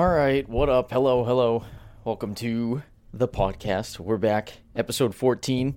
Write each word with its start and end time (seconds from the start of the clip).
All 0.00 0.08
right, 0.08 0.48
what 0.48 0.70
up? 0.70 0.90
Hello, 0.92 1.24
hello. 1.24 1.62
Welcome 2.04 2.34
to 2.36 2.82
the 3.12 3.28
podcast. 3.28 3.98
We're 4.00 4.16
back, 4.16 4.54
episode 4.74 5.14
14 5.14 5.76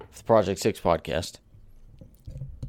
of 0.00 0.16
the 0.18 0.22
Project 0.22 0.60
6 0.60 0.80
podcast. 0.80 1.38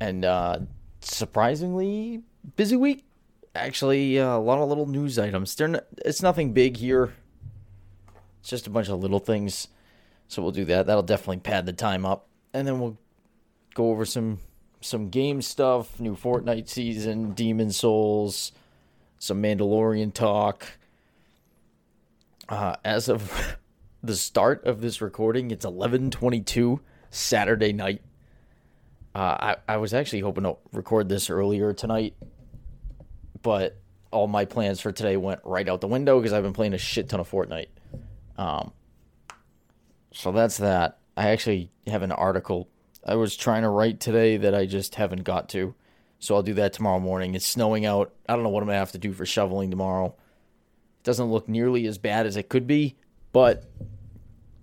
And 0.02 0.26
uh 0.26 0.62
surprisingly 1.02 2.24
busy 2.56 2.76
week. 2.76 3.06
Actually, 3.54 4.20
uh, 4.20 4.38
a 4.38 4.40
lot 4.40 4.58
of 4.58 4.68
little 4.68 4.88
news 4.88 5.20
items. 5.20 5.54
They're 5.54 5.86
it's 6.04 6.24
nothing 6.24 6.52
big 6.52 6.78
here. 6.78 7.14
It's 8.40 8.50
just 8.50 8.66
a 8.66 8.72
bunch 8.72 8.90
of 8.90 9.00
little 9.00 9.20
things. 9.20 9.68
So 10.30 10.42
we'll 10.42 10.52
do 10.52 10.66
that. 10.66 10.88
That'll 10.88 11.04
definitely 11.04 11.42
pad 11.42 11.68
the 11.68 11.74
time 11.74 12.08
up. 12.08 12.28
And 12.56 12.68
then 12.68 12.80
we'll 12.80 12.98
go 13.76 13.92
over 13.92 14.04
some 14.04 14.40
some 14.82 15.10
game 15.10 15.44
stuff, 15.44 16.00
new 16.00 16.16
Fortnite 16.16 16.70
season, 16.70 17.34
Demon 17.34 17.72
Souls, 17.72 18.52
some 19.20 19.44
Mandalorian 19.44 20.14
talk. 20.14 20.66
Uh, 22.48 22.76
as 22.84 23.10
of 23.10 23.58
the 24.04 24.16
start 24.16 24.66
of 24.66 24.82
this 24.82 25.02
recording, 25.02 25.52
it's 25.52 25.66
11:22 25.66 26.80
Saturday 27.12 27.74
night. 27.74 28.02
Uh, 29.14 29.20
I 29.20 29.56
I 29.68 29.78
was 29.78 29.94
actually 29.94 30.22
hoping 30.22 30.46
to 30.46 30.58
record 30.72 31.10
this 31.10 31.30
earlier 31.30 31.74
tonight, 31.74 32.16
but 33.44 33.78
all 34.12 34.28
my 34.28 34.46
plans 34.46 34.80
for 34.80 34.92
today 34.92 35.18
went 35.18 35.42
right 35.44 35.70
out 35.70 35.82
the 35.82 35.88
window 35.88 36.20
because 36.20 36.34
I've 36.34 36.44
been 36.44 36.54
playing 36.54 36.74
a 36.74 36.80
shit 36.80 37.10
ton 37.10 37.20
of 37.20 37.30
Fortnite. 37.30 37.68
Um, 38.38 38.72
so 40.12 40.32
that's 40.32 40.58
that. 40.58 40.98
I 41.16 41.30
actually 41.30 41.70
have 41.86 42.02
an 42.02 42.12
article 42.12 42.70
I 43.06 43.16
was 43.16 43.36
trying 43.36 43.64
to 43.64 43.70
write 43.70 44.00
today 44.00 44.38
that 44.38 44.54
I 44.54 44.66
just 44.66 44.96
haven't 44.96 45.24
got 45.24 45.50
to. 45.50 45.74
So 46.20 46.36
I'll 46.36 46.44
do 46.44 46.54
that 46.56 46.74
tomorrow 46.74 47.00
morning. 47.00 47.34
It's 47.34 47.46
snowing 47.46 47.86
out. 47.86 48.14
I 48.28 48.36
don't 48.36 48.44
know 48.44 48.50
what 48.50 48.62
I'm 48.62 48.68
going 48.68 48.76
to 48.76 48.80
have 48.80 48.92
to 48.92 48.98
do 48.98 49.14
for 49.14 49.26
shoveling 49.26 49.72
tomorrow. 49.72 50.08
It 50.08 51.04
doesn't 51.04 51.32
look 51.32 51.48
nearly 51.48 51.86
as 51.88 51.98
bad 51.98 52.26
as 52.26 52.36
it 52.36 52.50
could 52.50 52.68
be, 52.68 52.96
but 53.32 53.64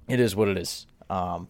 it 0.09 0.21
is 0.21 0.37
what 0.37 0.49
it 0.49 0.59
is. 0.59 0.87
Um, 1.09 1.49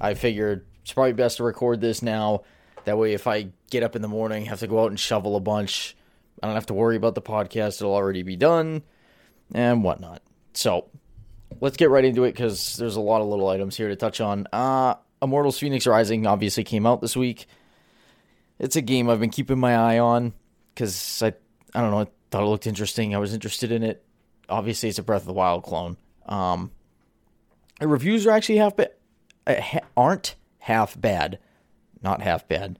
I 0.00 0.14
figured 0.14 0.66
it's 0.82 0.92
probably 0.92 1.14
best 1.14 1.38
to 1.38 1.44
record 1.44 1.80
this 1.80 2.02
now. 2.02 2.42
That 2.84 2.98
way, 2.98 3.14
if 3.14 3.26
I 3.26 3.48
get 3.70 3.82
up 3.82 3.96
in 3.96 4.02
the 4.02 4.08
morning, 4.08 4.44
have 4.44 4.60
to 4.60 4.66
go 4.66 4.84
out 4.84 4.90
and 4.90 5.00
shovel 5.00 5.34
a 5.34 5.40
bunch, 5.40 5.96
I 6.42 6.46
don't 6.46 6.54
have 6.54 6.66
to 6.66 6.74
worry 6.74 6.96
about 6.96 7.14
the 7.14 7.22
podcast. 7.22 7.80
It'll 7.80 7.94
already 7.94 8.22
be 8.22 8.36
done 8.36 8.82
and 9.54 9.82
whatnot. 9.82 10.22
So 10.52 10.88
let's 11.60 11.76
get 11.76 11.90
right 11.90 12.04
into 12.04 12.24
it 12.24 12.32
because 12.32 12.76
there's 12.76 12.96
a 12.96 13.00
lot 13.00 13.22
of 13.22 13.28
little 13.28 13.48
items 13.48 13.76
here 13.76 13.88
to 13.88 13.96
touch 13.96 14.20
on. 14.20 14.46
Uh, 14.52 14.96
Immortals 15.22 15.58
Phoenix 15.58 15.86
Rising 15.86 16.26
obviously 16.26 16.64
came 16.64 16.86
out 16.86 17.00
this 17.00 17.16
week. 17.16 17.46
It's 18.58 18.76
a 18.76 18.82
game 18.82 19.08
I've 19.10 19.20
been 19.20 19.30
keeping 19.30 19.58
my 19.58 19.76
eye 19.76 19.98
on 19.98 20.32
because 20.74 21.22
I 21.22 21.34
I 21.74 21.80
don't 21.80 21.90
know 21.90 22.00
I 22.00 22.06
thought 22.30 22.42
it 22.42 22.46
looked 22.46 22.66
interesting. 22.66 23.14
I 23.14 23.18
was 23.18 23.34
interested 23.34 23.70
in 23.72 23.82
it. 23.82 24.04
Obviously, 24.48 24.88
it's 24.88 24.98
a 24.98 25.02
Breath 25.02 25.22
of 25.22 25.26
the 25.26 25.32
Wild 25.32 25.64
clone. 25.64 25.96
Um, 26.26 26.70
the 27.80 27.88
reviews 27.88 28.26
are 28.26 28.30
actually 28.30 28.58
half 28.58 28.76
bad, 28.76 28.90
uh, 29.46 29.60
aren't 29.96 30.36
half 30.58 30.98
bad, 31.00 31.38
not 32.02 32.22
half 32.22 32.48
bad. 32.48 32.78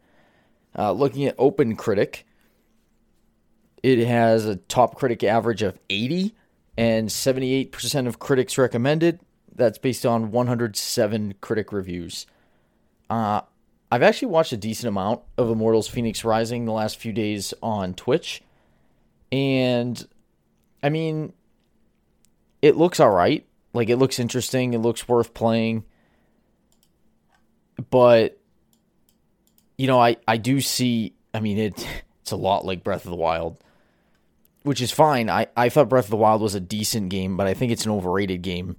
Uh, 0.79 0.93
looking 0.93 1.25
at 1.25 1.35
Open 1.39 1.77
Critic, 1.77 2.27
it 3.83 4.07
has 4.07 4.47
a 4.47 4.57
top 4.57 4.95
critic 4.97 5.25
average 5.25 5.63
of 5.63 5.79
80 5.91 6.35
and 6.77 7.09
78% 7.09 8.07
of 8.07 8.19
critics 8.19 8.59
recommended. 8.59 9.21
That's 9.55 9.79
based 9.79 10.05
on 10.05 10.31
107 10.31 11.35
critic 11.41 11.73
reviews. 11.73 12.27
Uh, 13.09 13.43
I've 13.91 14.03
actually 14.03 14.29
watched 14.29 14.53
a 14.53 14.57
decent 14.57 14.89
amount 14.89 15.23
of 15.39 15.49
Immortals 15.49 15.89
Phoenix 15.89 16.25
Rising 16.25 16.65
the 16.65 16.73
last 16.73 16.99
few 16.99 17.13
days 17.13 17.55
on 17.63 17.95
Twitch. 17.95 18.43
And 19.31 20.07
I 20.83 20.89
mean, 20.89 21.33
it 22.63 22.77
looks 22.77 23.01
all 23.01 23.11
right. 23.11 23.47
Like, 23.73 23.89
it 23.89 23.97
looks 23.97 24.19
interesting. 24.19 24.75
It 24.75 24.79
looks 24.79 25.07
worth 25.07 25.35
playing. 25.35 25.85
But, 27.91 28.41
you 29.77 29.87
know, 29.87 30.01
I, 30.01 30.17
I 30.27 30.39
do 30.39 30.61
see, 30.61 31.15
I 31.35 31.41
mean, 31.41 31.59
it, 31.59 31.87
it's 32.23 32.33
a 32.33 32.37
lot 32.37 32.65
like 32.65 32.83
Breath 32.83 33.05
of 33.05 33.11
the 33.11 33.17
Wild, 33.17 33.59
which 34.63 34.81
is 34.81 34.91
fine. 34.91 35.31
I, 35.31 35.47
I 35.57 35.69
thought 35.69 35.89
Breath 35.89 36.07
of 36.07 36.11
the 36.11 36.17
Wild 36.17 36.41
was 36.41 36.55
a 36.55 36.61
decent 36.61 37.11
game, 37.11 37.37
but 37.37 37.47
I 37.47 37.55
think 37.55 37.71
it's 37.71 37.85
an 37.85 37.93
overrated 37.93 38.43
game 38.43 38.77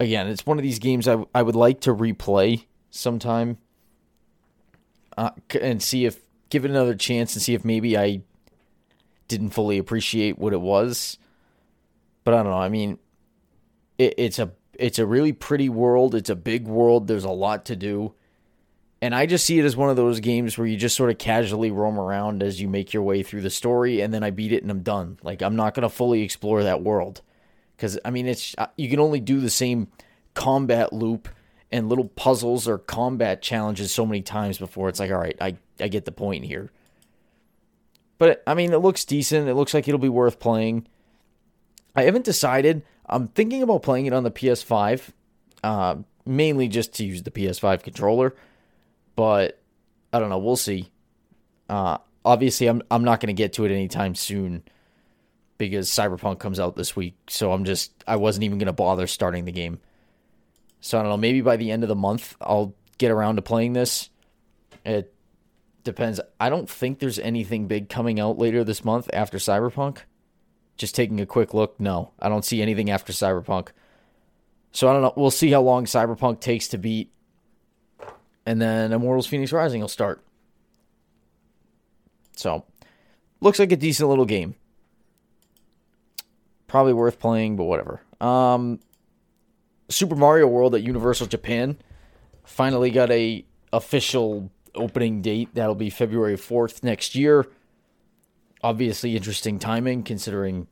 again, 0.00 0.28
it's 0.28 0.46
one 0.46 0.58
of 0.58 0.62
these 0.62 0.78
games 0.78 1.08
I, 1.08 1.24
I 1.34 1.42
would 1.42 1.56
like 1.56 1.80
to 1.82 1.94
replay 1.94 2.64
sometime 2.90 3.58
uh, 5.16 5.30
and 5.60 5.82
see 5.82 6.04
if 6.06 6.20
give 6.50 6.64
it 6.64 6.70
another 6.70 6.94
chance 6.94 7.34
and 7.34 7.42
see 7.42 7.54
if 7.54 7.64
maybe 7.64 7.98
I 7.98 8.22
didn't 9.26 9.50
fully 9.50 9.78
appreciate 9.78 10.38
what 10.38 10.52
it 10.52 10.60
was. 10.60 11.18
But 12.24 12.34
I 12.34 12.42
don't 12.42 12.52
know. 12.52 12.58
I 12.58 12.68
mean, 12.68 12.98
it, 13.98 14.14
it's 14.16 14.38
a 14.38 14.52
it's 14.74 14.98
a 14.98 15.06
really 15.06 15.32
pretty 15.32 15.68
world. 15.68 16.14
It's 16.14 16.30
a 16.30 16.36
big 16.36 16.66
world. 16.66 17.06
There's 17.06 17.24
a 17.24 17.30
lot 17.30 17.64
to 17.66 17.76
do. 17.76 18.14
And 19.00 19.14
I 19.14 19.26
just 19.26 19.46
see 19.46 19.58
it 19.58 19.64
as 19.64 19.76
one 19.76 19.90
of 19.90 19.96
those 19.96 20.18
games 20.18 20.58
where 20.58 20.66
you 20.66 20.76
just 20.76 20.96
sort 20.96 21.10
of 21.10 21.18
casually 21.18 21.70
roam 21.70 22.00
around 22.00 22.42
as 22.42 22.60
you 22.60 22.68
make 22.68 22.92
your 22.92 23.04
way 23.04 23.22
through 23.22 23.42
the 23.42 23.50
story, 23.50 24.00
and 24.00 24.12
then 24.12 24.24
I 24.24 24.30
beat 24.30 24.52
it 24.52 24.62
and 24.62 24.70
I'm 24.72 24.82
done. 24.82 25.18
Like 25.22 25.42
I'm 25.42 25.56
not 25.56 25.74
gonna 25.74 25.88
fully 25.88 26.22
explore 26.22 26.62
that 26.62 26.82
world 26.82 27.22
because 27.76 27.98
I 28.04 28.10
mean 28.10 28.26
it's 28.26 28.54
uh, 28.56 28.66
you 28.76 28.88
can 28.88 29.00
only 29.00 29.20
do 29.20 29.40
the 29.40 29.50
same 29.50 29.88
combat 30.34 30.92
loop 30.92 31.28
and 31.70 31.88
little 31.88 32.08
puzzles 32.08 32.66
or 32.66 32.78
combat 32.78 33.42
challenges 33.42 33.92
so 33.92 34.06
many 34.06 34.22
times 34.22 34.58
before 34.58 34.88
it's 34.88 35.00
like 35.00 35.10
all 35.10 35.18
right 35.18 35.36
I 35.40 35.56
I 35.80 35.88
get 35.88 36.04
the 36.04 36.12
point 36.12 36.44
here. 36.44 36.70
But 38.18 38.42
I 38.46 38.54
mean 38.54 38.72
it 38.72 38.78
looks 38.78 39.04
decent. 39.04 39.48
It 39.48 39.54
looks 39.54 39.74
like 39.74 39.86
it'll 39.88 39.98
be 39.98 40.08
worth 40.08 40.38
playing. 40.38 40.86
I 41.94 42.02
haven't 42.02 42.24
decided. 42.24 42.82
I'm 43.06 43.28
thinking 43.28 43.62
about 43.62 43.82
playing 43.82 44.06
it 44.06 44.12
on 44.12 44.22
the 44.22 44.30
PS5, 44.30 45.12
uh, 45.64 45.96
mainly 46.26 46.68
just 46.68 46.94
to 46.94 47.04
use 47.04 47.22
the 47.22 47.30
PS5 47.30 47.82
controller. 47.82 48.34
But 49.16 49.60
I 50.12 50.20
don't 50.20 50.28
know. 50.28 50.38
We'll 50.38 50.56
see. 50.56 50.90
Uh, 51.68 51.98
obviously, 52.24 52.66
I'm 52.66 52.82
I'm 52.90 53.04
not 53.04 53.20
going 53.20 53.28
to 53.28 53.32
get 53.32 53.54
to 53.54 53.64
it 53.64 53.72
anytime 53.72 54.14
soon 54.14 54.62
because 55.58 55.88
Cyberpunk 55.90 56.38
comes 56.38 56.60
out 56.60 56.76
this 56.76 56.94
week. 56.96 57.16
So 57.28 57.52
I'm 57.52 57.64
just 57.64 57.92
I 58.06 58.16
wasn't 58.16 58.44
even 58.44 58.58
gonna 58.58 58.72
bother 58.72 59.06
starting 59.06 59.44
the 59.44 59.52
game. 59.52 59.80
So 60.80 60.98
I 60.98 61.02
don't 61.02 61.10
know. 61.10 61.16
Maybe 61.16 61.40
by 61.40 61.56
the 61.56 61.70
end 61.70 61.82
of 61.82 61.88
the 61.88 61.96
month 61.96 62.36
I'll 62.40 62.74
get 62.98 63.10
around 63.10 63.36
to 63.36 63.42
playing 63.42 63.72
this. 63.72 64.10
It 64.84 65.12
depends. 65.84 66.20
I 66.38 66.50
don't 66.50 66.68
think 66.68 66.98
there's 66.98 67.18
anything 67.18 67.66
big 67.66 67.88
coming 67.88 68.20
out 68.20 68.38
later 68.38 68.64
this 68.64 68.84
month 68.84 69.08
after 69.12 69.38
Cyberpunk. 69.38 69.98
Just 70.76 70.94
taking 70.94 71.20
a 71.20 71.26
quick 71.26 71.54
look, 71.54 71.80
no, 71.80 72.12
I 72.20 72.28
don't 72.28 72.44
see 72.44 72.62
anything 72.62 72.88
after 72.88 73.12
Cyberpunk. 73.12 73.68
So 74.70 74.88
I 74.88 74.92
don't 74.92 75.02
know. 75.02 75.12
We'll 75.16 75.30
see 75.30 75.50
how 75.50 75.62
long 75.62 75.86
Cyberpunk 75.86 76.40
takes 76.40 76.68
to 76.68 76.78
beat, 76.78 77.10
and 78.46 78.62
then 78.62 78.92
Immortals: 78.92 79.26
Phoenix 79.26 79.50
Rising 79.50 79.80
will 79.80 79.88
start. 79.88 80.22
So, 82.36 82.64
looks 83.40 83.58
like 83.58 83.72
a 83.72 83.76
decent 83.76 84.08
little 84.08 84.26
game 84.26 84.54
probably 86.68 86.92
worth 86.92 87.18
playing, 87.18 87.56
but 87.56 87.64
whatever. 87.64 88.00
Um, 88.20 88.78
Super 89.88 90.14
Mario 90.14 90.46
World 90.46 90.74
at 90.74 90.82
Universal 90.82 91.28
Japan 91.28 91.76
finally 92.44 92.90
got 92.90 93.10
a 93.10 93.44
official 93.72 94.50
opening 94.74 95.22
date. 95.22 95.50
That'll 95.54 95.74
be 95.74 95.90
February 95.90 96.36
4th 96.36 96.82
next 96.82 97.14
year. 97.14 97.46
Obviously 98.62 99.16
interesting 99.16 99.58
timing 99.58 100.02
considering 100.02 100.66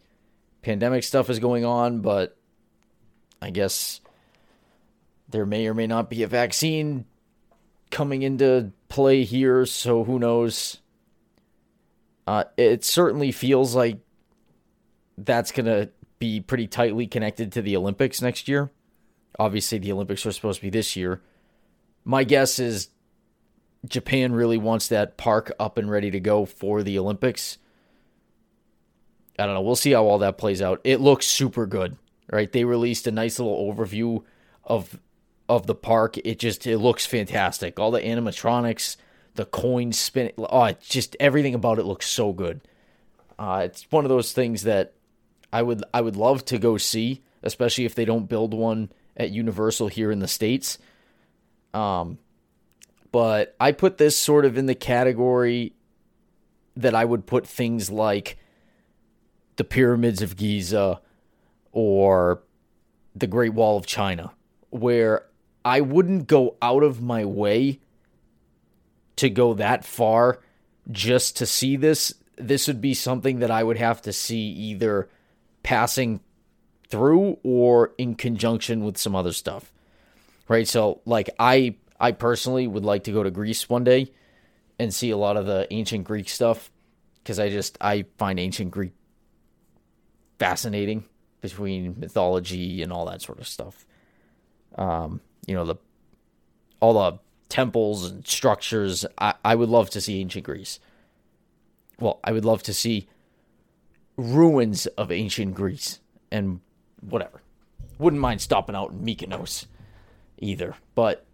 pandemic 0.62 1.04
stuff 1.04 1.30
is 1.30 1.38
going 1.38 1.64
on, 1.64 2.00
but 2.00 2.36
I 3.40 3.50
guess 3.50 4.00
there 5.28 5.46
may 5.46 5.66
or 5.66 5.74
may 5.74 5.86
not 5.86 6.10
be 6.10 6.22
a 6.22 6.26
vaccine 6.26 7.04
coming 7.90 8.22
into 8.22 8.72
play 8.88 9.24
here, 9.24 9.66
so 9.66 10.04
who 10.04 10.18
knows. 10.18 10.78
Uh, 12.26 12.44
it 12.56 12.84
certainly 12.84 13.30
feels 13.30 13.74
like 13.74 13.98
that's 15.16 15.52
going 15.52 15.66
to 15.66 15.90
be 16.18 16.40
pretty 16.40 16.66
tightly 16.66 17.06
connected 17.06 17.52
to 17.52 17.62
the 17.62 17.76
Olympics 17.76 18.20
next 18.20 18.48
year. 18.48 18.70
Obviously, 19.38 19.78
the 19.78 19.92
Olympics 19.92 20.24
are 20.24 20.32
supposed 20.32 20.60
to 20.60 20.66
be 20.66 20.70
this 20.70 20.96
year. 20.96 21.20
My 22.04 22.24
guess 22.24 22.58
is 22.58 22.88
Japan 23.86 24.32
really 24.32 24.58
wants 24.58 24.88
that 24.88 25.16
park 25.16 25.52
up 25.58 25.78
and 25.78 25.90
ready 25.90 26.10
to 26.10 26.20
go 26.20 26.44
for 26.44 26.82
the 26.82 26.98
Olympics. 26.98 27.58
I 29.38 29.44
don't 29.44 29.54
know. 29.54 29.60
We'll 29.60 29.76
see 29.76 29.92
how 29.92 30.04
all 30.04 30.18
that 30.18 30.38
plays 30.38 30.62
out. 30.62 30.80
It 30.84 31.00
looks 31.00 31.26
super 31.26 31.66
good, 31.66 31.96
right? 32.30 32.50
They 32.50 32.64
released 32.64 33.06
a 33.06 33.12
nice 33.12 33.38
little 33.38 33.72
overview 33.72 34.22
of 34.64 34.98
of 35.48 35.66
the 35.66 35.74
park. 35.74 36.16
It 36.24 36.38
just 36.38 36.66
it 36.66 36.78
looks 36.78 37.06
fantastic. 37.06 37.78
All 37.78 37.90
the 37.90 38.00
animatronics, 38.00 38.96
the 39.34 39.44
coins 39.44 39.98
spin. 39.98 40.32
Oh, 40.38 40.64
it's 40.64 40.88
just 40.88 41.16
everything 41.20 41.54
about 41.54 41.78
it 41.78 41.84
looks 41.84 42.08
so 42.08 42.32
good. 42.32 42.62
Uh, 43.38 43.62
it's 43.64 43.86
one 43.90 44.04
of 44.04 44.08
those 44.08 44.32
things 44.32 44.62
that 44.62 44.94
I 45.52 45.62
would 45.62 45.84
I 45.92 46.00
would 46.00 46.16
love 46.16 46.44
to 46.46 46.58
go 46.58 46.78
see, 46.78 47.22
especially 47.42 47.84
if 47.84 47.94
they 47.94 48.06
don't 48.06 48.28
build 48.28 48.54
one 48.54 48.90
at 49.16 49.30
Universal 49.30 49.88
here 49.88 50.10
in 50.10 50.18
the 50.18 50.28
states. 50.28 50.78
Um, 51.72 52.18
but 53.12 53.54
I 53.58 53.72
put 53.72 53.98
this 53.98 54.16
sort 54.16 54.44
of 54.44 54.58
in 54.58 54.66
the 54.66 54.74
category 54.74 55.74
that 56.76 56.94
I 56.94 57.04
would 57.04 57.26
put 57.26 57.46
things 57.46 57.90
like 57.90 58.36
the 59.56 59.64
pyramids 59.64 60.20
of 60.20 60.36
Giza 60.36 61.00
or 61.72 62.42
the 63.14 63.26
Great 63.26 63.54
Wall 63.54 63.78
of 63.78 63.86
China, 63.86 64.32
where 64.70 65.26
I 65.64 65.80
wouldn't 65.80 66.26
go 66.26 66.56
out 66.60 66.82
of 66.82 67.00
my 67.00 67.24
way 67.24 67.80
to 69.16 69.30
go 69.30 69.54
that 69.54 69.84
far 69.84 70.40
just 70.90 71.36
to 71.38 71.46
see 71.46 71.76
this. 71.76 72.14
This 72.36 72.66
would 72.66 72.82
be 72.82 72.92
something 72.92 73.38
that 73.38 73.50
I 73.50 73.64
would 73.64 73.78
have 73.78 74.02
to 74.02 74.12
see 74.12 74.48
either 74.48 75.08
passing 75.62 76.20
through 76.88 77.38
or 77.42 77.92
in 77.98 78.14
conjunction 78.14 78.84
with 78.84 78.96
some 78.96 79.14
other 79.14 79.32
stuff. 79.32 79.72
Right? 80.48 80.66
So 80.68 81.00
like 81.04 81.30
I 81.38 81.76
I 81.98 82.12
personally 82.12 82.66
would 82.66 82.84
like 82.84 83.04
to 83.04 83.12
go 83.12 83.22
to 83.22 83.30
Greece 83.30 83.68
one 83.68 83.84
day 83.84 84.12
and 84.78 84.92
see 84.94 85.10
a 85.10 85.16
lot 85.16 85.36
of 85.36 85.46
the 85.46 85.66
ancient 85.72 86.04
Greek 86.04 86.28
stuff 86.28 86.70
because 87.22 87.38
I 87.38 87.48
just 87.48 87.76
I 87.80 88.04
find 88.18 88.38
ancient 88.38 88.70
Greek 88.70 88.92
fascinating 90.38 91.04
between 91.40 91.96
mythology 91.98 92.82
and 92.82 92.92
all 92.92 93.06
that 93.06 93.22
sort 93.22 93.38
of 93.38 93.48
stuff. 93.48 93.86
Um, 94.76 95.20
you 95.46 95.54
know 95.54 95.64
the 95.64 95.76
all 96.80 96.94
the 96.94 97.18
temples 97.48 98.10
and 98.10 98.26
structures. 98.26 99.06
I, 99.18 99.34
I 99.44 99.54
would 99.54 99.68
love 99.68 99.90
to 99.90 100.00
see 100.00 100.20
ancient 100.20 100.44
Greece. 100.44 100.78
Well, 101.98 102.20
I 102.22 102.32
would 102.32 102.44
love 102.44 102.62
to 102.64 102.74
see 102.74 103.08
ruins 104.16 104.86
of 104.86 105.10
ancient 105.10 105.54
Greece 105.54 106.00
and 106.30 106.60
whatever. 107.00 107.40
Wouldn't 107.98 108.20
mind 108.20 108.40
stopping 108.40 108.76
out 108.76 108.92
in 108.92 109.00
Mykonos 109.00 109.66
either. 110.38 110.74
But 110.94 111.24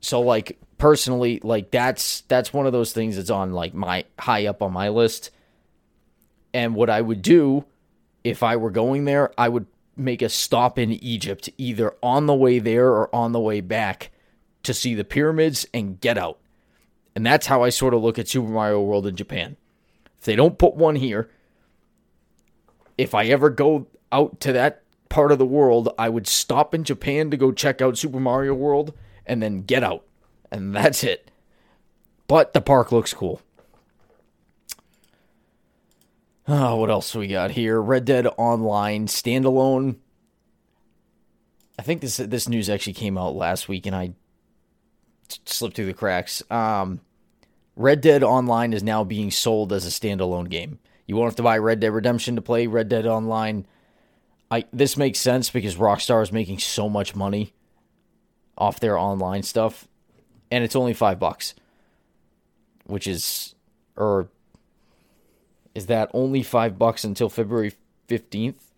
so 0.00 0.20
like 0.20 0.58
personally, 0.78 1.40
like 1.42 1.70
that's 1.70 2.22
that's 2.22 2.52
one 2.52 2.66
of 2.66 2.72
those 2.72 2.92
things 2.92 3.16
that's 3.16 3.30
on 3.30 3.52
like 3.52 3.74
my 3.74 4.04
high 4.18 4.46
up 4.46 4.62
on 4.62 4.72
my 4.72 4.88
list. 4.88 5.30
And 6.52 6.74
what 6.74 6.90
I 6.90 7.00
would 7.00 7.22
do 7.22 7.64
if 8.24 8.42
I 8.42 8.56
were 8.56 8.70
going 8.70 9.04
there, 9.04 9.32
I 9.38 9.48
would 9.48 9.66
make 9.96 10.22
a 10.22 10.28
stop 10.28 10.78
in 10.78 10.92
Egypt 10.92 11.48
either 11.58 11.94
on 12.02 12.26
the 12.26 12.34
way 12.34 12.58
there 12.58 12.88
or 12.88 13.14
on 13.14 13.32
the 13.32 13.40
way 13.40 13.60
back 13.60 14.10
to 14.62 14.74
see 14.74 14.94
the 14.94 15.04
pyramids 15.04 15.66
and 15.72 16.00
get 16.00 16.18
out. 16.18 16.38
And 17.14 17.24
that's 17.24 17.46
how 17.46 17.62
I 17.62 17.70
sort 17.70 17.94
of 17.94 18.02
look 18.02 18.18
at 18.18 18.28
Super 18.28 18.48
Mario 18.48 18.80
World 18.82 19.06
in 19.06 19.16
Japan. 19.16 19.56
If 20.18 20.24
they 20.24 20.36
don't 20.36 20.58
put 20.58 20.76
one 20.76 20.96
here, 20.96 21.30
if 22.98 23.14
I 23.14 23.26
ever 23.26 23.50
go 23.50 23.86
out 24.12 24.40
to 24.40 24.52
that 24.52 24.82
part 25.08 25.32
of 25.32 25.38
the 25.38 25.46
world, 25.46 25.88
I 25.98 26.08
would 26.08 26.26
stop 26.26 26.74
in 26.74 26.84
Japan 26.84 27.30
to 27.30 27.36
go 27.36 27.52
check 27.52 27.82
out 27.82 27.98
Super 27.98 28.20
Mario 28.20 28.54
World 28.54 28.94
and 29.26 29.42
then 29.42 29.62
get 29.62 29.84
out. 29.84 30.06
And 30.50 30.74
that's 30.74 31.04
it. 31.04 31.30
But 32.26 32.54
the 32.54 32.60
park 32.60 32.92
looks 32.92 33.12
cool. 33.12 33.42
Oh, 36.48 36.76
what 36.76 36.90
else 36.90 37.14
we 37.14 37.28
got 37.28 37.52
here? 37.52 37.80
Red 37.80 38.04
Dead 38.04 38.26
Online 38.36 39.06
standalone. 39.06 39.96
I 41.78 41.82
think 41.82 42.00
this 42.00 42.16
this 42.16 42.48
news 42.48 42.68
actually 42.68 42.94
came 42.94 43.16
out 43.16 43.34
last 43.34 43.68
week, 43.68 43.86
and 43.86 43.94
I 43.94 44.14
slipped 45.44 45.76
through 45.76 45.86
the 45.86 45.94
cracks. 45.94 46.42
Um, 46.50 47.00
Red 47.76 48.00
Dead 48.00 48.22
Online 48.22 48.72
is 48.72 48.82
now 48.82 49.04
being 49.04 49.30
sold 49.30 49.72
as 49.72 49.86
a 49.86 49.90
standalone 49.90 50.48
game. 50.48 50.80
You 51.06 51.16
won't 51.16 51.28
have 51.28 51.36
to 51.36 51.42
buy 51.42 51.58
Red 51.58 51.80
Dead 51.80 51.92
Redemption 51.92 52.36
to 52.36 52.42
play 52.42 52.66
Red 52.66 52.88
Dead 52.88 53.06
Online. 53.06 53.66
I 54.50 54.64
this 54.72 54.96
makes 54.96 55.18
sense 55.18 55.50
because 55.50 55.76
Rockstar 55.76 56.22
is 56.22 56.32
making 56.32 56.58
so 56.58 56.88
much 56.88 57.14
money 57.14 57.52
off 58.58 58.80
their 58.80 58.98
online 58.98 59.42
stuff, 59.42 59.86
and 60.50 60.64
it's 60.64 60.76
only 60.76 60.92
five 60.92 61.18
bucks, 61.18 61.54
which 62.84 63.06
is 63.06 63.54
or 63.96 64.28
is 65.74 65.86
that 65.86 66.10
only 66.12 66.42
five 66.42 66.78
bucks 66.78 67.04
until 67.04 67.28
February 67.28 67.72
fifteenth? 68.08 68.70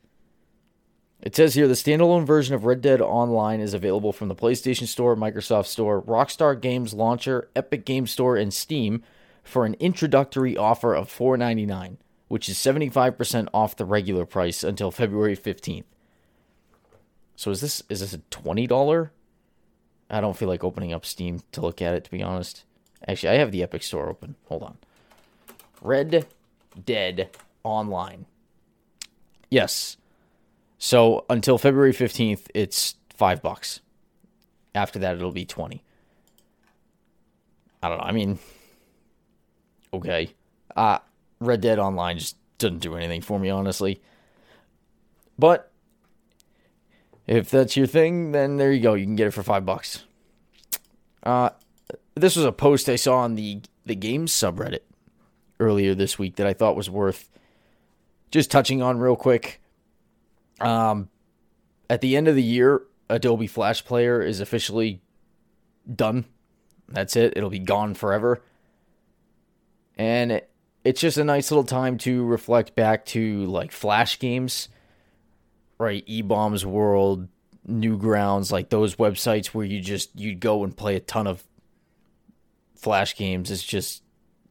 It 1.23 1.37
says 1.37 1.55
here 1.55 1.69
the 1.69 1.75
standalone 1.75 2.27
version 2.27 2.55
of 2.55 2.65
Red 2.65 2.81
Dead 2.81 3.01
Online 3.01 3.61
is 3.61 3.75
available 3.75 4.13
from 4.13 4.27
the 4.27 4.35
PlayStation 4.35 4.89
Store, 4.89 5.15
Microsoft 5.15 5.67
Store, 5.67 6.03
Rockstar 6.03 6.61
Games 6.61 6.93
Launcher, 6.93 7.49
Epic 7.55 7.85
Game 7.85 8.09
Store, 8.09 8.37
and 8.37 8.53
Steam 8.53 9.05
for 9.45 9.65
an 9.65 9.75
introductory 9.79 10.57
offer 10.57 10.95
of 10.95 11.09
$4.99, 11.09 11.97
which 12.33 12.49
is 12.49 12.57
75% 12.57 13.49
off 13.53 13.77
the 13.77 13.85
regular 13.85 14.25
price 14.25 14.65
until 14.65 14.91
February 14.91 15.37
15th. 15.37 15.85
So 17.37 17.51
is 17.51 17.61
this 17.61 17.83
is 17.91 18.01
this 18.01 18.15
a 18.15 18.19
$20? 18.31 19.11
I 20.09 20.21
don't 20.23 20.35
feel 20.35 20.49
like 20.49 20.65
opening 20.65 20.95
up 20.95 21.05
Steam 21.05 21.43
to 21.53 21.61
look 21.61 21.83
at 21.83 21.93
it 21.93 22.05
to 22.05 22.11
be 22.11 22.23
honest. 22.23 22.65
Actually, 23.07 23.35
I 23.35 23.35
have 23.35 23.53
the 23.53 23.63
Epic 23.63 23.83
Store 23.83 24.09
open. 24.09 24.37
Hold 24.47 24.63
on. 24.63 24.79
Red 25.83 26.27
Dead 26.87 27.29
Online. 27.65 28.25
Yes. 29.51 29.99
So 30.79 31.27
until 31.29 31.59
February 31.59 31.93
15th, 31.93 32.47
it's 32.55 32.95
five 33.15 33.43
bucks. 33.43 33.81
After 34.75 34.99
that, 35.01 35.17
it'll 35.17 35.33
be 35.33 35.45
20. 35.45 35.85
I 37.83 37.89
don't 37.91 37.99
know. 37.99 38.05
I 38.05 38.13
mean, 38.13 38.39
okay. 39.93 40.31
Uh, 40.75 41.01
Red 41.45 41.61
Dead 41.61 41.79
Online 41.79 42.19
just 42.19 42.37
doesn't 42.59 42.79
do 42.79 42.97
anything 42.97 43.21
for 43.21 43.39
me, 43.39 43.51
honestly. 43.51 44.01
But 45.39 45.71
if 47.27 47.51
that's 47.51 47.77
your 47.77 47.87
thing, 47.87 48.33
then 48.33 48.57
there 48.57 48.73
you 48.73 48.81
go. 48.81 48.95
You 48.95 49.05
can 49.05 49.17
get 49.17 49.29
it 49.29 49.33
for 49.33 49.43
five 49.43 49.65
bucks. 49.65 50.05
Uh, 51.23 51.51
this 52.15 52.37
was 52.37 52.45
a 52.45 52.53
post 52.53 52.89
I 52.89 52.97
saw 52.97 53.19
on 53.19 53.35
the 53.35 53.61
the 53.85 53.95
games 53.95 54.33
subreddit 54.33 54.81
earlier 55.59 55.95
this 55.95 56.19
week 56.19 56.37
that 56.37 56.47
I 56.47 56.53
thought 56.53 56.77
was 56.77 56.89
worth 56.89 57.31
just 58.31 58.51
touching 58.51 58.83
on 58.83 58.99
real 58.99 59.17
quick. 59.17 59.61
Um, 60.61 61.09
at 61.91 62.01
the 62.01 62.17
end 62.17 62.29
of 62.29 62.37
the 62.37 62.43
year, 62.43 62.83
Adobe 63.09 63.47
Flash 63.47 63.85
Player 63.85 64.23
is 64.23 64.41
officially 64.41 65.03
done. 65.93 66.25
That's 66.89 67.17
it. 67.17 67.35
It'll 67.37 67.51
be 67.51 67.59
gone 67.59 67.95
forever. 67.95 68.43
And 69.97 70.33
it, 70.33 70.51
it's 70.85 71.01
just 71.01 71.19
a 71.19 71.25
nice 71.25 71.51
little 71.51 71.65
time 71.65 71.99
to 71.99 72.25
reflect 72.25 72.75
back 72.75 73.05
to 73.07 73.45
like 73.47 73.73
Flash 73.73 74.19
games, 74.19 74.69
right? 75.79 76.03
E 76.07 76.23
Bombs 76.23 76.67
World, 76.67 77.29
Newgrounds, 77.69 78.51
like 78.51 78.71
those 78.71 78.97
websites 78.97 79.47
where 79.47 79.67
you 79.67 79.81
just 79.81 80.11
you'd 80.19 80.41
go 80.41 80.65
and 80.65 80.77
play 80.77 80.97
a 80.97 81.01
ton 81.01 81.27
of 81.27 81.45
Flash 82.77 83.17
games. 83.17 83.51
It's 83.51 83.63
just 83.63 84.03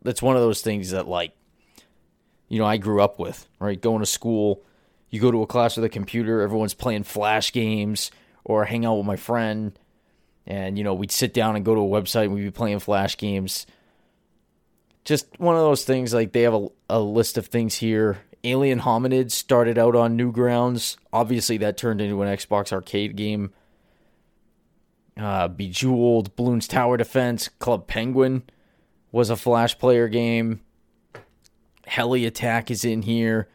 that's 0.02 0.22
one 0.22 0.36
of 0.36 0.42
those 0.42 0.62
things 0.62 0.92
that 0.92 1.08
like 1.08 1.34
you 2.48 2.60
know 2.60 2.66
I 2.66 2.78
grew 2.78 3.02
up 3.02 3.20
with, 3.20 3.48
right? 3.60 3.80
Going 3.80 4.00
to 4.00 4.06
school 4.06 4.64
you 5.12 5.20
go 5.20 5.30
to 5.30 5.44
a 5.44 5.48
class 5.48 5.76
with 5.76 5.84
a 5.84 5.90
computer, 5.90 6.42
everyone's 6.42 6.74
playing 6.74 7.04
flash 7.04 7.52
games, 7.52 8.12
or 8.46 8.66
hang 8.66 8.86
out 8.86 8.96
with 8.96 9.06
my 9.06 9.18
friend, 9.18 9.78
and 10.48 10.78
you 10.78 10.84
know 10.84 10.94
we'd 10.94 11.12
sit 11.12 11.34
down 11.34 11.56
and 11.56 11.64
go 11.64 11.76
to 11.76 11.82
a 11.82 12.02
website 12.02 12.24
and 12.24 12.34
we'd 12.34 12.44
be 12.44 12.52
playing 12.52 12.80
flash 12.80 13.18
games. 13.18 13.68
Just 15.04 15.40
one 15.40 15.56
of 15.56 15.62
those 15.62 15.84
things. 15.84 16.14
Like 16.14 16.32
they 16.32 16.44
have 16.44 16.54
a, 16.54 16.68
a 16.90 17.00
list 17.00 17.38
of 17.38 17.48
things 17.48 17.76
here. 17.76 18.20
Alien 18.44 18.80
Hominids 18.80 19.32
started 19.32 19.78
out 19.78 19.96
on 19.96 20.18
Newgrounds. 20.18 20.98
Obviously, 21.14 21.58
that 21.58 21.78
turned 21.78 22.02
into 22.02 22.22
an 22.22 22.36
Xbox 22.36 22.72
arcade 22.72 23.16
game. 23.16 23.52
Uh, 25.18 25.48
Bejeweled, 25.48 26.36
Bloons 26.36 26.68
Tower 26.68 26.98
Defense, 26.98 27.50
Club 27.60 27.86
Penguin 27.86 28.44
was 29.12 29.30
a 29.30 29.36
Flash 29.36 29.78
player 29.78 30.08
game. 30.08 30.62
Heli 31.86 32.26
Attack 32.26 32.72
is 32.72 32.86
in 32.86 33.04
here. 33.04 33.50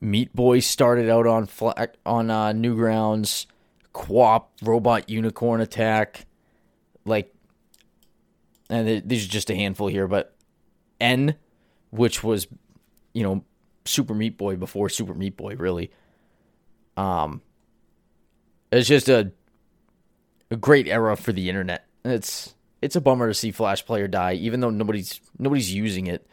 Meat 0.00 0.34
Boy 0.34 0.58
started 0.58 1.08
out 1.08 1.26
on 1.26 1.46
flat, 1.46 1.96
on 2.04 2.28
uh, 2.28 2.48
Newgrounds. 2.48 3.46
QWOP, 3.94 4.44
Robot 4.62 5.08
Unicorn 5.10 5.60
Attack, 5.60 6.26
like, 7.04 7.32
and 8.72 9.08
these 9.08 9.26
are 9.26 9.30
just 9.30 9.50
a 9.50 9.54
handful 9.54 9.88
here, 9.88 10.08
but 10.08 10.34
N, 11.00 11.36
which 11.90 12.24
was, 12.24 12.46
you 13.12 13.22
know, 13.22 13.44
Super 13.84 14.14
Meat 14.14 14.38
Boy 14.38 14.56
before 14.56 14.88
Super 14.88 15.14
Meat 15.14 15.36
Boy, 15.36 15.56
really. 15.56 15.90
Um, 16.96 17.42
it's 18.70 18.88
just 18.88 19.08
a 19.08 19.32
a 20.50 20.56
great 20.56 20.88
era 20.88 21.16
for 21.16 21.32
the 21.32 21.48
internet. 21.48 21.86
It's 22.04 22.54
it's 22.80 22.96
a 22.96 23.00
bummer 23.00 23.28
to 23.28 23.34
see 23.34 23.50
Flash 23.50 23.84
Player 23.84 24.08
die, 24.08 24.34
even 24.34 24.60
though 24.60 24.70
nobody's 24.70 25.20
nobody's 25.38 25.72
using 25.72 26.06
it. 26.06 26.26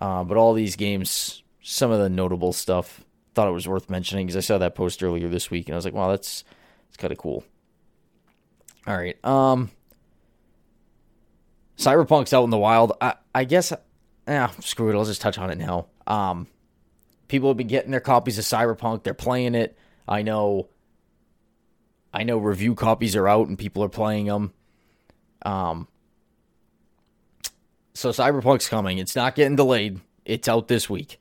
Uh, 0.00 0.24
but 0.24 0.36
all 0.36 0.54
these 0.54 0.76
games 0.76 1.42
some 1.62 1.90
of 1.90 1.98
the 1.98 2.08
notable 2.08 2.52
stuff. 2.52 3.04
Thought 3.34 3.48
it 3.48 3.52
was 3.52 3.68
worth 3.68 3.88
mentioning 3.88 4.26
because 4.26 4.36
I 4.36 4.40
saw 4.40 4.58
that 4.58 4.74
post 4.74 5.02
earlier 5.02 5.28
this 5.28 5.50
week 5.50 5.68
and 5.68 5.74
I 5.74 5.76
was 5.76 5.84
like, 5.84 5.94
wow, 5.94 6.08
that's 6.08 6.44
that's 6.88 6.96
kind 6.96 7.12
of 7.12 7.18
cool. 7.18 7.44
All 8.86 8.96
right. 8.96 9.22
Um 9.24 9.70
Cyberpunk's 11.80 12.32
out 12.34 12.44
in 12.44 12.50
the 12.50 12.58
wild. 12.58 12.92
I 13.00 13.14
I 13.34 13.44
guess 13.44 13.72
yeah, 14.28 14.50
screw 14.60 14.90
it. 14.90 14.98
I'll 14.98 15.04
just 15.04 15.20
touch 15.20 15.38
on 15.38 15.50
it 15.50 15.58
now. 15.58 15.86
Um 16.06 16.46
people 17.28 17.48
have 17.48 17.56
been 17.56 17.68
getting 17.68 17.90
their 17.90 18.00
copies 18.00 18.38
of 18.38 18.44
Cyberpunk. 18.44 19.02
They're 19.02 19.14
playing 19.14 19.54
it. 19.54 19.78
I 20.06 20.22
know 20.22 20.68
I 22.12 22.22
know 22.24 22.38
review 22.38 22.74
copies 22.74 23.16
are 23.16 23.26
out 23.28 23.48
and 23.48 23.58
people 23.58 23.82
are 23.82 23.88
playing 23.88 24.26
them. 24.26 24.52
Um 25.42 25.88
so 27.94 28.10
Cyberpunk's 28.10 28.68
coming. 28.68 28.98
It's 28.98 29.16
not 29.16 29.34
getting 29.34 29.56
delayed. 29.56 30.00
It's 30.24 30.48
out 30.48 30.68
this 30.68 30.88
week. 30.88 31.18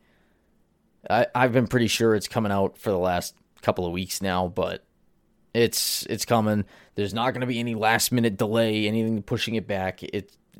I, 1.09 1.27
I've 1.33 1.53
been 1.53 1.67
pretty 1.67 1.87
sure 1.87 2.15
it's 2.15 2.27
coming 2.27 2.51
out 2.51 2.77
for 2.77 2.89
the 2.89 2.97
last 2.97 3.35
couple 3.61 3.85
of 3.85 3.93
weeks 3.93 4.21
now, 4.21 4.47
but 4.47 4.85
it's 5.53 6.05
it's 6.07 6.25
coming. 6.25 6.65
There's 6.95 7.13
not 7.13 7.31
going 7.31 7.41
to 7.41 7.47
be 7.47 7.59
any 7.59 7.75
last 7.75 8.11
minute 8.11 8.37
delay, 8.37 8.87
anything 8.87 9.21
pushing 9.23 9.55
it 9.55 9.67
back. 9.67 10.03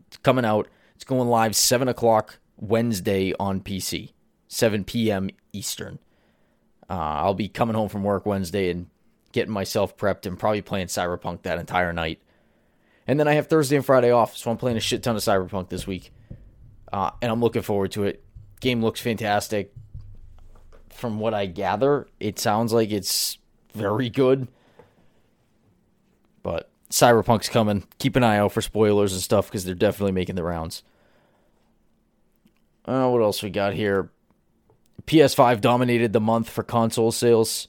It's 0.10 0.18
coming 0.18 0.44
out. 0.44 0.68
It's 0.96 1.04
going 1.04 1.30
live 1.30 1.56
seven 1.56 1.88
o'clock 1.88 2.40
Wednesday 2.58 3.32
on 3.40 3.62
PC, 3.62 4.14
seven 4.48 4.84
p.m. 4.84 5.30
Eastern. 5.54 6.00
Uh, 6.90 6.94
I'll 6.94 7.36
be 7.36 7.48
coming 7.48 7.76
home 7.76 7.90
from 7.90 8.04
work 8.04 8.26
Wednesday 8.26 8.72
and 8.72 8.88
getting 9.34 9.54
myself 9.54 9.96
prepped 9.96 10.26
and 10.26 10.40
probably 10.40 10.64
playing 10.64 10.88
Cyberpunk 10.88 11.44
that 11.44 11.60
entire 11.60 11.94
night. 11.94 12.20
And 13.06 13.20
then 13.20 13.28
I 13.28 13.34
have 13.34 13.46
Thursday 13.46 13.76
and 13.76 13.86
Friday 13.86 14.10
off, 14.10 14.36
so 14.36 14.50
I'm 14.50 14.58
playing 14.58 14.78
a 14.78 14.80
shit 14.82 15.04
ton 15.04 15.16
of 15.16 15.22
Cyberpunk 15.22 15.70
this 15.70 15.86
week. 15.86 16.12
Uh, 16.92 17.12
and 17.22 17.32
I'm 17.32 17.40
looking 17.40 17.62
forward 17.62 17.92
to 17.92 18.06
it. 18.06 18.24
Game 18.62 18.82
looks 18.82 19.00
fantastic. 19.00 19.72
From 20.90 21.20
what 21.20 21.36
I 21.36 21.46
gather, 21.46 22.08
it 22.20 22.40
sounds 22.40 22.74
like 22.74 22.90
it's 22.90 23.38
very 23.76 24.10
good. 24.10 24.48
But 26.42 26.69
Cyberpunk's 26.90 27.50
coming. 27.50 27.84
Keep 28.00 28.16
an 28.16 28.24
eye 28.24 28.38
out 28.38 28.52
for 28.52 28.62
spoilers 28.62 29.14
and 29.14 29.22
stuff 29.22 29.48
because 29.48 29.64
they're 29.64 29.76
definitely 29.76 30.12
making 30.12 30.36
the 30.36 30.44
rounds. 30.44 30.84
Uh, 32.86 33.08
what 33.10 33.22
else 33.22 33.44
we 33.44 33.50
got 33.50 33.74
here? 33.74 34.10
PS5 35.06 35.62
dominated 35.62 36.14
the 36.14 36.20
month 36.20 36.50
for 36.50 36.64
console 36.64 37.12
sales, 37.12 37.68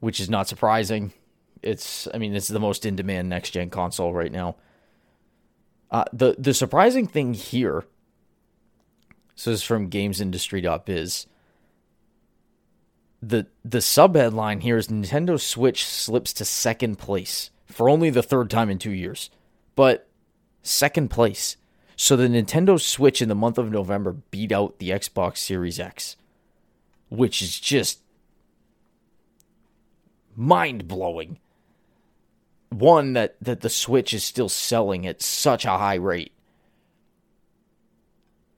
which 0.00 0.20
is 0.20 0.30
not 0.30 0.48
surprising. 0.48 1.12
It's, 1.62 2.06
I 2.14 2.18
mean, 2.18 2.34
it's 2.34 2.48
the 2.48 2.60
most 2.60 2.86
in 2.86 2.94
demand 2.94 3.28
next 3.28 3.50
gen 3.50 3.70
console 3.70 4.12
right 4.12 4.30
now. 4.30 4.56
Uh, 5.90 6.04
the 6.12 6.36
the 6.38 6.52
surprising 6.52 7.06
thing 7.06 7.32
here, 7.32 7.82
so 9.34 9.50
this 9.50 9.60
is 9.60 9.66
from 9.66 9.88
GamesIndustry.biz. 9.88 11.26
The 13.22 13.46
the 13.64 13.80
sub 13.80 14.14
headline 14.14 14.60
here 14.60 14.76
is 14.76 14.88
Nintendo 14.88 15.40
Switch 15.40 15.86
slips 15.86 16.34
to 16.34 16.44
second 16.44 16.98
place 16.98 17.50
for 17.68 17.88
only 17.88 18.10
the 18.10 18.22
third 18.22 18.50
time 18.50 18.70
in 18.70 18.78
two 18.78 18.90
years, 18.90 19.30
but 19.76 20.08
second 20.62 21.08
place. 21.10 21.56
So 21.96 22.16
the 22.16 22.28
Nintendo 22.28 22.80
Switch 22.80 23.20
in 23.20 23.28
the 23.28 23.34
month 23.34 23.58
of 23.58 23.70
November 23.70 24.12
beat 24.30 24.52
out 24.52 24.78
the 24.78 24.90
Xbox 24.90 25.38
Series 25.38 25.80
X, 25.80 26.16
which 27.08 27.42
is 27.42 27.58
just 27.58 28.00
mind 30.36 30.86
blowing. 30.86 31.38
One 32.70 33.14
that 33.14 33.36
that 33.40 33.62
the 33.62 33.70
Switch 33.70 34.14
is 34.14 34.22
still 34.22 34.48
selling 34.48 35.06
at 35.06 35.22
such 35.22 35.64
a 35.64 35.70
high 35.70 35.96
rate. 35.96 36.32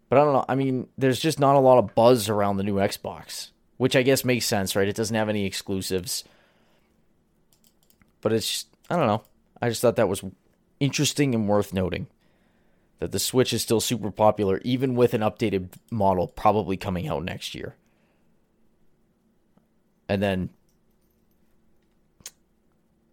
But 0.09 0.19
I 0.19 0.25
don't 0.25 0.33
know. 0.35 0.45
I 0.49 0.57
mean, 0.57 0.89
there's 0.99 1.21
just 1.21 1.39
not 1.39 1.55
a 1.55 1.61
lot 1.61 1.79
of 1.79 1.95
buzz 1.95 2.29
around 2.29 2.57
the 2.57 2.65
new 2.65 2.75
Xbox, 2.75 3.51
which 3.77 3.95
I 3.95 4.03
guess 4.03 4.25
makes 4.25 4.45
sense, 4.45 4.75
right? 4.75 4.89
It 4.89 4.97
doesn't 4.97 5.15
have 5.15 5.29
any 5.29 5.47
exclusives. 5.47 6.25
But 8.21 8.33
it's 8.33 8.51
just, 8.51 8.70
I 8.91 8.97
don't 8.97 9.07
know. 9.07 9.23
I 9.63 9.69
just 9.69 9.81
thought 9.81 9.97
that 9.97 10.09
was 10.09 10.25
interesting 10.81 11.35
and 11.35 11.49
worth 11.49 11.73
noting 11.73 12.09
that 12.99 13.13
the 13.13 13.19
Switch 13.19 13.53
is 13.53 13.63
still 13.63 13.81
super 13.81 14.11
popular, 14.11 14.61
even 14.65 14.95
with 14.95 15.15
an 15.15 15.21
updated 15.21 15.69
model 15.91 16.27
probably 16.27 16.77
coming 16.77 17.09
out 17.09 17.25
next 17.25 17.55
year. 17.55 17.77
And 20.09 20.21
then, 20.21 20.51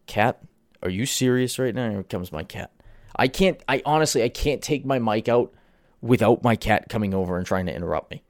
cat, 0.07 0.41
are 0.81 0.89
you 0.89 1.05
serious 1.05 1.59
right 1.59 1.75
now? 1.75 1.89
Here 1.91 2.03
comes 2.03 2.31
my 2.31 2.43
cat. 2.43 2.71
I 3.15 3.27
can't, 3.27 3.61
I 3.69 3.81
honestly, 3.85 4.23
I 4.23 4.29
can't 4.29 4.61
take 4.61 4.85
my 4.85 4.99
mic 4.99 5.29
out 5.29 5.53
without 6.01 6.43
my 6.43 6.55
cat 6.55 6.89
coming 6.89 7.13
over 7.13 7.37
and 7.37 7.45
trying 7.45 7.67
to 7.67 7.73
interrupt 7.73 8.11
me. 8.11 8.23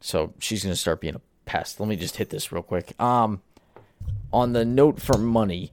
So 0.00 0.34
she's 0.38 0.62
going 0.62 0.72
to 0.72 0.80
start 0.80 1.00
being 1.00 1.16
a 1.16 1.20
pest. 1.46 1.80
Let 1.80 1.88
me 1.88 1.96
just 1.96 2.16
hit 2.16 2.30
this 2.30 2.52
real 2.52 2.62
quick. 2.62 2.98
Um, 3.00 3.42
on 4.32 4.52
the 4.52 4.64
note 4.64 5.00
for 5.00 5.18
money, 5.18 5.72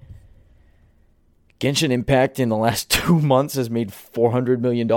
Genshin 1.63 1.91
Impact 1.91 2.41
in 2.41 2.49
the 2.49 2.57
last 2.57 2.89
two 2.91 3.21
months 3.21 3.53
has 3.53 3.69
made 3.69 3.89
$400 3.89 4.59
million, 4.59 4.89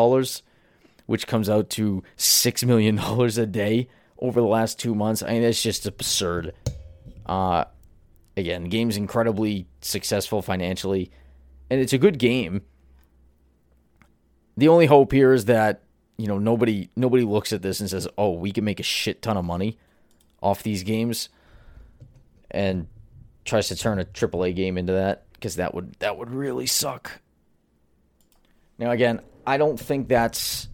which 1.06 1.28
comes 1.28 1.48
out 1.48 1.70
to 1.70 2.02
$6 2.18 2.64
million 2.66 2.98
a 3.38 3.46
day 3.46 3.88
over 4.18 4.40
the 4.40 4.46
last 4.48 4.80
two 4.80 4.92
months. 4.92 5.22
I 5.22 5.34
mean, 5.34 5.42
that's 5.42 5.62
just 5.62 5.86
absurd. 5.86 6.54
Uh, 7.24 7.66
again, 8.36 8.64
game's 8.64 8.96
incredibly 8.96 9.68
successful 9.80 10.42
financially, 10.42 11.12
and 11.70 11.80
it's 11.80 11.92
a 11.92 11.98
good 11.98 12.18
game. 12.18 12.62
The 14.56 14.66
only 14.66 14.86
hope 14.86 15.12
here 15.12 15.32
is 15.32 15.44
that 15.44 15.82
you 16.16 16.26
know 16.26 16.38
nobody 16.38 16.88
nobody 16.96 17.24
looks 17.24 17.52
at 17.52 17.62
this 17.62 17.78
and 17.78 17.90
says, 17.90 18.08
"Oh, 18.16 18.30
we 18.32 18.50
can 18.52 18.64
make 18.64 18.80
a 18.80 18.84
shit 18.84 19.20
ton 19.20 19.36
of 19.36 19.44
money 19.44 19.78
off 20.40 20.62
these 20.62 20.82
games," 20.82 21.28
and 22.50 22.86
tries 23.44 23.68
to 23.68 23.76
turn 23.76 23.98
a 23.98 24.04
AAA 24.04 24.56
game 24.56 24.78
into 24.78 24.94
that 24.94 25.25
because 25.36 25.56
that 25.56 25.74
would 25.74 25.94
that 26.00 26.18
would 26.18 26.30
really 26.30 26.66
suck. 26.66 27.20
Now, 28.78 28.90
again, 28.90 29.20
I 29.46 29.56
don't 29.56 29.78
think 29.78 30.08
that's 30.08 30.68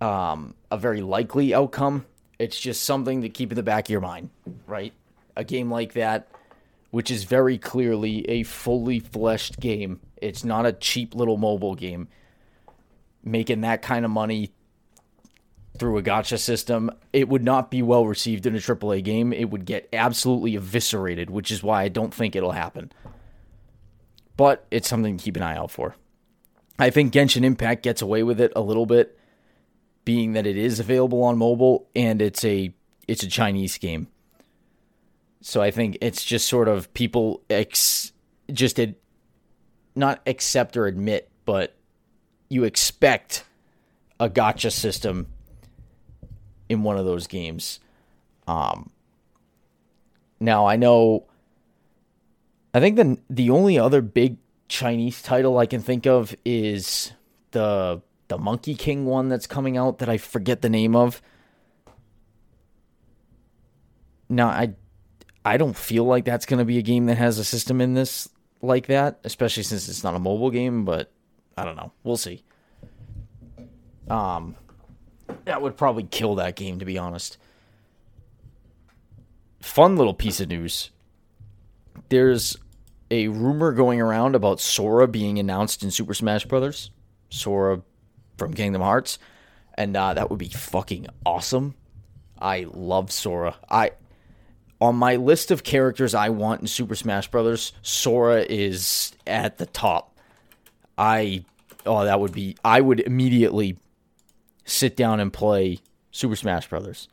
um, 0.00 0.54
a 0.70 0.76
very 0.76 1.00
likely 1.00 1.54
outcome. 1.54 2.06
It's 2.38 2.58
just 2.58 2.82
something 2.82 3.22
to 3.22 3.28
keep 3.28 3.50
in 3.50 3.56
the 3.56 3.62
back 3.62 3.86
of 3.86 3.90
your 3.90 4.00
mind, 4.00 4.30
right? 4.66 4.92
A 5.36 5.44
game 5.44 5.70
like 5.70 5.94
that, 5.94 6.28
which 6.90 7.10
is 7.10 7.24
very 7.24 7.58
clearly 7.58 8.28
a 8.28 8.42
fully 8.44 9.00
fleshed 9.00 9.58
game. 9.58 10.00
It's 10.16 10.44
not 10.44 10.66
a 10.66 10.72
cheap 10.72 11.14
little 11.14 11.36
mobile 11.36 11.74
game. 11.74 12.08
Making 13.22 13.62
that 13.62 13.82
kind 13.82 14.04
of 14.04 14.10
money 14.10 14.52
through 15.76 15.98
a 15.98 16.02
gacha 16.02 16.38
system, 16.38 16.90
it 17.12 17.28
would 17.28 17.44
not 17.44 17.70
be 17.70 17.82
well 17.82 18.06
received 18.06 18.46
in 18.46 18.54
a 18.54 18.58
AAA 18.58 19.04
game. 19.04 19.32
It 19.32 19.50
would 19.50 19.64
get 19.64 19.88
absolutely 19.92 20.56
eviscerated, 20.56 21.30
which 21.30 21.50
is 21.50 21.62
why 21.62 21.82
I 21.82 21.88
don't 21.88 22.14
think 22.14 22.34
it'll 22.34 22.52
happen 22.52 22.90
but 24.40 24.64
it's 24.70 24.88
something 24.88 25.18
to 25.18 25.22
keep 25.22 25.36
an 25.36 25.42
eye 25.42 25.54
out 25.54 25.70
for. 25.70 25.94
I 26.78 26.88
think 26.88 27.12
Genshin 27.12 27.44
Impact 27.44 27.82
gets 27.82 28.00
away 28.00 28.22
with 28.22 28.40
it 28.40 28.54
a 28.56 28.62
little 28.62 28.86
bit, 28.86 29.18
being 30.06 30.32
that 30.32 30.46
it 30.46 30.56
is 30.56 30.80
available 30.80 31.22
on 31.24 31.36
mobile 31.36 31.90
and 31.94 32.22
it's 32.22 32.42
a 32.42 32.72
it's 33.06 33.22
a 33.22 33.28
Chinese 33.28 33.76
game. 33.76 34.08
So 35.42 35.60
I 35.60 35.70
think 35.70 35.98
it's 36.00 36.24
just 36.24 36.48
sort 36.48 36.68
of 36.68 36.90
people 36.94 37.42
ex 37.50 38.12
just 38.50 38.80
ad, 38.80 38.94
not 39.94 40.22
accept 40.26 40.74
or 40.74 40.86
admit, 40.86 41.30
but 41.44 41.76
you 42.48 42.64
expect 42.64 43.44
a 44.18 44.30
gacha 44.30 44.72
system 44.72 45.26
in 46.70 46.82
one 46.82 46.96
of 46.96 47.04
those 47.04 47.26
games. 47.26 47.78
Um, 48.48 48.88
now 50.40 50.64
I 50.64 50.76
know 50.76 51.26
I 52.72 52.80
think 52.80 52.96
the 52.96 53.18
the 53.28 53.50
only 53.50 53.78
other 53.78 54.00
big 54.00 54.36
Chinese 54.68 55.20
title 55.22 55.58
I 55.58 55.66
can 55.66 55.80
think 55.80 56.06
of 56.06 56.34
is 56.44 57.12
the 57.50 58.00
the 58.28 58.38
Monkey 58.38 58.74
King 58.74 59.06
one 59.06 59.28
that's 59.28 59.46
coming 59.46 59.76
out 59.76 59.98
that 59.98 60.08
I 60.08 60.16
forget 60.16 60.62
the 60.62 60.68
name 60.68 60.94
of. 60.94 61.20
Now 64.28 64.48
I 64.48 64.74
I 65.44 65.56
don't 65.56 65.76
feel 65.76 66.04
like 66.04 66.24
that's 66.24 66.46
going 66.46 66.58
to 66.58 66.64
be 66.64 66.78
a 66.78 66.82
game 66.82 67.06
that 67.06 67.18
has 67.18 67.38
a 67.38 67.44
system 67.44 67.80
in 67.80 67.94
this 67.94 68.28
like 68.62 68.86
that, 68.86 69.18
especially 69.24 69.64
since 69.64 69.88
it's 69.88 70.04
not 70.04 70.14
a 70.14 70.18
mobile 70.18 70.50
game, 70.50 70.84
but 70.84 71.10
I 71.56 71.64
don't 71.64 71.76
know. 71.76 71.92
We'll 72.04 72.16
see. 72.16 72.44
Um 74.08 74.54
that 75.44 75.62
would 75.62 75.76
probably 75.76 76.04
kill 76.04 76.36
that 76.36 76.54
game 76.54 76.78
to 76.78 76.84
be 76.84 76.98
honest. 76.98 77.36
Fun 79.60 79.96
little 79.96 80.14
piece 80.14 80.40
of 80.40 80.48
news 80.48 80.90
there's 82.08 82.56
a 83.10 83.28
rumor 83.28 83.72
going 83.72 84.00
around 84.00 84.34
about 84.34 84.60
Sora 84.60 85.08
being 85.08 85.38
announced 85.38 85.82
in 85.82 85.90
Super 85.90 86.14
Smash 86.14 86.44
Brothers. 86.44 86.90
Sora 87.30 87.82
from 88.36 88.54
Kingdom 88.54 88.82
Hearts, 88.82 89.18
and 89.74 89.96
uh, 89.96 90.14
that 90.14 90.30
would 90.30 90.38
be 90.38 90.48
fucking 90.48 91.06
awesome. 91.24 91.74
I 92.38 92.66
love 92.72 93.10
Sora. 93.12 93.56
I 93.68 93.92
on 94.80 94.96
my 94.96 95.16
list 95.16 95.50
of 95.50 95.62
characters 95.62 96.14
I 96.14 96.30
want 96.30 96.62
in 96.62 96.66
Super 96.66 96.94
Smash 96.94 97.30
Brothers, 97.30 97.72
Sora 97.82 98.44
is 98.48 99.12
at 99.26 99.58
the 99.58 99.66
top. 99.66 100.18
I 100.96 101.44
oh 101.86 102.04
that 102.04 102.20
would 102.20 102.32
be 102.32 102.56
I 102.64 102.80
would 102.80 103.00
immediately 103.00 103.78
sit 104.64 104.96
down 104.96 105.20
and 105.20 105.32
play 105.32 105.80
Super 106.10 106.36
Smash 106.36 106.68
Brothers 106.68 107.08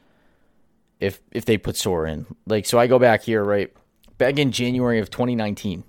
if 1.00 1.22
if 1.32 1.46
they 1.46 1.58
put 1.58 1.76
Sora 1.76 2.12
in. 2.12 2.26
Like 2.46 2.66
so 2.66 2.80
I 2.80 2.88
go 2.88 3.00
back 3.00 3.24
here, 3.24 3.44
right? 3.44 3.74
Back 4.18 4.38
in 4.38 4.52
January 4.52 5.00
of 5.00 5.10
2019, 5.10 5.84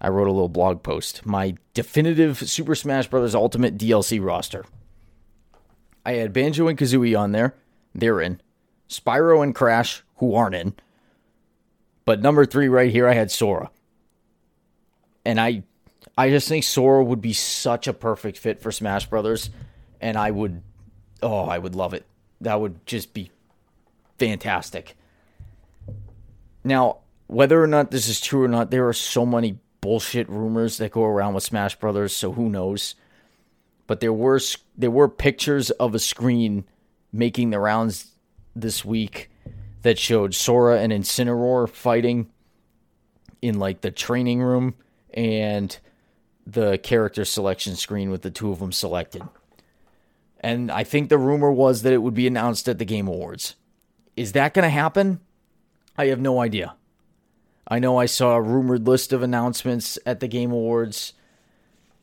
I 0.00 0.08
wrote 0.08 0.28
a 0.28 0.32
little 0.32 0.48
blog 0.48 0.82
post. 0.82 1.26
My 1.26 1.56
definitive 1.74 2.38
Super 2.48 2.74
Smash 2.74 3.08
Bros. 3.08 3.34
Ultimate 3.34 3.76
DLC 3.76 4.24
roster. 4.24 4.64
I 6.04 6.12
had 6.12 6.32
Banjo 6.32 6.68
and 6.68 6.78
Kazooie 6.78 7.18
on 7.18 7.32
there. 7.32 7.54
They're 7.94 8.20
in. 8.20 8.40
Spyro 8.88 9.42
and 9.42 9.54
Crash, 9.54 10.02
who 10.16 10.34
aren't 10.34 10.54
in. 10.54 10.74
But 12.04 12.22
number 12.22 12.46
three 12.46 12.68
right 12.68 12.90
here, 12.90 13.06
I 13.06 13.14
had 13.14 13.30
Sora. 13.30 13.70
And 15.24 15.38
I 15.38 15.62
I 16.16 16.30
just 16.30 16.48
think 16.48 16.64
Sora 16.64 17.04
would 17.04 17.20
be 17.20 17.32
such 17.32 17.86
a 17.86 17.92
perfect 17.92 18.38
fit 18.38 18.60
for 18.60 18.72
Smash 18.72 19.06
Brothers. 19.06 19.50
And 20.00 20.16
I 20.16 20.30
would 20.30 20.62
oh, 21.22 21.44
I 21.44 21.58
would 21.58 21.74
love 21.74 21.92
it. 21.92 22.06
That 22.40 22.60
would 22.60 22.84
just 22.86 23.12
be 23.12 23.30
fantastic. 24.18 24.96
Now, 26.64 26.98
whether 27.30 27.62
or 27.62 27.68
not 27.68 27.92
this 27.92 28.08
is 28.08 28.20
true 28.20 28.42
or 28.42 28.48
not, 28.48 28.72
there 28.72 28.88
are 28.88 28.92
so 28.92 29.24
many 29.24 29.56
bullshit 29.80 30.28
rumors 30.28 30.78
that 30.78 30.90
go 30.90 31.04
around 31.04 31.34
with 31.34 31.44
Smash 31.44 31.76
Brothers, 31.76 32.12
so 32.12 32.32
who 32.32 32.48
knows? 32.48 32.96
But 33.86 34.00
there 34.00 34.12
were 34.12 34.40
there 34.76 34.90
were 34.90 35.08
pictures 35.08 35.70
of 35.70 35.94
a 35.94 36.00
screen 36.00 36.64
making 37.12 37.50
the 37.50 37.60
rounds 37.60 38.16
this 38.56 38.84
week 38.84 39.30
that 39.82 39.96
showed 39.96 40.34
Sora 40.34 40.80
and 40.80 40.92
Incineroar 40.92 41.68
fighting 41.68 42.28
in 43.40 43.60
like 43.60 43.80
the 43.80 43.92
training 43.92 44.42
room 44.42 44.74
and 45.14 45.78
the 46.44 46.78
character 46.78 47.24
selection 47.24 47.76
screen 47.76 48.10
with 48.10 48.22
the 48.22 48.30
two 48.32 48.50
of 48.50 48.58
them 48.58 48.72
selected. 48.72 49.22
And 50.40 50.70
I 50.70 50.82
think 50.82 51.08
the 51.08 51.18
rumor 51.18 51.52
was 51.52 51.82
that 51.82 51.92
it 51.92 52.02
would 52.02 52.14
be 52.14 52.26
announced 52.26 52.68
at 52.68 52.78
the 52.78 52.84
Game 52.84 53.06
Awards. 53.06 53.54
Is 54.16 54.32
that 54.32 54.52
going 54.52 54.64
to 54.64 54.68
happen? 54.68 55.20
I 55.96 56.06
have 56.06 56.20
no 56.20 56.40
idea. 56.40 56.74
I 57.70 57.78
know 57.78 57.96
I 57.96 58.06
saw 58.06 58.34
a 58.34 58.42
rumored 58.42 58.88
list 58.88 59.12
of 59.12 59.22
announcements 59.22 59.96
at 60.04 60.18
the 60.18 60.26
Game 60.26 60.50
Awards, 60.50 61.12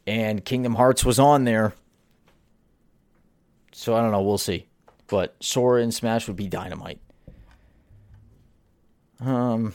and 0.08 0.46
Kingdom 0.46 0.76
Hearts 0.76 1.04
was 1.04 1.20
on 1.20 1.44
there. 1.44 1.74
So 3.74 3.94
I 3.94 4.02
don't 4.02 4.12
know. 4.12 4.22
We'll 4.22 4.38
see. 4.38 4.66
But 5.08 5.36
Sora 5.42 5.84
and 5.84 5.94
Smash 5.94 6.28
would 6.28 6.38
be 6.38 6.48
dynamite. 6.48 7.02
Um, 9.20 9.74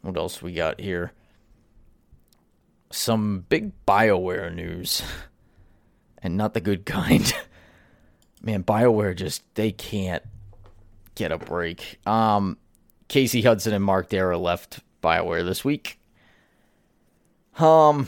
what 0.00 0.16
else 0.16 0.40
we 0.40 0.54
got 0.54 0.80
here? 0.80 1.12
Some 2.90 3.44
big 3.48 3.72
BioWare 3.86 4.54
news, 4.54 5.02
and 6.22 6.38
not 6.38 6.54
the 6.54 6.60
good 6.60 6.86
kind. 6.86 7.34
Man, 8.42 8.64
BioWare 8.64 9.14
just 9.14 9.42
they 9.54 9.72
can't 9.72 10.22
get 11.14 11.32
a 11.32 11.38
break. 11.38 11.98
Um, 12.06 12.56
Casey 13.08 13.42
Hudson 13.42 13.74
and 13.74 13.84
Mark 13.84 14.08
Darrah 14.08 14.40
left 14.40 14.80
BioWare 15.02 15.44
this 15.44 15.64
week. 15.64 15.98
Um, 17.58 18.06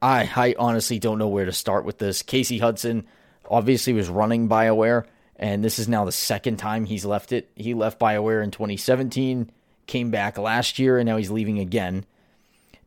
I 0.00 0.30
I 0.34 0.54
honestly 0.58 0.98
don't 0.98 1.18
know 1.18 1.28
where 1.28 1.44
to 1.44 1.52
start 1.52 1.84
with 1.84 1.98
this. 1.98 2.22
Casey 2.22 2.58
Hudson 2.58 3.06
obviously 3.50 3.92
was 3.92 4.08
running 4.08 4.48
BioWare, 4.48 5.04
and 5.36 5.62
this 5.62 5.78
is 5.78 5.88
now 5.88 6.04
the 6.04 6.12
second 6.12 6.56
time 6.56 6.84
he's 6.84 7.04
left 7.04 7.32
it. 7.32 7.50
He 7.54 7.74
left 7.74 7.98
BioWare 7.98 8.42
in 8.42 8.50
2017, 8.50 9.50
came 9.86 10.10
back 10.10 10.38
last 10.38 10.78
year, 10.78 10.98
and 10.98 11.06
now 11.06 11.16
he's 11.16 11.30
leaving 11.30 11.58
again. 11.58 12.06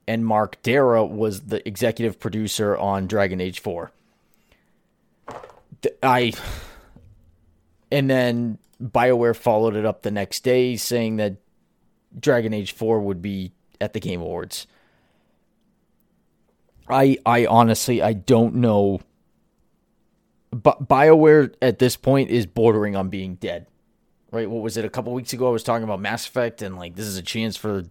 And 0.08 0.26
Mark 0.26 0.62
Darrah 0.64 1.08
was 1.08 1.42
the 1.42 1.68
executive 1.68 2.20
producer 2.20 2.78
on 2.78 3.08
Dragon 3.08 3.42
Age 3.42 3.60
4. 3.60 3.92
I 6.02 6.34
and 7.92 8.10
then 8.10 8.58
BioWare 8.82 9.36
followed 9.36 9.76
it 9.76 9.86
up 9.86 10.02
the 10.02 10.12
next 10.12 10.44
day 10.44 10.76
saying 10.76 11.18
that 11.18 11.38
Dragon 12.20 12.54
Age 12.54 12.72
4 12.74 13.00
would 13.00 13.22
be 13.22 13.52
at 13.80 13.94
the 13.94 14.00
Game 14.00 14.22
Awards. 14.22 14.68
I 16.90 17.18
I 17.26 17.46
honestly 17.46 18.02
I 18.02 18.14
don't 18.14 18.56
know 18.56 19.02
but 20.52 20.88
BioWare 20.88 21.54
at 21.62 21.80
this 21.80 21.98
point 21.98 22.30
is 22.30 22.46
bordering 22.46 22.96
on 22.96 23.10
being 23.10 23.36
dead. 23.36 23.68
Right? 24.32 24.50
What 24.50 24.64
was 24.64 24.78
it 24.78 24.86
a 24.86 24.90
couple 24.90 25.14
weeks 25.14 25.34
ago 25.34 25.48
I 25.48 25.52
was 25.52 25.64
talking 25.64 25.84
about 25.84 26.00
Mass 26.00 26.28
Effect 26.28 26.62
and 26.62 26.78
like 26.78 26.96
this 26.96 27.06
is 27.06 27.18
a 27.18 27.22
chance 27.22 27.58
for 27.58 27.84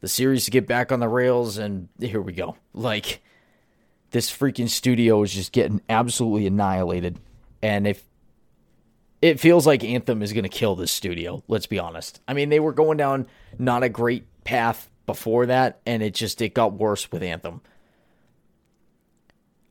the 0.00 0.08
series 0.08 0.46
to 0.46 0.50
get 0.50 0.66
back 0.66 0.92
on 0.92 1.00
the 1.00 1.08
rails 1.08 1.58
and 1.58 1.88
here 1.98 2.22
we 2.22 2.32
go. 2.32 2.56
Like 2.72 3.22
this 4.10 4.30
freaking 4.30 4.68
studio 4.68 5.22
is 5.22 5.32
just 5.32 5.52
getting 5.52 5.82
absolutely 5.88 6.46
annihilated 6.46 7.18
and 7.62 7.86
if 7.86 8.04
it 9.22 9.38
feels 9.38 9.66
like 9.66 9.84
Anthem 9.84 10.22
is 10.22 10.32
going 10.32 10.44
to 10.44 10.48
kill 10.48 10.76
this 10.76 10.92
studio. 10.92 11.42
Let's 11.46 11.66
be 11.66 11.78
honest. 11.78 12.20
I 12.26 12.32
mean, 12.32 12.48
they 12.48 12.60
were 12.60 12.72
going 12.72 12.96
down 12.96 13.26
not 13.58 13.82
a 13.82 13.88
great 13.88 14.26
path 14.44 14.90
before 15.06 15.46
that, 15.46 15.80
and 15.84 16.02
it 16.02 16.14
just 16.14 16.40
it 16.40 16.54
got 16.54 16.72
worse 16.72 17.10
with 17.12 17.22
Anthem. 17.22 17.60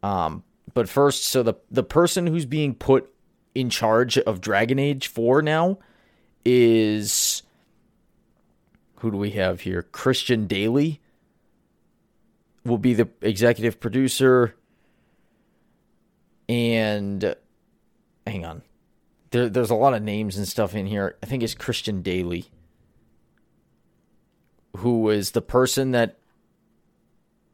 Um, 0.03 0.43
but 0.73 0.87
first, 0.87 1.23
so 1.25 1.43
the 1.43 1.55
the 1.71 1.83
person 1.83 2.27
who's 2.27 2.45
being 2.45 2.75
put 2.75 3.11
in 3.55 3.69
charge 3.69 4.17
of 4.19 4.39
Dragon 4.39 4.77
Age 4.77 5.07
Four 5.07 5.41
now 5.41 5.79
is 6.45 7.41
who 8.97 9.11
do 9.11 9.17
we 9.17 9.31
have 9.31 9.61
here? 9.61 9.83
Christian 9.83 10.47
Dailey 10.47 10.99
will 12.63 12.77
be 12.77 12.93
the 12.93 13.09
executive 13.21 13.79
producer, 13.79 14.55
and 16.47 17.35
hang 18.27 18.45
on 18.45 18.61
there, 19.31 19.49
there's 19.49 19.69
a 19.69 19.75
lot 19.75 19.93
of 19.93 20.01
names 20.01 20.37
and 20.37 20.47
stuff 20.47 20.75
in 20.75 20.85
here. 20.85 21.17
I 21.21 21.25
think 21.25 21.43
it's 21.43 21.53
Christian 21.53 22.01
Dailey, 22.01 22.45
who 24.77 25.09
is 25.09 25.31
the 25.31 25.41
person 25.41 25.91
that 25.91 26.17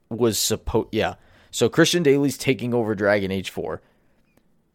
was 0.10 0.40
supposed. 0.40 0.90
Yeah, 0.92 1.16
so 1.52 1.70
Christian 1.70 2.04
Dailey's 2.04 2.38
taking 2.38 2.74
over 2.74 2.96
Dragon 2.96 3.32
Age 3.32 3.50
Four, 3.50 3.82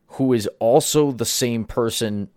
who 0.09 0.33
is 0.33 0.49
also 0.59 1.13
the 1.13 1.25
same 1.25 1.65
person, 1.65 2.29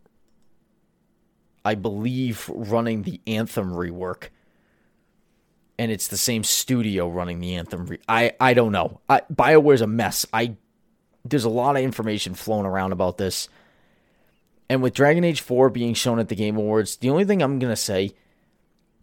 I 1.65 1.75
believe, 1.75 2.49
running 2.53 3.03
the 3.03 3.21
Anthem 3.27 3.71
rework. 3.71 4.29
And 5.79 5.91
it's 5.91 6.07
the 6.07 6.17
same 6.17 6.43
studio 6.43 7.09
running 7.09 7.39
the 7.39 7.55
Anthem. 7.55 7.87
Re- 7.87 7.99
I 8.07 8.33
I 8.39 8.53
don't 8.53 8.71
know. 8.71 9.01
I, 9.09 9.21
Bioware's 9.29 9.81
a 9.81 9.87
mess. 9.87 10.25
I 10.31 10.55
there's 11.25 11.45
a 11.45 11.49
lot 11.49 11.75
of 11.75 11.81
information 11.81 12.33
flowing 12.33 12.65
around 12.65 12.91
about 12.91 13.17
this. 13.17 13.49
And 14.69 14.81
with 14.81 14.93
Dragon 14.93 15.23
Age 15.23 15.41
4 15.41 15.69
being 15.69 15.93
shown 15.93 16.19
at 16.19 16.29
the 16.29 16.35
Game 16.35 16.57
Awards, 16.57 16.97
the 16.97 17.09
only 17.09 17.25
thing 17.25 17.41
I'm 17.41 17.59
going 17.59 17.71
to 17.71 17.75
say 17.75 18.11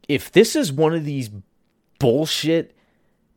if 0.08 0.32
this 0.32 0.56
is 0.56 0.72
one 0.72 0.94
of 0.94 1.04
these 1.04 1.30
bullshit 2.00 2.74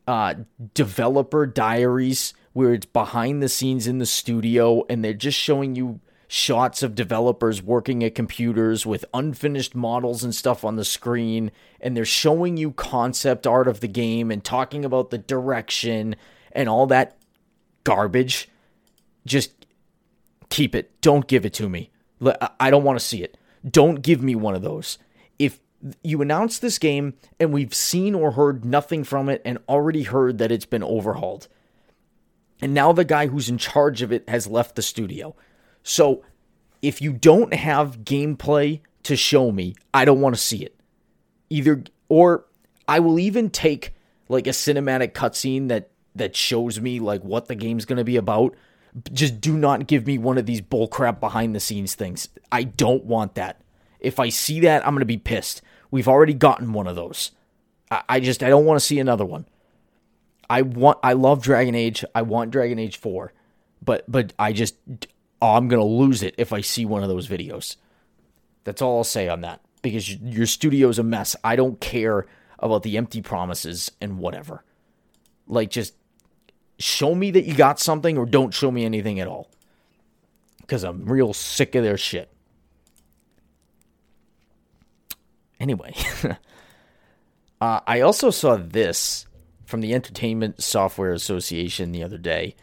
uh, 0.07 0.33
developer 0.73 1.45
diaries 1.45 2.33
where 2.53 2.73
it's 2.73 2.86
behind 2.86 3.43
the 3.43 3.49
scenes 3.49 3.88
in 3.88 3.99
the 3.99 4.05
studio 4.05 4.83
and 4.89 5.03
they're 5.03 5.13
just 5.13 5.38
showing 5.38 5.75
you 5.75 5.99
shots 6.27 6.81
of 6.81 6.95
developers 6.95 7.62
working 7.62 8.03
at 8.03 8.15
computers 8.15 8.88
with 8.88 9.05
unfinished 9.13 9.75
models 9.75 10.23
and 10.23 10.33
stuff 10.33 10.65
on 10.65 10.77
the 10.77 10.83
screen 10.83 11.51
and 11.79 11.95
they're 11.95 12.05
showing 12.05 12.57
you 12.57 12.71
concept 12.71 13.45
art 13.45 13.67
of 13.67 13.81
the 13.81 13.88
game 13.88 14.31
and 14.31 14.43
talking 14.43 14.83
about 14.83 15.12
the 15.12 15.17
direction 15.19 16.15
and 16.51 16.67
all 16.67 16.88
that 16.88 17.17
garbage 17.83 18.49
just 19.27 19.67
keep 20.49 20.73
it. 20.73 20.99
Don't 21.01 21.27
give 21.27 21.45
it 21.45 21.53
to 21.53 21.69
me 21.69 21.91
I 22.59 22.69
don't 22.69 22.83
want 22.83 22.99
to 22.99 23.05
see 23.05 23.23
it. 23.23 23.38
Don't 23.69 24.01
give 24.01 24.21
me 24.21 24.36
one 24.36 24.55
of 24.55 24.62
those. 24.62 24.97
If 25.39 25.59
you 26.03 26.21
announce 26.21 26.59
this 26.59 26.77
game 26.77 27.15
and 27.39 27.51
we've 27.51 27.73
seen 27.73 28.15
or 28.15 28.31
heard 28.31 28.63
nothing 28.65 29.03
from 29.03 29.29
it 29.29 29.41
and 29.43 29.57
already 29.67 30.03
heard 30.03 30.38
that 30.38 30.51
it's 30.51 30.65
been 30.65 30.83
overhauled, 30.83 31.47
and 32.62 32.73
now 32.73 32.93
the 32.93 33.05
guy 33.05 33.27
who's 33.27 33.49
in 33.49 33.57
charge 33.57 34.01
of 34.01 34.12
it 34.12 34.27
has 34.29 34.47
left 34.47 34.75
the 34.75 34.81
studio. 34.81 35.36
So 35.83 36.23
if 36.81 37.01
you 37.01 37.13
don't 37.13 37.53
have 37.53 37.99
gameplay 37.99 38.81
to 39.03 39.15
show 39.15 39.51
me, 39.51 39.75
I 39.93 40.05
don't 40.05 40.21
want 40.21 40.36
to 40.36 40.41
see 40.41 40.63
it. 40.63 40.75
Either 41.49 41.83
or 42.09 42.45
I 42.88 42.99
will 42.99 43.19
even 43.19 43.49
take 43.49 43.93
like 44.29 44.47
a 44.47 44.51
cinematic 44.51 45.13
cutscene 45.13 45.67
that 45.69 45.89
that 46.15 46.36
shows 46.36 46.79
me 46.79 46.99
like 46.99 47.23
what 47.23 47.47
the 47.47 47.55
game's 47.55 47.86
going 47.86 47.97
to 47.97 48.03
be 48.03 48.17
about 48.17 48.55
just 49.12 49.41
do 49.41 49.58
not 49.58 49.88
give 49.88 50.06
me 50.06 50.17
one 50.17 50.38
of 50.38 50.45
these 50.45 50.62
bullcrap 50.62 51.19
behind 51.19 51.56
the 51.56 51.60
scenes 51.60 51.95
things. 51.95 52.29
I 52.51 52.63
don't 52.63 53.06
want 53.06 53.36
that. 53.36 53.62
If 53.99 54.19
I 54.19 54.29
see 54.29 54.60
that, 54.62 54.86
I'm 54.86 54.93
going 54.93 55.01
to 55.01 55.06
be 55.06 55.17
pissed. 55.17 55.62
We've 55.89 56.08
already 56.08 56.34
gotten 56.34 56.73
one 56.73 56.88
of 56.88 56.95
those. 56.95 57.32
I, 57.89 58.03
I 58.10 58.19
just 58.19 58.43
I 58.43 58.49
don't 58.49 58.65
want 58.65 58.79
to 58.79 58.86
see 58.86 58.99
another 58.99 59.25
one. 59.25 59.45
I 60.49 60.62
want 60.62 60.99
I 61.01 61.13
love 61.13 61.41
Dragon 61.41 61.75
Age. 61.75 62.03
I 62.13 62.21
want 62.21 62.51
Dragon 62.51 62.79
Age 62.79 62.97
4. 62.97 63.34
But 63.82 64.03
but 64.08 64.34
I 64.38 64.53
just 64.53 64.75
oh, 65.41 65.56
I'm 65.56 65.67
going 65.67 65.82
to 65.82 65.86
lose 65.86 66.23
it 66.23 66.36
if 66.38 66.53
I 66.53 66.62
see 66.62 66.86
one 66.86 67.03
of 67.03 67.10
those 67.10 67.27
videos. 67.27 67.75
That's 68.63 68.82
all 68.82 68.97
I'll 68.97 69.03
say 69.03 69.27
on 69.27 69.41
that 69.41 69.62
because 69.82 70.13
your 70.15 70.45
studio's 70.45 70.99
a 70.99 71.03
mess. 71.03 71.36
I 71.43 71.56
don't 71.56 71.79
care 71.82 72.25
about 72.60 72.84
the 72.84 72.97
empty 72.97 73.21
promises 73.21 73.91
and 73.99 74.17
whatever. 74.17 74.63
Like 75.47 75.69
just 75.69 75.93
show 76.84 77.15
me 77.15 77.32
that 77.32 77.46
you 77.46 77.56
got 77.56 77.80
something 77.80 78.17
or 78.17 78.26
don't 78.26 78.54
show 78.54 78.69
me 78.69 78.84
anything 78.86 79.19
at 79.19 79.28
all. 79.28 79.50
Because 80.62 80.84
I'm 80.84 81.06
real 81.06 81.34
sick 81.34 81.76
of 81.76 81.84
their 81.84 81.98
shit. 81.98 82.30
Anyway, 85.60 85.96
uh, 87.62 87.80
I 87.88 88.02
also 88.02 88.30
saw 88.30 88.58
this 88.58 89.26
from 89.65 89.80
the 89.80 89.93
Entertainment 89.93 90.62
Software 90.62 91.13
Association 91.13 91.93
the 91.93 92.04
other 92.04 92.17
day. 92.17 92.56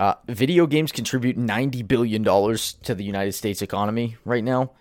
Uh, 0.00 0.14
video 0.26 0.66
games 0.66 0.90
contribute 0.90 1.38
$90 1.38 1.86
billion 1.86 2.24
to 2.24 2.94
the 2.94 3.04
United 3.04 3.32
States 3.32 3.62
economy 3.62 4.16
right 4.24 4.44
now. 4.44 4.72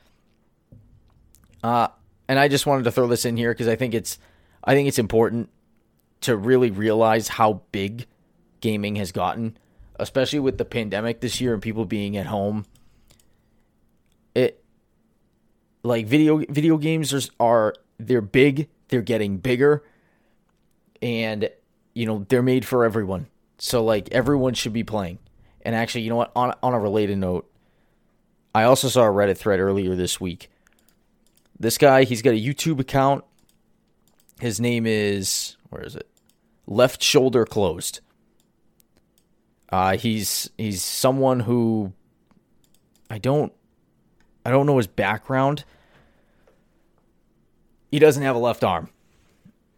Uh, 1.64 1.88
and 2.28 2.40
I 2.40 2.48
just 2.48 2.66
wanted 2.66 2.84
to 2.84 2.92
throw 2.92 3.08
this 3.08 3.24
in 3.26 3.38
here 3.38 3.54
because 3.54 3.68
I 3.68 3.76
think 3.76 3.94
it's 3.94 4.18
I 4.64 4.74
think 4.74 4.88
it's 4.88 5.00
important 5.00 5.50
to 6.22 6.36
really 6.36 6.72
realize 6.72 7.28
how 7.28 7.62
big 7.72 8.08
gaming 8.62 8.96
has 8.96 9.12
gotten, 9.12 9.58
especially 10.00 10.40
with 10.40 10.58
the 10.58 10.66
pandemic 10.66 11.22
this 11.22 11.40
year 11.40 11.54
and 11.54 11.62
people 11.62 11.86
being 11.86 12.18
at 12.18 12.28
home. 12.28 12.66
It 14.34 14.64
like 15.84 16.08
video 16.08 16.44
video 16.50 16.78
games 16.78 17.14
are, 17.14 17.22
are 17.40 17.74
they're 18.00 18.22
big, 18.22 18.68
they're 18.90 19.02
getting 19.02 19.38
bigger, 19.38 19.84
and 21.02 21.50
you 21.94 22.06
know 22.06 22.26
they're 22.30 22.42
made 22.42 22.66
for 22.66 22.84
everyone. 22.84 23.28
So 23.58 23.84
like 23.84 24.10
everyone 24.12 24.54
should 24.54 24.74
be 24.74 24.84
playing. 24.84 25.20
And 25.62 25.76
actually, 25.76 26.02
you 26.02 26.10
know 26.10 26.18
what? 26.18 26.32
On 26.36 26.54
on 26.62 26.74
a 26.74 26.80
related 26.80 27.18
note, 27.18 27.50
I 28.54 28.64
also 28.64 28.88
saw 28.88 29.04
a 29.04 29.12
Reddit 29.12 29.38
thread 29.38 29.60
earlier 29.60 29.96
this 29.96 30.20
week. 30.20 30.50
This 31.60 31.78
guy, 31.78 32.04
he's 32.04 32.22
got 32.22 32.32
a 32.34 32.42
YouTube 32.42 32.80
account. 32.80 33.24
His 34.40 34.60
name 34.60 34.86
is 34.86 35.56
where 35.70 35.84
is 35.84 35.96
it? 35.96 36.10
Left 36.68 37.02
shoulder 37.02 37.46
closed. 37.46 38.02
Uh, 39.76 39.98
he's 39.98 40.50
he's 40.58 40.82
someone 40.82 41.42
who 41.42 41.92
I 43.10 43.18
don't 43.18 43.52
I 44.46 44.50
don't 44.50 44.68
know 44.68 44.78
his 44.78 44.88
background. 44.88 45.66
He 47.92 48.00
doesn't 48.00 48.24
have 48.24 48.38
a 48.38 48.40
left 48.40 48.64
arm, 48.64 48.90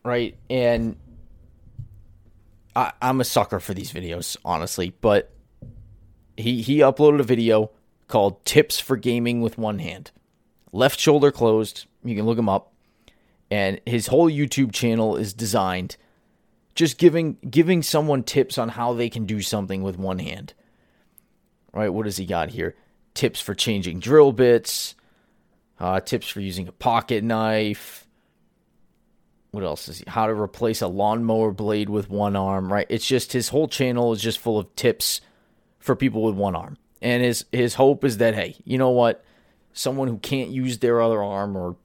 right? 0.06 0.38
And 0.52 0.98
I, 2.76 2.92
I'm 3.02 3.22
a 3.22 3.24
sucker 3.24 3.60
for 3.60 3.74
these 3.74 3.92
videos, 3.92 4.38
honestly. 4.46 4.94
But 5.02 5.32
he 6.38 6.62
he 6.62 6.78
uploaded 6.78 7.20
a 7.20 7.24
video 7.24 7.72
called 8.08 8.46
"Tips 8.46 8.80
for 8.80 8.98
Gaming 8.98 9.42
with 9.42 9.58
One 9.58 9.80
Hand." 9.80 10.12
Left 10.72 11.00
shoulder 11.00 11.32
closed. 11.32 11.88
You 12.04 12.16
can 12.16 12.28
look 12.28 12.38
him 12.38 12.50
up, 12.50 12.72
and 13.50 13.82
his 13.84 14.06
whole 14.06 14.30
YouTube 14.30 14.74
channel 14.74 15.16
is 15.16 15.34
designed 15.34 15.98
just 16.78 16.98
giving 16.98 17.38
giving 17.50 17.84
someone 17.84 18.24
tips 18.24 18.58
on 18.58 18.70
how 18.70 18.94
they 18.94 19.10
can 19.10 19.26
do 19.26 19.42
something 19.42 19.84
with 19.84 19.98
one 19.98 20.20
hand. 20.20 20.54
Right? 21.74 21.90
What 21.90 22.06
does 22.06 22.18
he 22.18 22.26
got 22.26 22.50
here? 22.50 22.76
Tips 23.14 23.42
for 23.42 23.54
changing 23.54 24.00
drill 24.00 24.32
bits. 24.32 24.96
Uh, 25.80 26.00
tips 26.00 26.28
for 26.28 26.40
using 26.40 26.68
a 26.68 26.72
pocket 26.72 27.24
knife 27.24 28.08
what 29.52 29.64
else 29.64 29.88
is 29.88 30.00
he, 30.00 30.04
how 30.08 30.28
to 30.28 30.34
replace 30.34 30.82
a 30.82 30.88
lawnmower 30.88 31.52
blade 31.52 31.90
with 31.90 32.10
one 32.10 32.36
arm, 32.36 32.72
right? 32.72 32.86
It's 32.90 33.08
just 33.08 33.34
his 33.34 33.50
whole 33.50 33.68
channel 33.68 34.14
is 34.14 34.22
just 34.22 34.38
full 34.38 34.60
of 34.60 34.76
tips 34.76 35.22
for 35.80 35.96
people 35.96 36.22
with 36.22 36.36
one 36.36 36.56
arm. 36.56 36.78
And 37.02 37.24
his 37.24 37.46
his 37.52 37.74
hope 37.74 38.04
is 38.04 38.18
that 38.18 38.36
hey, 38.36 38.56
you 38.66 38.78
know 38.78 38.92
what? 38.92 39.24
Someone 39.74 40.08
who 40.10 40.18
can't 40.18 40.50
use 40.50 40.78
their 40.78 41.02
other 41.02 41.24
arm 41.24 41.56
or 41.56 41.76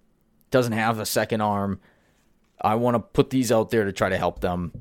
doesn't 0.50 0.72
have 0.72 0.98
a 0.98 1.06
second 1.06 1.40
arm, 1.40 1.80
I 2.62 2.76
want 2.76 2.94
to 2.94 3.00
put 3.00 3.30
these 3.30 3.50
out 3.50 3.70
there 3.70 3.84
to 3.84 3.92
try 3.92 4.08
to 4.08 4.18
help 4.18 4.40
them. 4.40 4.72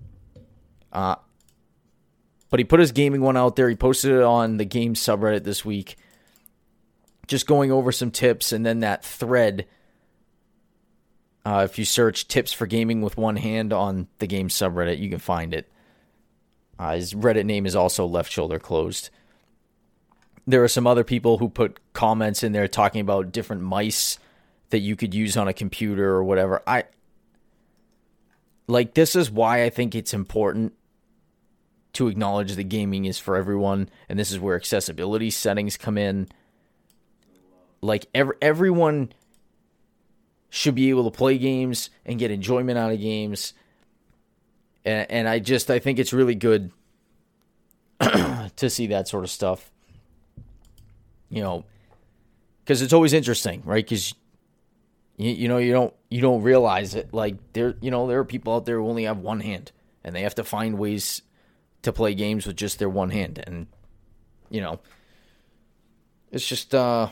Uh 0.92 1.16
but 2.50 2.60
he 2.60 2.66
put 2.66 2.82
his 2.82 2.92
gaming 2.92 3.22
one 3.22 3.38
out 3.38 3.56
there. 3.56 3.70
He 3.70 3.78
posted 3.78 4.12
it 4.12 4.24
on 4.24 4.58
the 4.58 4.66
game 4.66 4.94
subreddit 4.94 5.46
this 5.46 5.64
week. 5.64 5.96
Just 7.28 7.48
going 7.48 7.72
over 7.72 7.94
some 7.94 8.12
tips 8.12 8.52
and 8.52 8.66
then 8.66 8.82
that 8.82 9.06
thread 9.06 9.68
uh, 11.46 11.68
if 11.70 11.80
you 11.80 11.86
search 11.86 12.28
tips 12.28 12.54
for 12.54 12.68
gaming 12.68 13.02
with 13.02 13.18
one 13.18 13.36
hand 13.36 13.74
on 13.74 14.08
the 14.20 14.28
game 14.28 14.48
subreddit, 14.48 15.00
you 15.00 15.10
can 15.10 15.20
find 15.20 15.54
it. 15.54 15.72
Uh, 16.78 16.96
his 16.96 17.14
Reddit 17.14 17.46
name 17.46 17.66
is 17.66 17.76
also 17.76 18.06
left 18.06 18.32
shoulder 18.32 18.60
closed. 18.60 19.10
There 20.48 20.64
are 20.64 20.68
some 20.68 20.88
other 20.88 21.04
people 21.04 21.38
who 21.38 21.50
put 21.50 21.80
comments 21.94 22.44
in 22.44 22.52
there 22.52 22.68
talking 22.68 23.02
about 23.02 23.32
different 23.32 23.62
mice 23.62 24.18
that 24.70 24.80
you 24.80 24.96
could 24.96 25.14
use 25.14 25.38
on 25.38 25.48
a 25.48 25.54
computer 25.54 26.10
or 26.10 26.24
whatever. 26.24 26.62
I 26.66 26.86
like 28.72 28.94
this 28.94 29.18
is 29.18 29.30
why 29.30 29.66
I 29.66 29.70
think 29.70 29.96
it's 29.96 30.14
important 30.14 30.74
to 31.94 32.08
acknowledge 32.08 32.56
that 32.56 32.64
gaming 32.64 33.04
is 33.04 33.20
for 33.20 33.36
everyone 33.36 33.90
and 34.08 34.18
this 34.18 34.32
is 34.32 34.40
where 34.40 34.56
accessibility 34.56 35.30
settings 35.30 35.76
come 35.76 35.98
in. 35.98 36.30
Like 37.82 38.06
every, 38.16 38.36
everyone 38.42 39.12
should 40.50 40.76
be 40.76 40.90
able 40.90 41.04
to 41.04 41.18
play 41.18 41.38
games 41.38 41.90
and 42.06 42.18
get 42.18 42.32
enjoyment 42.32 42.78
out 42.78 42.94
of 42.94 43.00
games. 43.02 43.54
And, 44.86 45.12
and 45.12 45.28
I 45.28 45.40
just 45.40 45.70
I 45.70 45.80
think 45.80 46.00
it's 46.00 46.14
really 46.14 46.36
good 46.36 46.72
to 48.00 48.70
see 48.70 48.88
that 48.88 49.10
sort 49.10 49.26
of 49.26 49.30
stuff. 49.30 49.70
You 51.30 51.42
know, 51.42 51.66
because 52.64 52.82
it's 52.82 52.94
always 52.94 53.12
interesting, 53.12 53.64
right? 53.66 53.84
Because 53.84 54.14
you, 55.24 55.32
you 55.32 55.48
know 55.48 55.58
you 55.58 55.72
don't 55.72 55.94
you 56.10 56.22
don't 56.22 56.42
realize 56.42 56.96
it. 56.96 57.14
Like 57.14 57.36
there 57.54 57.76
you 57.82 57.92
know 57.92 58.08
there 58.08 58.20
are 58.20 58.26
people 58.26 58.56
out 58.56 58.66
there 58.66 58.78
who 58.78 58.88
only 58.88 59.04
have 59.04 59.18
one 59.18 59.40
hand, 59.40 59.72
and 60.04 60.16
they 60.16 60.22
have 60.22 60.36
to 60.36 60.44
find 60.44 60.78
ways 60.78 61.22
to 61.82 61.92
play 61.92 62.14
games 62.14 62.46
with 62.46 62.56
just 62.56 62.80
their 62.80 62.90
one 62.90 63.10
hand, 63.10 63.44
and 63.46 63.68
you 64.50 64.62
know, 64.62 64.80
it's 66.32 66.48
just 66.48 66.76
uh 66.76 67.10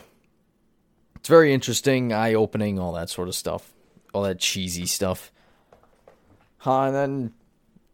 it's 1.16 1.28
very 1.28 1.52
interesting, 1.52 2.12
eye 2.12 2.34
opening, 2.34 2.78
all 2.78 2.92
that 2.92 3.10
sort 3.10 3.28
of 3.28 3.34
stuff, 3.34 3.72
all 4.14 4.22
that 4.22 4.38
cheesy 4.38 4.86
stuff. 4.86 5.30
Uh, 6.64 6.84
and 6.84 6.94
then 6.94 7.32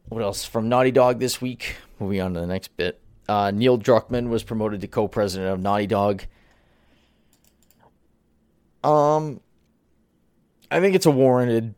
what 0.08 0.22
else 0.22 0.44
from 0.44 0.68
Naughty 0.68 0.92
Dog 0.92 1.18
this 1.18 1.40
week? 1.40 1.76
Moving 1.98 2.20
on 2.20 2.34
to 2.34 2.40
the 2.40 2.46
next 2.46 2.76
bit. 2.76 3.00
Uh, 3.28 3.50
Neil 3.50 3.78
Druckmann 3.78 4.28
was 4.28 4.44
promoted 4.44 4.80
to 4.82 4.86
co-president 4.86 5.52
of 5.52 5.60
Naughty 5.60 5.88
Dog. 5.88 6.22
Um, 8.84 9.40
I 10.76 10.80
think 10.80 10.94
it's 10.94 11.06
a 11.06 11.10
warranted 11.10 11.74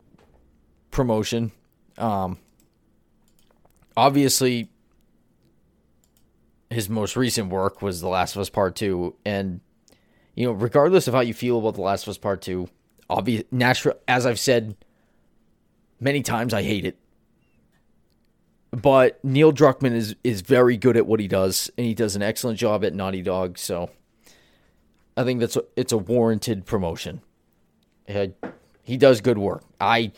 promotion. 0.91 1.53
Um, 1.99 2.37
obviously, 3.97 4.71
his 6.69 6.89
most 6.89 7.15
recent 7.15 7.49
work 7.49 7.81
was 7.81 8.01
The 8.01 8.09
Last 8.09 8.35
of 8.35 8.41
Us 8.41 8.51
Part 8.51 8.75
Two, 8.75 9.15
and 9.25 9.61
you 10.35 10.47
know, 10.47 10.53
regardless 10.53 11.07
of 11.07 11.15
how 11.15 11.21
you 11.21 11.33
feel 11.33 11.61
about 11.61 11.77
The 11.77 11.81
Last 11.81 12.03
of 12.03 12.09
Us 12.09 12.19
Part 12.19 12.43
2, 12.43 12.69
obvious 13.09 13.45
natural 13.53 13.95
as 14.09 14.27
I've 14.27 14.41
said 14.41 14.75
many 16.01 16.21
times, 16.21 16.53
I 16.53 16.65
hate 16.65 16.85
it. 16.85 16.99
But 18.73 19.25
Neil 19.25 19.53
Druckmann 19.53 19.95
is 19.95 20.17
is 20.25 20.41
very 20.41 20.77
good 20.77 20.97
at 20.97 21.07
what 21.07 21.21
he 21.21 21.29
does, 21.29 21.71
and 21.79 21.87
he 21.87 21.95
does 21.95 22.17
an 22.17 22.23
excellent 22.23 22.59
job 22.59 22.85
at 22.85 22.95
Naughty 22.95 23.23
Dog. 23.23 23.59
So 23.59 23.91
I 25.17 25.23
think 25.23 25.39
that's 25.39 25.55
a, 25.55 25.63
it's 25.77 25.93
a 25.93 25.99
warranted 25.99 26.67
promotion. 26.67 27.21
He 28.89 28.97
does 28.97 29.21
good 29.21 29.37
work. 29.37 29.65
I 29.79 30.13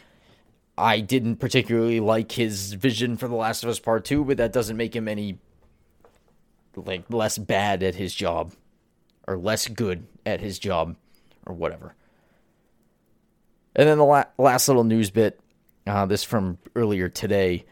I 0.78 1.00
didn't 1.00 1.36
particularly 1.36 1.98
like 1.98 2.30
his 2.30 2.74
vision 2.74 3.16
for 3.16 3.26
The 3.26 3.34
Last 3.34 3.64
of 3.64 3.68
Us 3.68 3.80
Part 3.80 4.04
Two, 4.04 4.24
but 4.24 4.36
that 4.36 4.52
doesn't 4.52 4.76
make 4.76 4.94
him 4.94 5.08
any 5.08 5.40
like 6.76 7.02
less 7.10 7.36
bad 7.36 7.82
at 7.82 7.96
his 7.96 8.14
job 8.14 8.52
or 9.26 9.36
less 9.36 9.66
good 9.66 10.06
at 10.24 10.40
his 10.40 10.60
job 10.60 10.94
or 11.44 11.52
whatever. 11.52 11.96
And 13.74 13.88
then 13.88 13.98
the 13.98 14.04
la- 14.04 14.24
last 14.38 14.68
little 14.68 14.84
news 14.84 15.10
bit 15.10 15.40
uh, 15.88 16.06
this 16.06 16.22
from 16.22 16.58
earlier 16.76 17.08
today. 17.08 17.64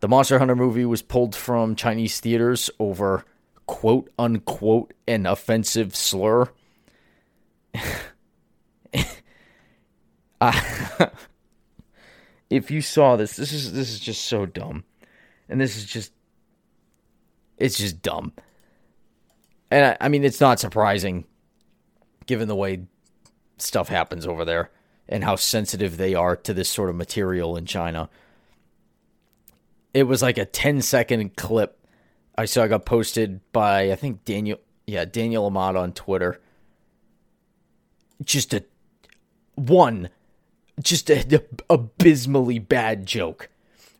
The 0.00 0.08
Monster 0.08 0.38
Hunter 0.38 0.56
movie 0.56 0.84
was 0.84 1.00
pulled 1.00 1.34
from 1.34 1.74
Chinese 1.74 2.20
theaters 2.20 2.68
over 2.78 3.24
quote 3.64 4.10
unquote 4.18 4.92
an 5.06 5.24
offensive 5.24 5.96
slur. 5.96 6.50
if 12.50 12.70
you 12.70 12.80
saw 12.80 13.16
this, 13.16 13.36
this 13.36 13.52
is 13.52 13.72
this 13.72 13.90
is 13.90 14.00
just 14.00 14.24
so 14.24 14.46
dumb. 14.46 14.84
And 15.48 15.60
this 15.60 15.76
is 15.76 15.84
just 15.84 16.12
it's 17.56 17.78
just 17.78 18.02
dumb. 18.02 18.32
And 19.70 19.84
I, 19.84 19.96
I 20.00 20.08
mean, 20.08 20.24
it's 20.24 20.40
not 20.40 20.60
surprising 20.60 21.24
given 22.26 22.48
the 22.48 22.56
way 22.56 22.82
stuff 23.56 23.88
happens 23.88 24.26
over 24.26 24.44
there 24.44 24.70
and 25.08 25.24
how 25.24 25.36
sensitive 25.36 25.96
they 25.96 26.14
are 26.14 26.36
to 26.36 26.52
this 26.52 26.68
sort 26.68 26.90
of 26.90 26.96
material 26.96 27.56
in 27.56 27.66
China. 27.66 28.08
It 29.94 30.02
was 30.04 30.22
like 30.22 30.38
a 30.38 30.44
10 30.44 30.82
second 30.82 31.36
clip 31.36 31.78
I 32.38 32.44
saw 32.44 32.68
got 32.68 32.86
posted 32.86 33.40
by 33.50 33.90
I 33.90 33.96
think 33.96 34.24
Daniel 34.24 34.58
yeah, 34.86 35.04
Daniel 35.04 35.46
Ahmad 35.46 35.74
on 35.74 35.92
Twitter. 35.92 36.40
Just 38.22 38.54
a 38.54 38.64
one 39.56 40.08
just 40.82 41.10
a, 41.10 41.36
a 41.36 41.42
abysmally 41.70 42.58
bad 42.58 43.06
joke. 43.06 43.48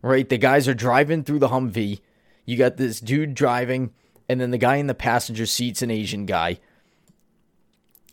Right? 0.02 0.28
The 0.28 0.38
guys 0.38 0.68
are 0.68 0.74
driving 0.74 1.24
through 1.24 1.40
the 1.40 1.48
Humvee. 1.48 2.00
You 2.44 2.56
got 2.56 2.76
this 2.76 3.00
dude 3.00 3.34
driving 3.34 3.92
and 4.28 4.40
then 4.40 4.50
the 4.50 4.58
guy 4.58 4.76
in 4.76 4.86
the 4.86 4.94
passenger 4.94 5.46
seat's 5.46 5.82
an 5.82 5.90
Asian 5.90 6.26
guy. 6.26 6.58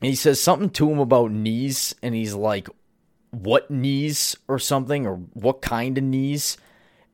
And 0.02 0.10
he 0.10 0.16
says 0.16 0.40
something 0.40 0.70
to 0.72 0.90
him 0.90 1.00
about 1.00 1.32
knees, 1.32 1.96
and 2.02 2.16
he's 2.16 2.34
like, 2.34 2.70
What 3.32 3.70
knees 3.70 4.36
or 4.48 4.60
something, 4.60 5.06
or 5.06 5.16
what 5.34 5.62
kind 5.62 5.98
of 5.98 6.04
knees? 6.04 6.58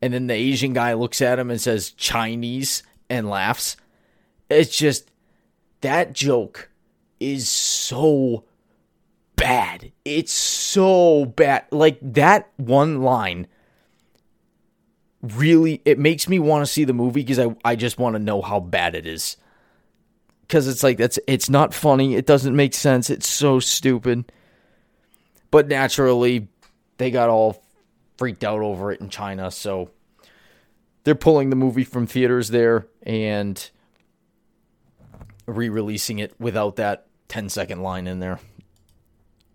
And 0.02 0.14
then 0.14 0.28
the 0.28 0.34
Asian 0.34 0.74
guy 0.74 0.94
looks 0.94 1.22
at 1.22 1.40
him 1.40 1.52
and 1.52 1.62
says, 1.62 1.92
Chinese, 1.92 2.84
and 3.10 3.30
laughs. 3.30 3.78
It's 4.50 4.76
just, 4.76 5.12
that 5.82 6.14
joke 6.14 6.70
is 7.20 7.48
so 7.48 8.46
bad. 9.42 9.92
It's 10.06 10.32
so 10.32 11.26
bad. 11.26 11.66
Like, 11.72 11.98
that 12.02 12.50
one 12.58 13.02
line 13.02 13.48
really 15.22 15.82
it 15.86 16.00
makes 16.00 16.28
me 16.28 16.40
want 16.40 16.66
to 16.66 16.72
see 16.72 16.84
the 16.84 16.94
movie 16.94 17.22
because 17.22 17.38
I, 17.40 17.56
I 17.64 17.76
just 17.76 18.00
want 18.00 18.16
to 18.16 18.20
know 18.20 18.42
how 18.42 18.60
bad 18.60 18.96
it 18.96 19.06
is 19.06 19.38
because 20.42 20.68
it's 20.68 20.82
like 20.82 20.98
that's 20.98 21.20
it's 21.28 21.48
not 21.48 21.76
funny 21.76 22.16
it 22.16 22.26
doesn't 22.26 22.56
make 22.56 22.74
sense 22.74 23.12
it's 23.12 23.28
so 23.28 23.60
stupid 23.60 24.26
But 25.52 25.68
naturally, 25.68 26.48
they 26.98 27.12
got 27.12 27.30
all 27.30 27.62
freaked 28.18 28.44
out 28.44 28.62
over 28.62 28.92
it 28.92 29.02
in 29.02 29.10
China, 29.10 29.52
so 29.52 29.92
they're 31.04 31.14
pulling 31.14 31.50
the 31.50 31.56
movie 31.56 31.84
from 31.84 32.08
theaters 32.08 32.50
there 32.50 32.88
and 33.04 33.70
re-releasing 35.46 36.20
it 36.20 36.34
without 36.40 36.78
that 36.78 37.08
10 37.28 37.50
second 37.50 37.82
line 37.82 38.08
in 38.08 38.20
there. 38.20 38.40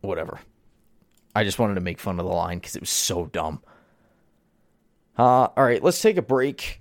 Whatever. 0.07 0.41
I 1.35 1.45
just 1.45 1.59
wanted 1.59 1.75
to 1.75 1.81
make 1.81 1.99
fun 1.99 2.19
of 2.19 2.27
the 2.27 2.33
line 2.33 2.59
because 2.59 2.77
it 2.77 2.81
was 2.81 2.91
so 2.91 3.27
dumb. 3.27 3.63
Uh, 5.19 5.49
all 5.57 5.65
right, 5.65 5.83
let's 5.83 6.01
take 6.01 6.17
a 6.17 6.23
break. 6.23 6.81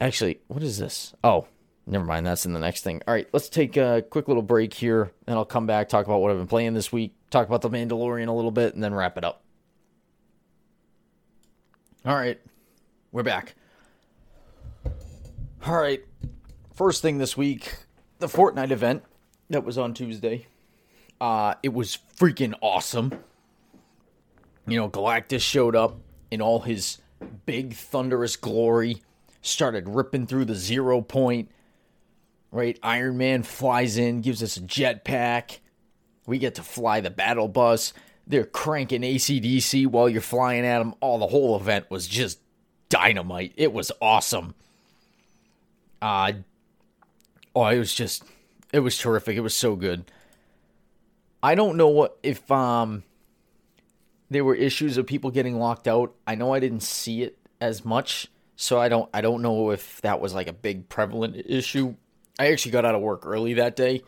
Actually, 0.00 0.40
what 0.48 0.62
is 0.62 0.78
this? 0.78 1.14
Oh, 1.22 1.46
never 1.86 2.04
mind. 2.04 2.26
That's 2.26 2.46
in 2.46 2.52
the 2.52 2.58
next 2.60 2.82
thing. 2.82 3.02
All 3.06 3.14
right, 3.14 3.28
let's 3.32 3.48
take 3.48 3.76
a 3.76 4.04
quick 4.08 4.28
little 4.28 4.42
break 4.42 4.74
here, 4.74 5.12
and 5.26 5.36
I'll 5.36 5.44
come 5.44 5.66
back, 5.66 5.88
talk 5.88 6.06
about 6.06 6.18
what 6.18 6.30
I've 6.30 6.38
been 6.38 6.46
playing 6.46 6.74
this 6.74 6.92
week, 6.92 7.14
talk 7.30 7.46
about 7.46 7.62
The 7.62 7.70
Mandalorian 7.70 8.28
a 8.28 8.32
little 8.32 8.50
bit, 8.50 8.74
and 8.74 8.82
then 8.82 8.94
wrap 8.94 9.16
it 9.16 9.24
up. 9.24 9.42
All 12.04 12.14
right, 12.14 12.40
we're 13.12 13.22
back. 13.22 13.54
All 15.66 15.76
right, 15.76 16.04
first 16.74 17.02
thing 17.02 17.18
this 17.18 17.36
week 17.36 17.74
the 18.18 18.26
Fortnite 18.26 18.70
event 18.70 19.02
that 19.50 19.64
was 19.64 19.78
on 19.78 19.94
Tuesday. 19.94 20.46
Uh, 21.20 21.54
it 21.62 21.72
was 21.72 21.98
freaking 22.18 22.54
awesome. 22.60 23.12
You 24.66 24.78
know, 24.78 24.88
Galactus 24.88 25.40
showed 25.40 25.76
up 25.76 25.98
in 26.30 26.42
all 26.42 26.60
his 26.60 26.98
big 27.46 27.74
thunderous 27.74 28.36
glory, 28.36 29.02
started 29.42 29.88
ripping 29.88 30.26
through 30.26 30.46
the 30.46 30.54
zero 30.54 31.00
point. 31.00 31.50
Right, 32.52 32.78
Iron 32.82 33.18
Man 33.18 33.42
flies 33.42 33.98
in, 33.98 34.20
gives 34.22 34.42
us 34.42 34.56
a 34.56 34.60
jetpack. 34.60 35.58
We 36.26 36.38
get 36.38 36.54
to 36.56 36.62
fly 36.62 37.00
the 37.00 37.10
battle 37.10 37.48
bus. 37.48 37.92
They're 38.26 38.44
cranking 38.44 39.02
ACDC 39.02 39.86
while 39.86 40.08
you're 40.08 40.20
flying 40.20 40.64
at 40.64 40.78
them. 40.78 40.94
All 41.00 41.18
the 41.18 41.26
whole 41.26 41.56
event 41.56 41.90
was 41.90 42.08
just 42.08 42.40
dynamite. 42.88 43.52
It 43.56 43.72
was 43.72 43.92
awesome. 44.00 44.54
Uh, 46.00 46.32
oh, 47.54 47.66
it 47.66 47.78
was 47.78 47.94
just, 47.94 48.24
it 48.72 48.80
was 48.80 48.98
terrific. 48.98 49.36
It 49.36 49.40
was 49.40 49.54
so 49.54 49.76
good. 49.76 50.10
I 51.46 51.54
don't 51.54 51.76
know 51.76 51.90
what 51.90 52.18
if 52.24 52.50
um 52.50 53.04
there 54.30 54.44
were 54.44 54.56
issues 54.56 54.96
of 54.96 55.06
people 55.06 55.30
getting 55.30 55.60
locked 55.60 55.86
out. 55.86 56.12
I 56.26 56.34
know 56.34 56.52
I 56.52 56.58
didn't 56.58 56.82
see 56.82 57.22
it 57.22 57.38
as 57.60 57.84
much, 57.84 58.26
so 58.56 58.80
I 58.80 58.88
don't 58.88 59.08
I 59.14 59.20
don't 59.20 59.42
know 59.42 59.70
if 59.70 60.00
that 60.00 60.20
was 60.20 60.34
like 60.34 60.48
a 60.48 60.52
big 60.52 60.88
prevalent 60.88 61.36
issue. 61.46 61.94
I 62.36 62.50
actually 62.50 62.72
got 62.72 62.84
out 62.84 62.96
of 62.96 63.00
work 63.00 63.24
early 63.24 63.54
that 63.54 63.76
day, 63.76 64.02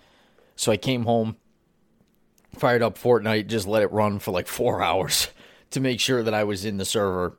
so 0.57 0.73
I 0.73 0.77
came 0.77 1.05
home, 1.05 1.37
fired 2.57 2.83
up 2.83 2.99
Fortnite, 2.99 3.47
just 3.47 3.69
let 3.69 3.85
it 3.85 3.93
run 3.93 4.19
for 4.19 4.33
like 4.33 4.49
4 4.49 4.83
hours 4.89 5.29
to 5.71 5.79
make 5.79 6.01
sure 6.01 6.25
that 6.25 6.35
I 6.35 6.43
was 6.43 6.65
in 6.65 6.77
the 6.77 6.85
server 6.85 7.39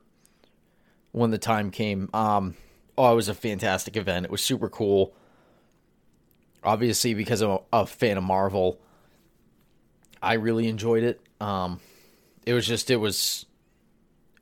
when 1.12 1.30
the 1.30 1.36
time 1.36 1.70
came. 1.70 2.08
Um 2.14 2.54
oh, 2.96 3.12
it 3.12 3.16
was 3.16 3.28
a 3.28 3.34
fantastic 3.34 3.98
event. 3.98 4.24
It 4.24 4.32
was 4.32 4.42
super 4.42 4.70
cool. 4.70 5.12
Obviously 6.64 7.12
because 7.12 7.42
I'm 7.42 7.50
a, 7.50 7.60
a 7.70 7.86
fan 7.86 8.16
of 8.16 8.24
Marvel, 8.24 8.80
I 10.22 10.34
really 10.34 10.68
enjoyed 10.68 11.02
it. 11.02 11.20
Um 11.40 11.80
it 12.46 12.54
was 12.54 12.66
just 12.66 12.90
it 12.90 12.96
was 12.96 13.46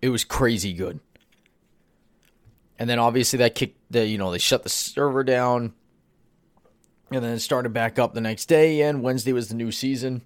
it 0.01 0.09
was 0.09 0.25
crazy 0.25 0.73
good. 0.73 1.01
And 2.79 2.89
then 2.89 2.99
obviously 2.99 3.39
that 3.39 3.55
kicked 3.55 3.79
the 3.91 4.07
you 4.07 4.19
know 4.19 4.31
they 4.31 4.39
shut 4.39 4.63
the 4.63 4.69
server 4.69 5.25
down, 5.25 5.75
and 7.11 7.25
then 7.25 7.35
it 7.35 7.41
started 7.41 7.73
back 7.73 7.99
up 7.99 8.15
the 8.15 8.21
next 8.21 8.47
day. 8.47 8.83
And 8.83 9.03
Wednesday 9.03 9.33
was 9.33 9.49
the 9.49 9.55
new 9.55 9.73
season. 9.73 10.23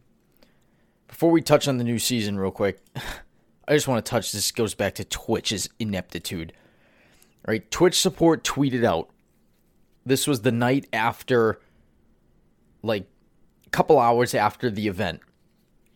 Before 1.08 1.30
we 1.30 1.42
touch 1.42 1.68
on 1.68 1.78
the 1.78 1.84
new 1.84 1.98
season, 1.98 2.38
real 2.38 2.50
quick, 2.50 2.80
I 3.68 3.74
just 3.74 3.88
want 3.88 4.04
to 4.04 4.10
touch. 4.10 4.32
This 4.32 4.50
goes 4.50 4.74
back 4.74 4.94
to 4.96 5.04
Twitch's 5.04 5.68
ineptitude. 5.78 6.52
Right, 7.46 7.68
Twitch 7.70 8.00
support 8.00 8.44
tweeted 8.44 8.84
out. 8.84 9.10
This 10.06 10.28
was 10.28 10.42
the 10.42 10.52
night 10.52 10.86
after, 10.92 11.60
like, 12.82 13.06
a 13.66 13.70
couple 13.70 13.98
hours 13.98 14.32
after 14.32 14.70
the 14.70 14.86
event 14.86 15.20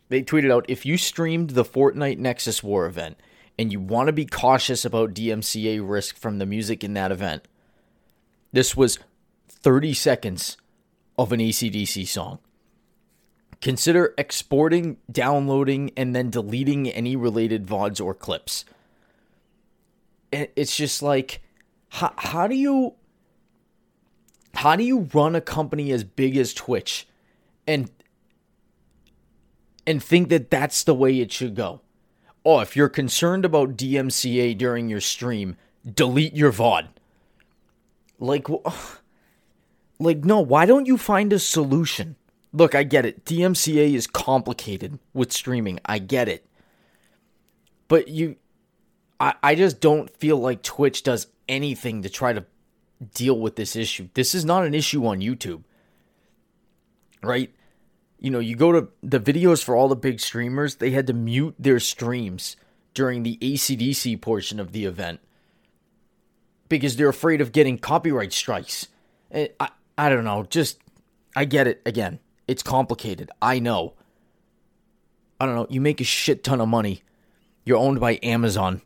they 0.09 0.23
tweeted 0.23 0.51
out 0.51 0.65
if 0.69 0.85
you 0.85 0.97
streamed 0.97 1.51
the 1.51 1.65
Fortnite 1.65 2.17
Nexus 2.17 2.63
War 2.63 2.85
event 2.85 3.19
and 3.59 3.71
you 3.71 3.79
want 3.79 4.07
to 4.07 4.13
be 4.13 4.25
cautious 4.25 4.85
about 4.85 5.13
DMCA 5.13 5.81
risk 5.83 6.15
from 6.15 6.37
the 6.37 6.45
music 6.45 6.83
in 6.83 6.93
that 6.93 7.11
event, 7.11 7.47
this 8.51 8.77
was 8.77 8.99
30 9.49 9.93
seconds 9.93 10.57
of 11.17 11.31
an 11.31 11.39
ACDC 11.39 12.07
song. 12.07 12.39
Consider 13.59 14.13
exporting, 14.17 14.97
downloading, 15.11 15.91
and 15.97 16.15
then 16.15 16.29
deleting 16.29 16.87
any 16.89 17.15
related 17.15 17.65
VODs 17.65 18.03
or 18.03 18.13
clips. 18.13 18.65
It's 20.31 20.75
just 20.75 21.01
like, 21.01 21.41
how, 21.89 22.13
how 22.17 22.47
do 22.47 22.55
you. 22.55 22.93
How 24.53 24.75
do 24.75 24.83
you 24.83 25.07
run 25.13 25.35
a 25.35 25.41
company 25.41 25.91
as 25.91 26.03
big 26.03 26.35
as 26.35 26.51
Twitch 26.51 27.07
and 27.67 27.91
and 29.87 30.03
think 30.03 30.27
that 30.29 30.51
that's 30.51 30.83
the 30.83 30.93
way 30.93 31.19
it 31.19 31.31
should 31.31 31.55
go. 31.55 31.81
Oh, 32.45 32.59
if 32.59 32.75
you're 32.75 32.89
concerned 32.89 33.45
about 33.45 33.77
DMCA 33.77 34.57
during 34.57 34.89
your 34.89 35.01
stream, 35.01 35.55
delete 35.91 36.35
your 36.35 36.51
VOD. 36.51 36.89
Like, 38.19 38.47
like, 39.99 40.25
no, 40.25 40.41
why 40.41 40.65
don't 40.65 40.85
you 40.85 40.97
find 40.97 41.31
a 41.31 41.39
solution? 41.39 42.17
Look, 42.51 42.75
I 42.75 42.83
get 42.83 43.05
it. 43.05 43.25
DMCA 43.25 43.93
is 43.93 44.07
complicated 44.07 44.99
with 45.13 45.31
streaming. 45.31 45.79
I 45.85 45.99
get 45.99 46.27
it. 46.27 46.45
But 47.87 48.09
you, 48.09 48.35
I, 49.19 49.35
I 49.41 49.55
just 49.55 49.79
don't 49.79 50.09
feel 50.17 50.37
like 50.37 50.63
Twitch 50.63 51.03
does 51.03 51.27
anything 51.47 52.01
to 52.01 52.09
try 52.09 52.33
to 52.33 52.45
deal 53.13 53.39
with 53.39 53.55
this 53.55 53.75
issue. 53.75 54.09
This 54.13 54.35
is 54.35 54.43
not 54.43 54.65
an 54.65 54.73
issue 54.73 55.05
on 55.05 55.19
YouTube. 55.19 55.63
Right? 57.23 57.53
You 58.19 58.31
know, 58.31 58.39
you 58.39 58.55
go 58.55 58.71
to 58.71 58.87
the 59.03 59.19
videos 59.19 59.63
for 59.63 59.75
all 59.75 59.87
the 59.87 59.95
big 59.95 60.19
streamers, 60.19 60.75
they 60.75 60.91
had 60.91 61.07
to 61.07 61.13
mute 61.13 61.55
their 61.59 61.79
streams 61.79 62.55
during 62.93 63.23
the 63.23 63.37
ACDC 63.41 64.19
portion 64.21 64.59
of 64.59 64.71
the 64.71 64.85
event 64.85 65.19
because 66.67 66.95
they're 66.95 67.09
afraid 67.09 67.41
of 67.41 67.51
getting 67.51 67.77
copyright 67.77 68.33
strikes. 68.33 68.87
Eh, 69.31 69.49
I, 69.59 69.69
I 69.97 70.09
don't 70.09 70.23
know. 70.23 70.43
Just, 70.49 70.79
I 71.35 71.45
get 71.45 71.67
it. 71.67 71.81
Again, 71.85 72.19
it's 72.47 72.63
complicated. 72.63 73.29
I 73.41 73.59
know. 73.59 73.93
I 75.39 75.45
don't 75.45 75.55
know. 75.55 75.67
You 75.69 75.81
make 75.81 76.01
a 76.01 76.05
shit 76.05 76.43
ton 76.43 76.59
of 76.59 76.67
money. 76.67 77.03
You're 77.65 77.77
owned 77.77 77.99
by 77.99 78.19
Amazon. 78.23 78.81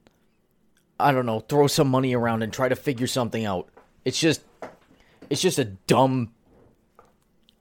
I 0.99 1.11
don't 1.11 1.25
know. 1.25 1.39
Throw 1.39 1.67
some 1.67 1.87
money 1.87 2.13
around 2.13 2.43
and 2.43 2.51
try 2.51 2.67
to 2.67 2.75
figure 2.75 3.07
something 3.07 3.45
out. 3.45 3.69
It's 4.03 4.19
just, 4.19 4.41
it's 5.29 5.41
just 5.41 5.57
a 5.57 5.65
dumb 5.65 6.33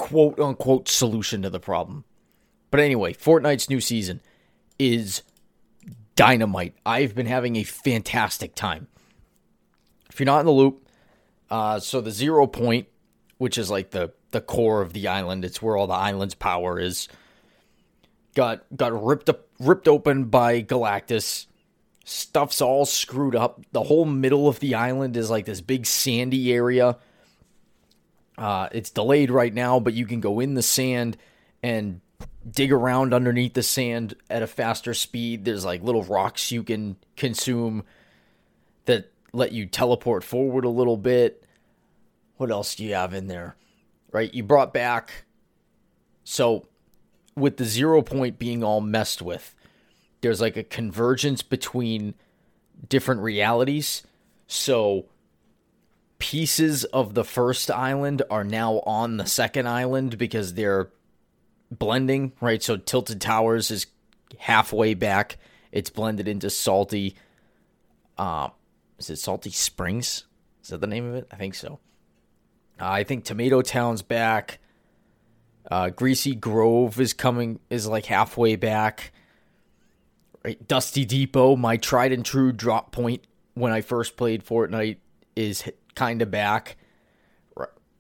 quote 0.01 0.41
unquote 0.41 0.89
solution 0.89 1.43
to 1.43 1.51
the 1.51 1.61
problem. 1.61 2.05
But 2.71 2.81
anyway, 2.81 3.13
Fortnite's 3.13 3.69
new 3.69 3.83
season 3.83 4.23
is 4.79 5.23
dynamite. 6.17 6.75
I've 6.87 7.15
been 7.15 7.27
having 7.27 7.57
a 7.57 7.65
fantastic 7.65 8.55
time. 8.55 8.89
If 10.09 10.19
you're 10.19 10.25
not 10.25 10.41
in 10.41 10.47
the 10.47 10.53
loop, 10.53 10.89
uh, 11.51 11.81
so 11.81 12.01
the 12.01 12.11
zero 12.11 12.47
point, 12.47 12.89
which 13.37 13.59
is 13.59 13.71
like 13.71 13.91
the 13.91 14.13
the 14.31 14.41
core 14.41 14.81
of 14.81 14.95
the 14.95 15.07
island, 15.07 15.45
it's 15.45 15.61
where 15.61 15.77
all 15.77 15.87
the 15.87 15.93
island's 15.93 16.35
power 16.35 16.81
is. 16.81 17.07
Got 18.35 18.65
got 18.75 19.05
ripped 19.05 19.29
up, 19.29 19.49
ripped 19.59 19.87
open 19.87 20.25
by 20.25 20.63
Galactus. 20.63 21.47
Stuff's 22.07 22.63
all 22.63 22.87
screwed 22.87 23.37
up. 23.37 23.61
The 23.73 23.83
whole 23.83 24.07
middle 24.07 24.49
of 24.49 24.61
the 24.61 24.75
island 24.75 25.17
is 25.17 25.29
like 25.29 25.45
this 25.45 25.61
big 25.61 25.85
sandy 25.85 26.53
area 26.55 26.97
uh, 28.39 28.69
it's 28.73 28.91
delayed 28.91 29.31
right 29.31 29.53
now, 29.53 29.81
but 29.81 29.95
you 29.95 30.07
can 30.07 30.21
go 30.21 30.41
in 30.41 30.55
the 30.55 30.63
sand 30.63 31.17
and 31.63 32.01
dig 32.49 32.73
around 32.73 33.13
underneath 33.13 33.55
the 33.55 33.63
sand 33.63 34.15
at 34.29 34.43
a 34.43 34.47
faster 34.47 34.95
speed. 34.95 35.45
There's 35.45 35.65
like 35.65 35.83
little 35.83 36.05
rocks 36.05 36.51
you 36.51 36.63
can 36.63 36.97
consume 37.17 37.85
that 38.87 39.13
let 39.33 39.53
you 39.53 39.67
teleport 39.67 40.25
forward 40.25 40.65
a 40.65 40.71
little 40.71 40.97
bit. 40.97 41.45
What 42.37 42.51
else 42.51 42.75
do 42.75 42.85
you 42.85 42.95
have 42.95 43.13
in 43.13 43.27
there? 43.27 43.57
Right? 44.13 44.33
You 44.33 44.43
brought 44.43 44.73
back. 44.73 45.25
So, 46.25 46.67
with 47.37 47.57
the 47.57 47.65
zero 47.65 48.03
point 48.03 48.39
being 48.39 48.65
all 48.65 48.81
messed 48.81 49.23
with, 49.23 49.55
there's 50.21 50.41
like 50.41 50.57
a 50.57 50.65
convergence 50.65 51.43
between 51.43 52.15
different 52.89 53.21
realities. 53.21 54.03
So, 54.47 55.07
pieces 56.21 56.85
of 56.85 57.15
the 57.15 57.25
first 57.25 57.71
island 57.71 58.23
are 58.31 58.45
now 58.45 58.81
on 58.81 59.17
the 59.17 59.27
second 59.27 59.67
island 59.67 60.17
because 60.19 60.55
they're 60.55 60.91
blending, 61.71 62.33
right? 62.41 62.63
So 62.63 62.77
Tilted 62.77 63.21
Towers 63.21 63.73
is 63.73 63.87
halfway 64.39 64.95
back. 64.95 65.39
It's 65.73 65.91
blended 65.91 66.29
into 66.29 66.51
Salty. 66.51 67.17
Uh, 68.17 68.51
is 68.99 69.11
it 69.11 69.17
Salty 69.17 69.51
Springs? 69.51 70.27
Is 70.63 70.69
that 70.69 70.81
the 70.81 70.87
name 70.87 71.09
of 71.09 71.15
it? 71.15 71.27
I 71.33 71.37
think 71.37 71.55
so. 71.55 71.81
Uh, 72.79 72.91
I 72.91 73.05
think 73.05 73.25
Tomato 73.25 73.63
Town's 73.63 74.03
back. 74.03 74.59
Uh, 75.71 75.91
Greasy 75.91 76.35
Grove 76.35 77.01
is 77.01 77.13
coming 77.13 77.61
is 77.71 77.87
like 77.87 78.07
halfway 78.07 78.57
back. 78.57 79.13
Right? 80.45 80.67
Dusty 80.69 81.05
Depot, 81.05 81.57
my 81.57 81.77
tried 81.77 82.13
and 82.13 82.25
true 82.25 82.53
drop 82.53 82.93
point 82.93 83.23
when 83.55 83.73
I 83.73 83.81
first 83.81 84.17
played 84.17 84.45
Fortnite, 84.45 84.97
is 85.37 85.65
kind 85.95 86.23
of 86.23 86.31
back. 86.31 86.77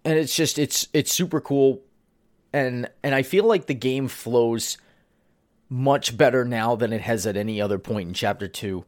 And 0.04 0.18
it's 0.18 0.34
just 0.34 0.58
it's 0.58 0.88
it's 0.94 1.12
super 1.12 1.40
cool, 1.40 1.82
and 2.54 2.88
and 3.02 3.14
I 3.14 3.22
feel 3.22 3.44
like 3.44 3.66
the 3.66 3.74
game 3.74 4.08
flows 4.08 4.78
much 5.68 6.16
better 6.16 6.44
now 6.44 6.74
than 6.74 6.92
it 6.92 7.02
has 7.02 7.26
at 7.26 7.36
any 7.36 7.60
other 7.60 7.78
point 7.78 8.08
in 8.08 8.14
Chapter 8.14 8.48
Two. 8.48 8.86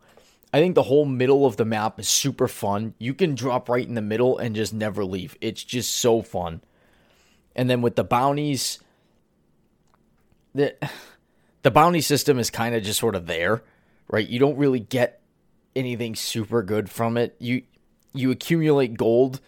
I 0.54 0.60
think 0.60 0.74
the 0.74 0.82
whole 0.82 1.06
middle 1.06 1.46
of 1.46 1.56
the 1.56 1.64
map 1.64 1.98
is 1.98 2.08
super 2.08 2.46
fun. 2.46 2.94
You 2.98 3.14
can 3.14 3.34
drop 3.34 3.68
right 3.68 3.86
in 3.86 3.94
the 3.94 4.02
middle 4.02 4.36
and 4.36 4.54
just 4.54 4.74
never 4.74 5.04
leave. 5.04 5.36
It's 5.40 5.64
just 5.64 5.94
so 5.94 6.20
fun. 6.20 6.60
And 7.56 7.70
then 7.70 7.80
with 7.80 7.96
the 7.96 8.04
bounties, 8.04 8.78
the 10.54 10.74
the 11.62 11.70
bounty 11.70 12.00
system 12.00 12.38
is 12.38 12.50
kind 12.50 12.74
of 12.74 12.82
just 12.82 13.00
sort 13.00 13.14
of 13.14 13.26
there, 13.26 13.62
right? 14.08 14.26
You 14.26 14.38
don't 14.38 14.58
really 14.58 14.80
get 14.80 15.20
anything 15.74 16.14
super 16.14 16.62
good 16.62 16.90
from 16.90 17.16
it. 17.16 17.36
You 17.38 17.62
you 18.12 18.30
accumulate 18.30 18.94
gold 18.94 19.40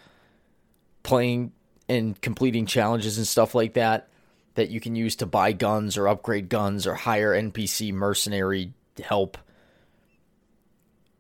playing 1.03 1.53
and 1.89 2.21
completing 2.21 2.67
challenges 2.67 3.19
and 3.19 3.27
stuff 3.27 3.55
like 3.55 3.75
that 3.75 4.09
that 4.55 4.71
you 4.71 4.81
can 4.81 4.95
use 4.95 5.17
to 5.17 5.27
buy 5.27 5.53
guns 5.53 5.97
or 5.99 6.09
upgrade 6.09 6.49
guns 6.49 6.87
or 6.87 6.95
hire 6.95 7.33
NPC 7.33 7.93
mercenary 7.93 8.73
help 9.03 9.37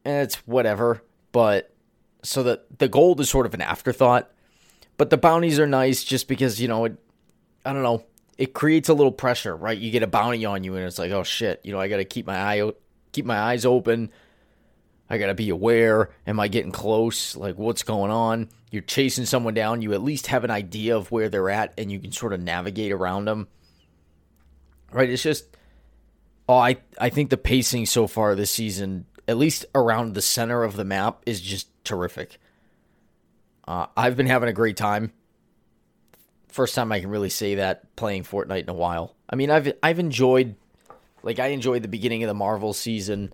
and 0.05 0.23
it's 0.23 0.37
whatever. 0.47 1.03
But 1.33 1.73
so 2.23 2.43
that 2.45 2.79
the 2.79 2.89
gold 2.89 3.21
is 3.21 3.29
sort 3.29 3.47
of 3.47 3.55
an 3.55 3.61
afterthought. 3.61 4.31
But 4.97 5.11
the 5.11 5.17
bounties 5.17 5.59
are 5.59 5.67
nice 5.67 6.05
just 6.05 6.29
because, 6.29 6.61
you 6.61 6.69
know, 6.69 6.85
it, 6.85 6.97
I 7.65 7.73
don't 7.73 7.83
know, 7.83 8.05
it 8.39 8.55
creates 8.55 8.89
a 8.89 8.95
little 8.95 9.13
pressure, 9.13 9.57
right? 9.57 9.77
You 9.77 9.91
get 9.91 10.05
a 10.05 10.09
bounty 10.09 10.45
on 10.45 10.63
you 10.63 10.77
and 10.77 10.85
it's 10.85 10.99
like, 10.99 11.11
oh 11.11 11.25
shit, 11.25 11.61
you 11.65 11.73
know, 11.73 11.81
I 11.81 11.89
got 11.89 11.97
to 11.97 12.05
keep 12.05 12.27
my 12.27 12.37
eye 12.37 12.71
keep 13.13 13.25
my 13.25 13.39
eyes 13.39 13.65
open. 13.65 14.11
I 15.09 15.19
got 15.19 15.27
to 15.27 15.35
be 15.35 15.51
aware. 15.51 16.11
Am 16.27 16.41
I 16.41 16.49
getting 16.49 16.73
close? 16.73 17.37
Like 17.37 17.57
what's 17.57 17.83
going 17.83 18.11
on? 18.11 18.49
You're 18.71 18.83
chasing 18.83 19.27
someone 19.27 19.55
down, 19.55 19.83
you 19.83 19.93
at 19.93 20.03
least 20.03 20.29
have 20.29 20.45
an 20.45 20.51
idea 20.51 20.97
of 20.97 21.13
where 21.13 21.29
they're 21.29 21.51
at 21.51 21.75
and 21.79 21.93
you 21.93 22.01
can 22.01 22.13
sort 22.13 22.33
of 22.33 22.41
navigate 22.41 22.93
around 22.93 23.27
them. 23.27 23.49
Right? 24.91 25.11
It's 25.11 25.23
just 25.23 25.57
oh, 26.49 26.57
I 26.57 26.79
I 26.99 27.11
think 27.11 27.31
the 27.31 27.37
pacing 27.37 27.87
so 27.87 28.07
far 28.07 28.35
this 28.35 28.51
season 28.51 29.07
at 29.27 29.37
least 29.37 29.65
around 29.75 30.15
the 30.15 30.23
center 30.23 30.63
of 30.63 30.77
the 30.77 30.85
map, 30.85 31.23
is 31.27 31.41
just 31.41 31.69
terrific. 31.85 32.39
Uh, 33.67 33.87
I've 33.97 34.17
been 34.17 34.27
having 34.27 34.49
a 34.49 34.53
great 34.53 34.77
time. 34.77 35.13
First 36.49 36.75
time 36.75 36.93
I 36.93 37.01
can 37.01 37.11
really 37.11 37.31
say 37.31 37.57
that 37.57 37.97
playing 37.97 38.25
Fortnite 38.25 38.63
in 38.63 38.69
a 38.69 38.75
while. 38.75 39.17
I 39.29 39.37
mean, 39.37 39.51
I've 39.51 39.73
I've 39.83 39.99
enjoyed, 39.99 40.55
like 41.23 41.39
I 41.39 41.49
enjoyed 41.49 41.83
the 41.83 41.89
beginning 41.89 42.23
of 42.23 42.29
the 42.29 42.35
Marvel 42.35 42.73
season, 42.73 43.33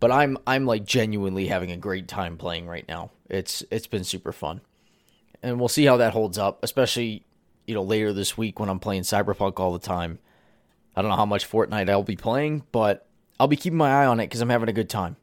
but 0.00 0.10
I'm 0.10 0.38
I'm 0.46 0.66
like 0.66 0.84
genuinely 0.84 1.48
having 1.48 1.70
a 1.70 1.76
great 1.76 2.08
time 2.08 2.36
playing 2.36 2.66
right 2.66 2.86
now. 2.88 3.10
It's 3.28 3.62
it's 3.70 3.86
been 3.86 4.04
super 4.04 4.32
fun, 4.32 4.60
and 5.42 5.58
we'll 5.58 5.68
see 5.68 5.84
how 5.84 5.96
that 5.98 6.12
holds 6.12 6.38
up, 6.38 6.58
especially 6.62 7.24
you 7.66 7.74
know 7.74 7.82
later 7.82 8.12
this 8.12 8.36
week 8.36 8.60
when 8.60 8.68
I'm 8.68 8.80
playing 8.80 9.02
Cyberpunk 9.02 9.60
all 9.60 9.72
the 9.72 9.78
time. 9.78 10.18
I 10.96 11.02
don't 11.02 11.10
know 11.10 11.16
how 11.16 11.26
much 11.26 11.48
Fortnite 11.48 11.88
I'll 11.88 12.02
be 12.02 12.16
playing, 12.16 12.64
but 12.72 13.06
I'll 13.38 13.46
be 13.46 13.56
keeping 13.56 13.76
my 13.76 14.02
eye 14.02 14.06
on 14.06 14.20
it 14.20 14.24
because 14.24 14.40
I'm 14.40 14.48
having 14.48 14.68
a 14.68 14.72
good 14.72 14.90
time. 14.90 15.16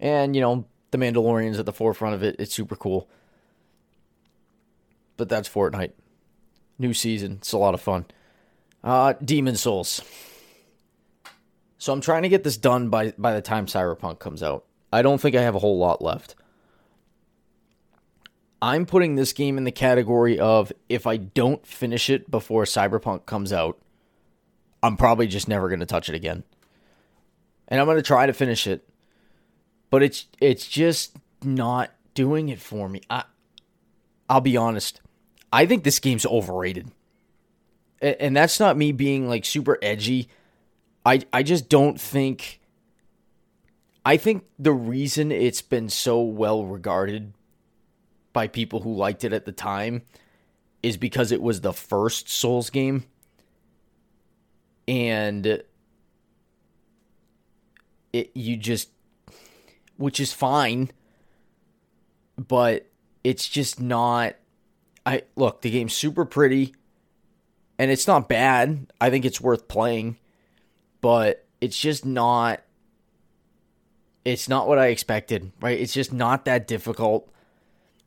And, 0.00 0.34
you 0.34 0.42
know, 0.42 0.66
The 0.90 0.98
Mandalorian's 0.98 1.58
at 1.58 1.66
the 1.66 1.72
forefront 1.72 2.16
of 2.16 2.22
it. 2.22 2.36
It's 2.38 2.52
super 2.52 2.76
cool. 2.76 3.08
But 5.16 5.28
that's 5.28 5.48
Fortnite. 5.48 5.92
New 6.78 6.92
season. 6.92 7.34
It's 7.34 7.52
a 7.52 7.58
lot 7.58 7.74
of 7.74 7.80
fun. 7.80 8.06
Uh, 8.82 9.14
Demon's 9.24 9.60
Souls. 9.60 10.02
So 11.78 11.92
I'm 11.92 12.00
trying 12.00 12.22
to 12.22 12.28
get 12.28 12.44
this 12.44 12.56
done 12.56 12.88
by, 12.88 13.12
by 13.18 13.34
the 13.34 13.42
time 13.42 13.66
Cyberpunk 13.66 14.18
comes 14.18 14.42
out. 14.42 14.64
I 14.92 15.02
don't 15.02 15.20
think 15.20 15.34
I 15.34 15.42
have 15.42 15.54
a 15.54 15.58
whole 15.58 15.78
lot 15.78 16.00
left. 16.00 16.34
I'm 18.62 18.86
putting 18.86 19.16
this 19.16 19.32
game 19.32 19.58
in 19.58 19.64
the 19.64 19.72
category 19.72 20.38
of 20.38 20.72
if 20.88 21.06
I 21.06 21.16
don't 21.18 21.66
finish 21.66 22.08
it 22.08 22.30
before 22.30 22.64
Cyberpunk 22.64 23.26
comes 23.26 23.52
out, 23.52 23.78
I'm 24.82 24.96
probably 24.96 25.26
just 25.26 25.48
never 25.48 25.68
going 25.68 25.80
to 25.80 25.86
touch 25.86 26.08
it 26.08 26.14
again 26.14 26.44
and 27.68 27.80
I'm 27.80 27.86
going 27.86 27.96
to 27.96 28.02
try 28.02 28.26
to 28.26 28.32
finish 28.32 28.66
it. 28.66 28.88
But 29.90 30.02
it's 30.02 30.26
it's 30.40 30.66
just 30.68 31.16
not 31.42 31.90
doing 32.14 32.48
it 32.48 32.60
for 32.60 32.88
me. 32.88 33.00
I 33.08 33.24
I'll 34.28 34.40
be 34.40 34.56
honest. 34.56 35.00
I 35.52 35.66
think 35.66 35.84
this 35.84 36.00
game's 36.00 36.26
overrated. 36.26 36.90
And 38.00 38.36
that's 38.36 38.58
not 38.58 38.76
me 38.76 38.92
being 38.92 39.28
like 39.28 39.44
super 39.44 39.78
edgy. 39.80 40.28
I 41.04 41.20
I 41.32 41.42
just 41.42 41.68
don't 41.68 42.00
think 42.00 42.60
I 44.04 44.16
think 44.16 44.44
the 44.58 44.72
reason 44.72 45.32
it's 45.32 45.62
been 45.62 45.88
so 45.88 46.20
well 46.20 46.64
regarded 46.64 47.32
by 48.32 48.48
people 48.48 48.80
who 48.80 48.94
liked 48.94 49.24
it 49.24 49.32
at 49.32 49.46
the 49.46 49.52
time 49.52 50.02
is 50.82 50.98
because 50.98 51.32
it 51.32 51.40
was 51.40 51.62
the 51.62 51.72
first 51.72 52.28
Souls 52.28 52.68
game. 52.68 53.04
And 54.86 55.62
it, 58.12 58.30
you 58.34 58.58
just, 58.58 58.90
which 59.96 60.20
is 60.20 60.34
fine, 60.34 60.90
but 62.36 62.86
it's 63.22 63.48
just 63.48 63.80
not. 63.80 64.36
I 65.06 65.22
look, 65.36 65.62
the 65.62 65.70
game's 65.70 65.94
super 65.94 66.26
pretty, 66.26 66.74
and 67.78 67.90
it's 67.90 68.06
not 68.06 68.28
bad. 68.28 68.92
I 69.00 69.08
think 69.08 69.24
it's 69.24 69.40
worth 69.40 69.68
playing, 69.68 70.18
but 71.04 71.44
it's 71.60 71.78
just 71.78 72.06
not. 72.06 72.62
It's 74.24 74.48
not 74.48 74.66
what 74.66 74.78
I 74.78 74.86
expected, 74.86 75.52
right? 75.60 75.78
It's 75.78 75.92
just 75.92 76.14
not 76.14 76.46
that 76.46 76.66
difficult. 76.66 77.30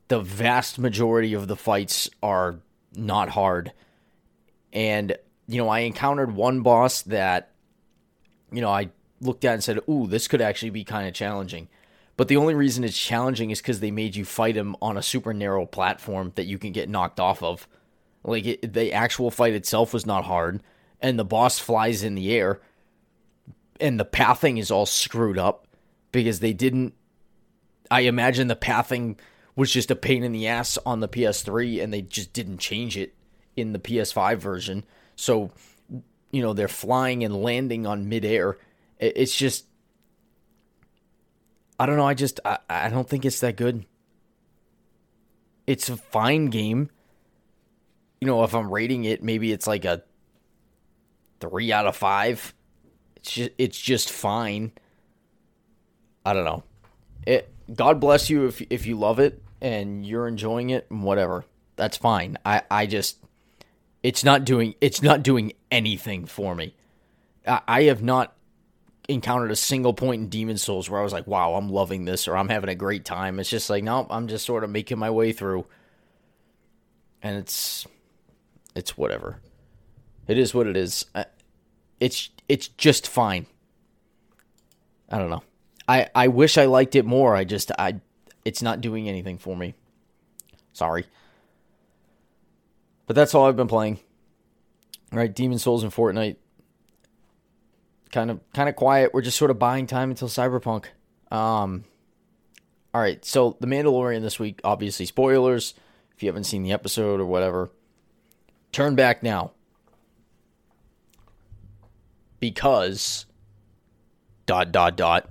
The 0.08 0.18
vast 0.18 0.80
majority 0.80 1.32
of 1.32 1.46
the 1.46 1.54
fights 1.54 2.10
are 2.24 2.58
not 2.96 3.28
hard. 3.28 3.72
And, 4.72 5.16
you 5.46 5.58
know, 5.58 5.68
I 5.68 5.80
encountered 5.80 6.34
one 6.34 6.62
boss 6.62 7.02
that, 7.02 7.52
you 8.50 8.60
know, 8.60 8.68
I 8.68 8.90
looked 9.20 9.44
at 9.44 9.54
and 9.54 9.62
said, 9.62 9.78
"Ooh, 9.88 10.08
this 10.08 10.26
could 10.26 10.40
actually 10.40 10.70
be 10.70 10.82
kind 10.82 11.06
of 11.06 11.14
challenging." 11.14 11.68
But 12.16 12.26
the 12.26 12.36
only 12.36 12.54
reason 12.54 12.82
it's 12.82 12.98
challenging 12.98 13.52
is 13.52 13.60
because 13.60 13.78
they 13.78 13.92
made 13.92 14.16
you 14.16 14.24
fight 14.24 14.56
him 14.56 14.74
on 14.82 14.96
a 14.96 15.02
super 15.02 15.32
narrow 15.32 15.66
platform 15.66 16.32
that 16.34 16.46
you 16.46 16.58
can 16.58 16.72
get 16.72 16.88
knocked 16.88 17.20
off 17.20 17.44
of. 17.44 17.68
Like 18.24 18.44
it, 18.44 18.72
the 18.72 18.92
actual 18.92 19.30
fight 19.30 19.52
itself 19.52 19.94
was 19.94 20.04
not 20.04 20.24
hard, 20.24 20.64
and 21.00 21.16
the 21.16 21.24
boss 21.24 21.60
flies 21.60 22.02
in 22.02 22.16
the 22.16 22.32
air, 22.32 22.60
and 23.80 23.98
the 23.98 24.04
pathing 24.04 24.58
is 24.58 24.70
all 24.70 24.86
screwed 24.86 25.38
up 25.38 25.66
because 26.12 26.40
they 26.40 26.52
didn't. 26.52 26.94
I 27.90 28.00
imagine 28.00 28.48
the 28.48 28.56
pathing 28.56 29.18
was 29.56 29.72
just 29.72 29.90
a 29.90 29.96
pain 29.96 30.22
in 30.22 30.32
the 30.32 30.46
ass 30.46 30.78
on 30.84 31.00
the 31.00 31.08
PS3, 31.08 31.82
and 31.82 31.92
they 31.92 32.02
just 32.02 32.32
didn't 32.32 32.58
change 32.58 32.96
it 32.96 33.14
in 33.56 33.72
the 33.72 33.78
PS5 33.78 34.38
version. 34.38 34.84
So, 35.16 35.50
you 36.30 36.42
know, 36.42 36.52
they're 36.52 36.68
flying 36.68 37.24
and 37.24 37.42
landing 37.42 37.86
on 37.86 38.08
midair 38.08 38.58
it's 38.98 39.34
just 39.34 39.66
I 41.78 41.86
don't 41.86 41.96
know. 41.96 42.06
I 42.06 42.14
just 42.14 42.40
I, 42.44 42.58
I 42.68 42.88
don't 42.88 43.08
think 43.08 43.24
it's 43.24 43.40
that 43.40 43.56
good. 43.56 43.86
It's 45.66 45.88
a 45.88 45.96
fine 45.96 46.46
game. 46.46 46.90
You 48.20 48.26
know, 48.26 48.42
if 48.42 48.54
I'm 48.54 48.72
rating 48.72 49.04
it, 49.04 49.22
maybe 49.22 49.52
it's 49.52 49.66
like 49.66 49.84
a 49.84 50.02
three 51.40 51.70
out 51.70 51.86
of 51.86 51.96
five. 51.96 52.52
It's 53.18 53.32
just 53.32 53.50
it's 53.58 53.80
just 53.80 54.10
fine. 54.10 54.72
I 56.24 56.32
don't 56.32 56.44
know. 56.44 56.62
It 57.26 57.52
God 57.74 58.00
bless 58.00 58.30
you 58.30 58.46
if 58.46 58.62
if 58.70 58.86
you 58.86 58.98
love 58.98 59.18
it 59.18 59.42
and 59.60 60.06
you're 60.06 60.28
enjoying 60.28 60.70
it 60.70 60.86
and 60.90 61.02
whatever. 61.02 61.44
That's 61.76 61.96
fine. 61.96 62.38
I 62.44 62.62
I 62.70 62.86
just 62.86 63.18
it's 64.02 64.24
not 64.24 64.44
doing 64.44 64.74
it's 64.80 65.02
not 65.02 65.22
doing 65.22 65.52
anything 65.70 66.26
for 66.26 66.54
me. 66.54 66.74
I, 67.46 67.60
I 67.66 67.82
have 67.84 68.02
not 68.02 68.34
encountered 69.08 69.50
a 69.50 69.56
single 69.56 69.94
point 69.94 70.22
in 70.22 70.28
Demon's 70.28 70.62
Souls 70.62 70.88
where 70.88 71.00
I 71.00 71.02
was 71.02 71.12
like, 71.12 71.26
wow, 71.26 71.54
I'm 71.54 71.70
loving 71.70 72.04
this 72.04 72.28
or 72.28 72.36
I'm 72.36 72.48
having 72.48 72.68
a 72.68 72.74
great 72.74 73.04
time. 73.04 73.40
It's 73.40 73.48
just 73.48 73.70
like, 73.70 73.82
no, 73.82 74.06
I'm 74.10 74.28
just 74.28 74.44
sort 74.44 74.64
of 74.64 74.70
making 74.70 74.98
my 74.98 75.10
way 75.10 75.32
through. 75.32 75.66
And 77.22 77.36
it's 77.36 77.86
it's 78.76 78.96
whatever. 78.96 79.40
It 80.28 80.38
is 80.38 80.54
what 80.54 80.66
it 80.66 80.76
is. 80.76 81.06
It's 82.00 82.30
it's 82.48 82.68
just 82.68 83.08
fine. 83.08 83.46
I 85.10 85.18
don't 85.18 85.30
know. 85.30 85.42
I 85.86 86.08
I 86.14 86.28
wish 86.28 86.58
I 86.58 86.66
liked 86.66 86.94
it 86.94 87.04
more. 87.04 87.34
I 87.34 87.44
just 87.44 87.72
I 87.78 88.00
it's 88.44 88.62
not 88.62 88.80
doing 88.80 89.08
anything 89.08 89.38
for 89.38 89.56
me. 89.56 89.74
Sorry. 90.72 91.04
But 93.06 93.16
that's 93.16 93.34
all 93.34 93.46
I've 93.46 93.56
been 93.56 93.68
playing. 93.68 93.98
All 95.12 95.18
right, 95.18 95.34
Demon's 95.34 95.62
Souls 95.62 95.82
and 95.82 95.92
Fortnite 95.92 96.36
kind 98.10 98.30
of 98.30 98.40
kind 98.52 98.68
of 98.68 98.76
quiet. 98.76 99.12
We're 99.12 99.22
just 99.22 99.38
sort 99.38 99.50
of 99.50 99.58
buying 99.58 99.86
time 99.86 100.10
until 100.10 100.28
Cyberpunk. 100.28 100.86
Um, 101.30 101.84
all 102.94 103.00
right, 103.00 103.24
so 103.24 103.56
the 103.60 103.66
Mandalorian 103.66 104.22
this 104.22 104.38
week, 104.38 104.60
obviously 104.64 105.06
spoilers. 105.06 105.74
If 106.16 106.22
you 106.22 106.28
haven't 106.28 106.44
seen 106.44 106.62
the 106.62 106.72
episode 106.72 107.20
or 107.20 107.26
whatever, 107.26 107.70
turn 108.72 108.94
back 108.94 109.22
now. 109.22 109.52
Because 112.40 113.26
dot 114.46 114.72
dot 114.72 114.96
dot 114.96 115.28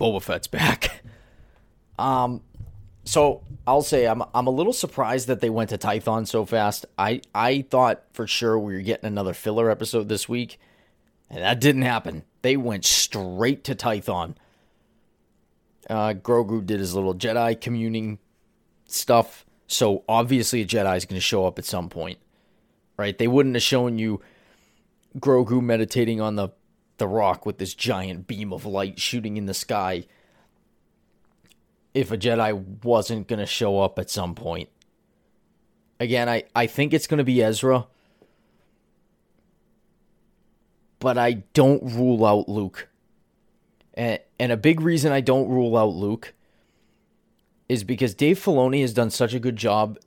Boba 0.00 0.22
Fett's 0.22 0.46
back. 0.46 1.02
Um 1.98 2.42
so 3.08 3.42
I'll 3.66 3.82
say 3.82 4.06
I'm 4.06 4.22
I'm 4.34 4.46
a 4.46 4.50
little 4.50 4.74
surprised 4.74 5.28
that 5.28 5.40
they 5.40 5.48
went 5.50 5.70
to 5.70 5.78
Tython 5.78 6.28
so 6.28 6.44
fast. 6.44 6.84
I 6.98 7.22
I 7.34 7.62
thought 7.62 8.04
for 8.12 8.26
sure 8.26 8.58
we 8.58 8.74
were 8.74 8.82
getting 8.82 9.06
another 9.06 9.32
filler 9.32 9.70
episode 9.70 10.08
this 10.10 10.28
week, 10.28 10.60
and 11.30 11.42
that 11.42 11.58
didn't 11.58 11.82
happen. 11.82 12.24
They 12.42 12.56
went 12.56 12.84
straight 12.84 13.64
to 13.64 13.74
Tython. 13.74 14.34
Uh, 15.88 16.12
Grogu 16.14 16.64
did 16.64 16.80
his 16.80 16.94
little 16.94 17.14
Jedi 17.14 17.58
communing 17.58 18.18
stuff, 18.86 19.46
so 19.66 20.04
obviously 20.06 20.60
a 20.60 20.66
Jedi 20.66 20.96
is 20.96 21.06
going 21.06 21.16
to 21.16 21.20
show 21.20 21.46
up 21.46 21.58
at 21.58 21.64
some 21.64 21.88
point, 21.88 22.18
right? 22.98 23.16
They 23.16 23.26
wouldn't 23.26 23.54
have 23.54 23.62
shown 23.62 23.98
you 23.98 24.20
Grogu 25.16 25.62
meditating 25.62 26.20
on 26.20 26.36
the 26.36 26.50
the 26.98 27.08
rock 27.08 27.46
with 27.46 27.58
this 27.58 27.74
giant 27.74 28.26
beam 28.26 28.52
of 28.52 28.66
light 28.66 28.98
shooting 28.98 29.36
in 29.36 29.46
the 29.46 29.54
sky 29.54 30.04
if 31.94 32.12
a 32.12 32.18
Jedi 32.18 32.84
wasn't 32.84 33.28
going 33.28 33.38
to 33.38 33.46
show 33.46 33.80
up 33.80 33.98
at 33.98 34.10
some 34.10 34.34
point. 34.34 34.68
Again, 36.00 36.28
I, 36.28 36.44
I 36.54 36.66
think 36.66 36.92
it's 36.92 37.06
going 37.06 37.18
to 37.18 37.24
be 37.24 37.42
Ezra. 37.42 37.86
But 41.00 41.18
I 41.18 41.44
don't 41.54 41.82
rule 41.82 42.24
out 42.24 42.48
Luke. 42.48 42.88
And, 43.94 44.20
and 44.38 44.52
a 44.52 44.56
big 44.56 44.80
reason 44.80 45.12
I 45.12 45.20
don't 45.20 45.48
rule 45.48 45.76
out 45.76 45.94
Luke 45.94 46.34
is 47.68 47.84
because 47.84 48.14
Dave 48.14 48.38
Filoni 48.38 48.80
has 48.80 48.92
done 48.92 49.10
such 49.10 49.34
a 49.34 49.40
good 49.40 49.56
job 49.56 49.98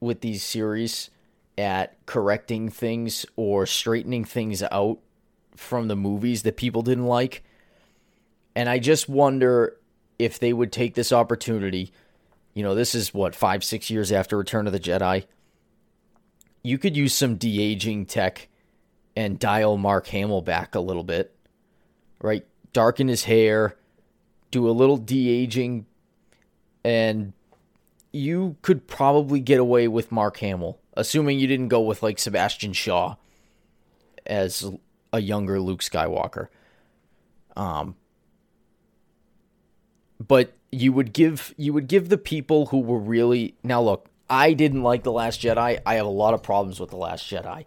with 0.00 0.20
these 0.20 0.42
series 0.42 1.10
at 1.56 1.96
correcting 2.06 2.68
things 2.68 3.24
or 3.36 3.66
straightening 3.66 4.24
things 4.24 4.62
out 4.62 4.98
from 5.56 5.88
the 5.88 5.96
movies 5.96 6.42
that 6.42 6.56
people 6.56 6.82
didn't 6.82 7.06
like. 7.06 7.44
And 8.56 8.68
I 8.68 8.78
just 8.78 9.08
wonder 9.08 9.76
if 10.18 10.38
they 10.38 10.52
would 10.52 10.72
take 10.72 10.94
this 10.94 11.12
opportunity. 11.12 11.92
You 12.54 12.62
know, 12.62 12.74
this 12.74 12.94
is 12.94 13.12
what, 13.12 13.34
five, 13.34 13.64
six 13.64 13.90
years 13.90 14.12
after 14.12 14.36
Return 14.36 14.66
of 14.66 14.72
the 14.72 14.80
Jedi. 14.80 15.26
You 16.62 16.78
could 16.78 16.96
use 16.96 17.12
some 17.12 17.36
de 17.36 17.60
aging 17.60 18.06
tech 18.06 18.48
and 19.16 19.38
dial 19.38 19.76
Mark 19.76 20.06
Hamill 20.08 20.42
back 20.42 20.74
a 20.74 20.80
little 20.80 21.04
bit, 21.04 21.36
right? 22.20 22.46
Darken 22.72 23.08
his 23.08 23.24
hair, 23.24 23.76
do 24.50 24.68
a 24.68 24.72
little 24.72 24.96
de 24.96 25.28
aging, 25.28 25.86
and 26.84 27.32
you 28.12 28.56
could 28.62 28.86
probably 28.86 29.40
get 29.40 29.60
away 29.60 29.88
with 29.88 30.12
Mark 30.12 30.38
Hamill, 30.38 30.78
assuming 30.94 31.38
you 31.38 31.46
didn't 31.46 31.68
go 31.68 31.80
with 31.80 32.02
like 32.02 32.18
Sebastian 32.18 32.72
Shaw 32.72 33.16
as 34.26 34.70
a 35.12 35.20
younger 35.20 35.60
Luke 35.60 35.80
Skywalker. 35.80 36.48
Um, 37.56 37.96
but 40.26 40.54
you 40.72 40.92
would 40.92 41.12
give 41.12 41.54
you 41.56 41.72
would 41.72 41.86
give 41.86 42.08
the 42.08 42.18
people 42.18 42.66
who 42.66 42.80
were 42.80 42.98
really 42.98 43.54
now 43.62 43.80
look. 43.82 44.08
I 44.28 44.54
didn't 44.54 44.82
like 44.82 45.02
the 45.02 45.12
Last 45.12 45.42
Jedi. 45.42 45.80
I 45.84 45.94
have 45.94 46.06
a 46.06 46.10
lot 46.10 46.34
of 46.34 46.42
problems 46.42 46.80
with 46.80 46.90
the 46.90 46.96
Last 46.96 47.28
Jedi. 47.30 47.66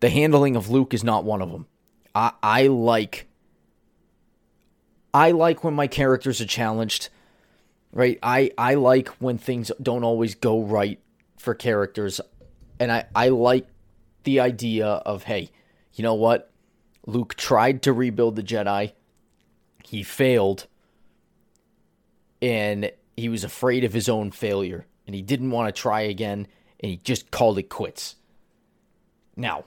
The 0.00 0.10
handling 0.10 0.54
of 0.54 0.68
Luke 0.68 0.92
is 0.92 1.02
not 1.02 1.24
one 1.24 1.40
of 1.40 1.50
them. 1.50 1.66
I, 2.14 2.32
I 2.42 2.66
like 2.66 3.26
I 5.12 5.30
like 5.30 5.64
when 5.64 5.74
my 5.74 5.86
characters 5.86 6.40
are 6.40 6.46
challenged. 6.46 7.08
Right? 7.92 8.18
I, 8.24 8.50
I 8.58 8.74
like 8.74 9.08
when 9.20 9.38
things 9.38 9.70
don't 9.80 10.02
always 10.02 10.34
go 10.34 10.60
right 10.60 10.98
for 11.36 11.54
characters. 11.54 12.20
And 12.78 12.90
I, 12.90 13.06
I 13.14 13.28
like 13.28 13.66
the 14.24 14.40
idea 14.40 14.86
of, 14.86 15.24
hey, 15.24 15.50
you 15.94 16.02
know 16.02 16.14
what? 16.14 16.50
Luke 17.06 17.34
tried 17.34 17.82
to 17.82 17.92
rebuild 17.92 18.36
the 18.36 18.42
Jedi. 18.42 18.92
He 19.84 20.02
failed. 20.02 20.66
And 22.40 22.90
he 23.16 23.28
was 23.28 23.44
afraid 23.44 23.84
of 23.84 23.92
his 23.92 24.08
own 24.08 24.30
failure. 24.30 24.86
And 25.06 25.14
he 25.14 25.22
didn't 25.22 25.50
want 25.50 25.74
to 25.74 25.80
try 25.80 26.02
again. 26.02 26.46
And 26.80 26.90
he 26.90 26.96
just 26.96 27.30
called 27.30 27.58
it 27.58 27.68
quits. 27.68 28.16
Now, 29.36 29.64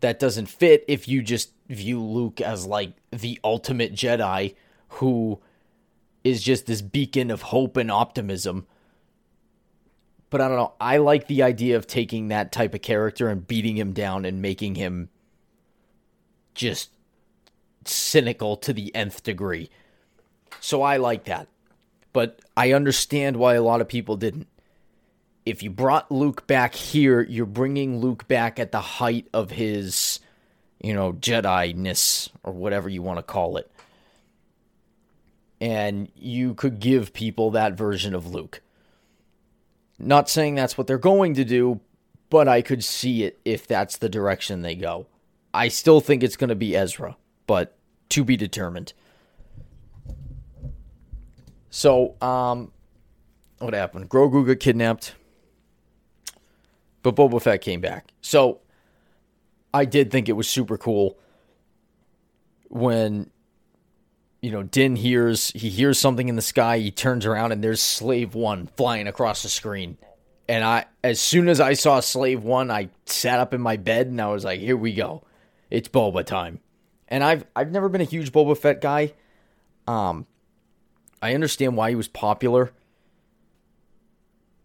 that 0.00 0.18
doesn't 0.18 0.46
fit 0.46 0.84
if 0.88 1.08
you 1.08 1.22
just 1.22 1.52
view 1.68 2.02
Luke 2.02 2.40
as 2.40 2.66
like 2.66 2.92
the 3.10 3.40
ultimate 3.42 3.94
Jedi 3.94 4.54
who 4.88 5.40
is 6.24 6.42
just 6.42 6.66
this 6.66 6.82
beacon 6.82 7.30
of 7.30 7.42
hope 7.42 7.76
and 7.76 7.90
optimism. 7.90 8.66
But 10.32 10.40
I 10.40 10.48
don't 10.48 10.56
know. 10.56 10.72
I 10.80 10.96
like 10.96 11.26
the 11.26 11.42
idea 11.42 11.76
of 11.76 11.86
taking 11.86 12.28
that 12.28 12.52
type 12.52 12.72
of 12.72 12.80
character 12.80 13.28
and 13.28 13.46
beating 13.46 13.76
him 13.76 13.92
down 13.92 14.24
and 14.24 14.40
making 14.40 14.76
him 14.76 15.10
just 16.54 16.88
cynical 17.84 18.56
to 18.56 18.72
the 18.72 18.94
nth 18.94 19.22
degree. 19.22 19.68
So 20.58 20.80
I 20.80 20.96
like 20.96 21.24
that. 21.24 21.48
But 22.14 22.40
I 22.56 22.72
understand 22.72 23.36
why 23.36 23.56
a 23.56 23.62
lot 23.62 23.82
of 23.82 23.88
people 23.88 24.16
didn't. 24.16 24.48
If 25.44 25.62
you 25.62 25.68
brought 25.68 26.10
Luke 26.10 26.46
back 26.46 26.74
here, 26.74 27.20
you're 27.20 27.44
bringing 27.44 28.00
Luke 28.00 28.26
back 28.26 28.58
at 28.58 28.72
the 28.72 28.80
height 28.80 29.28
of 29.34 29.50
his, 29.50 30.18
you 30.80 30.94
know, 30.94 31.12
Jedi 31.12 31.74
ness 31.74 32.30
or 32.42 32.54
whatever 32.54 32.88
you 32.88 33.02
want 33.02 33.18
to 33.18 33.22
call 33.22 33.58
it. 33.58 33.70
And 35.60 36.10
you 36.16 36.54
could 36.54 36.80
give 36.80 37.12
people 37.12 37.50
that 37.50 37.74
version 37.74 38.14
of 38.14 38.32
Luke. 38.32 38.62
Not 40.04 40.28
saying 40.28 40.56
that's 40.56 40.76
what 40.76 40.88
they're 40.88 40.98
going 40.98 41.34
to 41.34 41.44
do, 41.44 41.80
but 42.28 42.48
I 42.48 42.60
could 42.60 42.82
see 42.82 43.22
it 43.22 43.38
if 43.44 43.68
that's 43.68 43.96
the 43.98 44.08
direction 44.08 44.62
they 44.62 44.74
go. 44.74 45.06
I 45.54 45.68
still 45.68 46.00
think 46.00 46.22
it's 46.24 46.36
going 46.36 46.48
to 46.48 46.56
be 46.56 46.76
Ezra, 46.76 47.16
but 47.46 47.76
to 48.10 48.24
be 48.24 48.36
determined. 48.36 48.94
So, 51.70 52.16
um, 52.20 52.72
what 53.58 53.74
happened? 53.74 54.10
Grogu 54.10 54.46
got 54.46 54.58
kidnapped, 54.58 55.14
but 57.02 57.14
Boba 57.14 57.40
Fett 57.40 57.60
came 57.60 57.80
back. 57.80 58.12
So, 58.20 58.60
I 59.72 59.84
did 59.84 60.10
think 60.10 60.28
it 60.28 60.32
was 60.32 60.48
super 60.48 60.76
cool 60.76 61.16
when 62.68 63.30
you 64.42 64.50
know 64.50 64.62
Din 64.62 64.96
hears 64.96 65.50
he 65.50 65.70
hears 65.70 65.98
something 65.98 66.28
in 66.28 66.36
the 66.36 66.42
sky. 66.42 66.78
He 66.78 66.90
turns 66.90 67.24
around 67.24 67.52
and 67.52 67.64
there's 67.64 67.80
Slave 67.80 68.34
One 68.34 68.68
flying 68.76 69.06
across 69.06 69.42
the 69.42 69.48
screen. 69.48 69.96
And 70.48 70.64
I, 70.64 70.84
as 71.02 71.20
soon 71.20 71.48
as 71.48 71.60
I 71.60 71.74
saw 71.74 72.00
Slave 72.00 72.42
One, 72.42 72.70
I 72.70 72.90
sat 73.06 73.38
up 73.38 73.54
in 73.54 73.60
my 73.60 73.76
bed 73.76 74.08
and 74.08 74.20
I 74.20 74.26
was 74.26 74.44
like, 74.44 74.60
"Here 74.60 74.76
we 74.76 74.92
go." 74.92 75.22
it's 75.72 75.88
Boba 75.88 76.24
time. 76.24 76.60
And 77.08 77.24
I've 77.24 77.44
I've 77.56 77.72
never 77.72 77.88
been 77.88 78.02
a 78.02 78.04
huge 78.04 78.30
Boba 78.30 78.56
Fett 78.56 78.80
guy. 78.80 79.14
Um 79.88 80.26
I 81.22 81.34
understand 81.34 81.76
why 81.76 81.88
he 81.90 81.96
was 81.96 82.08
popular. 82.08 82.72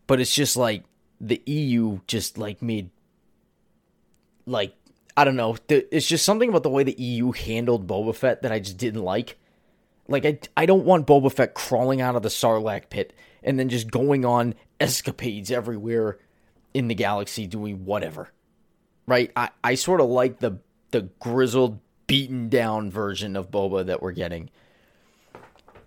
But 0.06 0.20
it's 0.20 0.36
just 0.36 0.58
like 0.58 0.84
the 1.22 1.42
EU 1.46 2.00
just 2.08 2.38
like 2.38 2.62
made 2.62 2.90
like 4.46 4.76
I 5.16 5.24
don't 5.24 5.36
know. 5.38 5.58
It's 5.70 6.08
just 6.08 6.26
something 6.26 6.50
about 6.50 6.64
the 6.64 6.70
way 6.70 6.84
the 6.84 7.02
EU 7.02 7.32
handled 7.32 7.88
Boba 7.88 8.14
Fett 8.14 8.44
that 8.44 8.52
I 8.52 8.60
just 8.60 8.78
didn't 8.78 9.04
like. 9.04 9.38
Like 10.08 10.26
I 10.26 10.40
I 10.56 10.66
don't 10.66 10.86
want 10.86 11.08
Boba 11.08 11.32
Fett 11.32 11.54
crawling 11.54 12.02
out 12.02 12.16
of 12.16 12.24
the 12.24 12.30
Sarlacc 12.30 12.90
pit 12.90 13.14
and 13.44 13.60
then 13.60 13.70
just 13.70 13.92
going 13.92 14.26
on 14.26 14.56
escapades 14.80 15.52
everywhere 15.52 16.18
in 16.74 16.88
the 16.88 16.96
galaxy 16.96 17.48
doing 17.48 17.86
whatever. 17.86 18.30
Right? 19.06 19.32
I, 19.36 19.50
I 19.64 19.76
sort 19.76 20.02
of 20.02 20.08
like 20.08 20.40
the 20.40 20.60
the 20.92 21.10
grizzled, 21.20 21.80
beaten 22.08 22.50
down 22.50 22.90
version 22.90 23.36
of 23.36 23.52
Boba 23.52 23.86
that 23.86 24.02
we're 24.02 24.14
getting. 24.14 24.50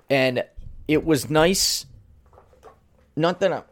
And 0.08 0.44
it 0.86 1.04
was 1.04 1.30
nice. 1.30 1.86
Not 3.16 3.40
that 3.40 3.52
I'm 3.52 3.62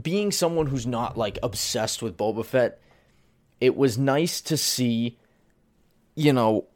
being 0.00 0.30
someone 0.30 0.66
who's 0.66 0.86
not 0.86 1.16
like 1.16 1.38
obsessed 1.42 2.02
with 2.02 2.16
Boba 2.16 2.44
Fett, 2.44 2.80
it 3.60 3.76
was 3.76 3.96
nice 3.96 4.40
to 4.42 4.56
see, 4.56 5.16
you 6.14 6.32
know, 6.32 6.66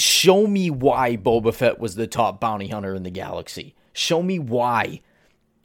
show 0.00 0.46
me 0.46 0.70
why 0.70 1.16
Boba 1.16 1.54
Fett 1.54 1.78
was 1.78 1.94
the 1.94 2.06
top 2.06 2.40
bounty 2.40 2.68
hunter 2.68 2.94
in 2.94 3.02
the 3.02 3.10
galaxy. 3.10 3.74
Show 3.92 4.22
me 4.22 4.38
why 4.38 5.02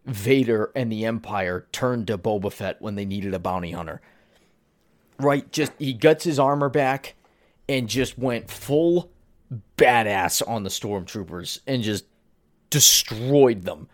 Vader 0.05 0.71
and 0.75 0.91
the 0.91 1.05
Empire 1.05 1.67
turned 1.71 2.07
to 2.07 2.17
Boba 2.17 2.51
Fett 2.51 2.81
when 2.81 2.95
they 2.95 3.05
needed 3.05 3.33
a 3.33 3.39
bounty 3.39 3.71
hunter 3.71 4.01
right? 5.19 5.51
Just 5.51 5.71
he 5.79 5.93
guts 5.93 6.23
his 6.23 6.39
armor 6.39 6.69
back 6.69 7.15
and 7.67 7.87
just 7.87 8.17
went 8.17 8.49
full 8.49 9.11
badass 9.77 10.47
on 10.47 10.63
the 10.63 10.69
stormtroopers 10.69 11.59
and 11.67 11.83
just 11.83 12.05
destroyed 12.69 13.63
them. 13.63 13.87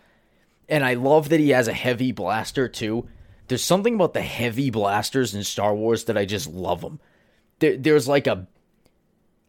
And 0.67 0.83
I 0.83 0.93
love 0.93 1.29
that 1.29 1.39
he 1.39 1.49
has 1.49 1.67
a 1.67 1.73
heavy 1.73 2.11
blaster 2.11 2.67
too. 2.67 3.07
There's 3.47 3.63
something 3.63 3.95
about 3.95 4.13
the 4.13 4.21
heavy 4.21 4.69
blasters 4.69 5.33
in 5.33 5.43
Star 5.43 5.73
Wars 5.73 6.05
that 6.05 6.17
I 6.17 6.25
just 6.25 6.47
love 6.47 6.81
them. 6.81 6.99
There, 7.59 7.77
there's 7.77 8.07
like 8.07 8.27
a 8.27 8.47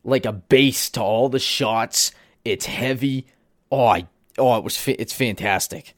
like 0.05 0.25
a 0.25 0.33
base 0.33 0.91
to 0.91 1.01
all 1.01 1.29
the 1.29 1.39
shots. 1.39 2.13
It's 2.45 2.67
heavy. 2.67 3.27
Oh, 3.71 3.87
I 3.87 4.07
oh, 4.39 4.57
it 4.57 4.65
was 4.65 4.77
fa- 4.77 5.01
it's 5.01 5.13
fantastic. 5.13 5.95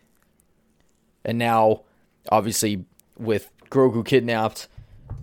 And 1.24 1.38
now, 1.38 1.82
obviously, 2.30 2.84
with 3.16 3.50
Grogu 3.70 4.04
kidnapped, 4.04 4.68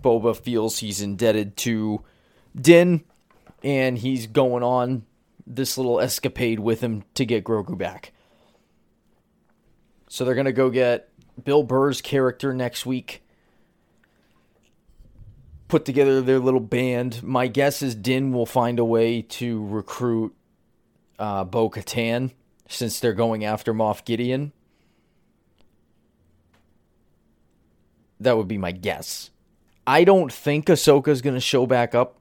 Boba 0.02 0.36
feels 0.36 0.78
he's 0.78 1.00
indebted 1.00 1.56
to 1.58 2.02
Din, 2.58 3.04
and 3.62 3.98
he's 3.98 4.26
going 4.26 4.62
on 4.62 5.04
this 5.46 5.76
little 5.76 6.00
escapade 6.00 6.60
with 6.60 6.80
him 6.80 7.04
to 7.14 7.24
get 7.24 7.44
Grogu 7.44 7.76
back. 7.76 8.12
So 10.08 10.24
they're 10.24 10.34
gonna 10.34 10.52
go 10.52 10.70
get 10.70 11.08
Bill 11.44 11.62
Burr's 11.62 12.00
character 12.00 12.52
next 12.52 12.86
week. 12.86 13.22
Put 15.70 15.84
together 15.84 16.20
their 16.20 16.40
little 16.40 16.58
band. 16.58 17.22
My 17.22 17.46
guess 17.46 17.80
is 17.80 17.94
Din 17.94 18.32
will 18.32 18.44
find 18.44 18.80
a 18.80 18.84
way 18.84 19.22
to 19.22 19.64
recruit 19.68 20.34
uh, 21.16 21.44
Bo 21.44 21.70
Katan 21.70 22.32
since 22.68 22.98
they're 22.98 23.12
going 23.12 23.44
after 23.44 23.72
Moff 23.72 24.04
Gideon. 24.04 24.52
That 28.18 28.36
would 28.36 28.48
be 28.48 28.58
my 28.58 28.72
guess. 28.72 29.30
I 29.86 30.02
don't 30.02 30.32
think 30.32 30.66
Ahsoka's 30.66 31.22
going 31.22 31.36
to 31.36 31.40
show 31.40 31.66
back 31.66 31.94
up 31.94 32.18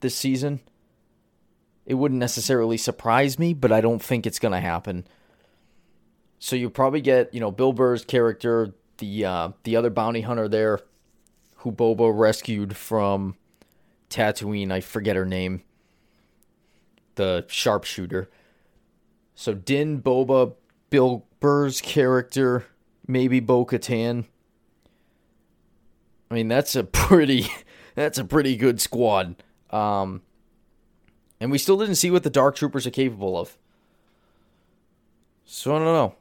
this 0.00 0.14
season. 0.14 0.60
It 1.84 1.94
wouldn't 1.94 2.18
necessarily 2.18 2.78
surprise 2.78 3.38
me, 3.38 3.52
but 3.52 3.72
I 3.72 3.82
don't 3.82 4.02
think 4.02 4.26
it's 4.26 4.38
going 4.38 4.52
to 4.52 4.60
happen. 4.60 5.06
So 6.38 6.56
you'll 6.56 6.70
probably 6.70 7.02
get, 7.02 7.34
you 7.34 7.40
know, 7.40 7.50
Bill 7.50 7.74
Burr's 7.74 8.06
character, 8.06 8.74
the 8.96 9.26
uh, 9.26 9.50
the 9.64 9.76
other 9.76 9.90
bounty 9.90 10.22
hunter 10.22 10.48
there, 10.48 10.80
who 11.66 11.72
Boba 11.72 12.16
rescued 12.16 12.76
from 12.76 13.34
Tatooine. 14.08 14.70
I 14.70 14.80
forget 14.80 15.16
her 15.16 15.24
name. 15.24 15.64
The 17.16 17.44
sharpshooter. 17.48 18.30
So 19.34 19.52
Din, 19.52 20.00
Boba, 20.00 20.54
Bill 20.90 21.26
Burr's 21.40 21.80
character, 21.80 22.66
maybe 23.08 23.40
Bo 23.40 23.66
Katan. 23.66 24.26
I 26.30 26.34
mean, 26.34 26.46
that's 26.46 26.76
a 26.76 26.84
pretty 26.84 27.48
that's 27.96 28.18
a 28.18 28.24
pretty 28.24 28.56
good 28.56 28.80
squad. 28.80 29.34
Um, 29.70 30.22
and 31.40 31.50
we 31.50 31.58
still 31.58 31.78
didn't 31.78 31.96
see 31.96 32.12
what 32.12 32.22
the 32.22 32.30
Dark 32.30 32.54
Troopers 32.54 32.86
are 32.86 32.90
capable 32.92 33.36
of. 33.36 33.58
So 35.44 35.74
I 35.74 35.78
don't 35.80 35.86
know. 35.86 36.14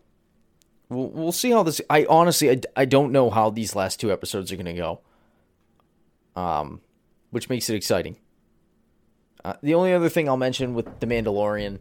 We'll, 0.89 1.09
we'll 1.09 1.31
see 1.31 1.51
how 1.51 1.61
this. 1.61 1.81
I 1.87 2.07
honestly, 2.09 2.49
I, 2.49 2.61
I 2.75 2.85
don't 2.85 3.11
know 3.11 3.29
how 3.29 3.51
these 3.51 3.75
last 3.75 3.99
two 3.99 4.11
episodes 4.11 4.51
are 4.51 4.55
going 4.55 4.65
to 4.65 4.73
go. 4.73 5.01
Um, 6.36 6.81
which 7.31 7.49
makes 7.49 7.69
it 7.69 7.75
exciting. 7.75 8.17
Uh, 9.43 9.53
the 9.61 9.73
only 9.73 9.93
other 9.93 10.09
thing 10.09 10.27
I'll 10.27 10.38
mention 10.38 10.73
with 10.73 10.99
the 10.99 11.05
Mandalorian, 11.05 11.79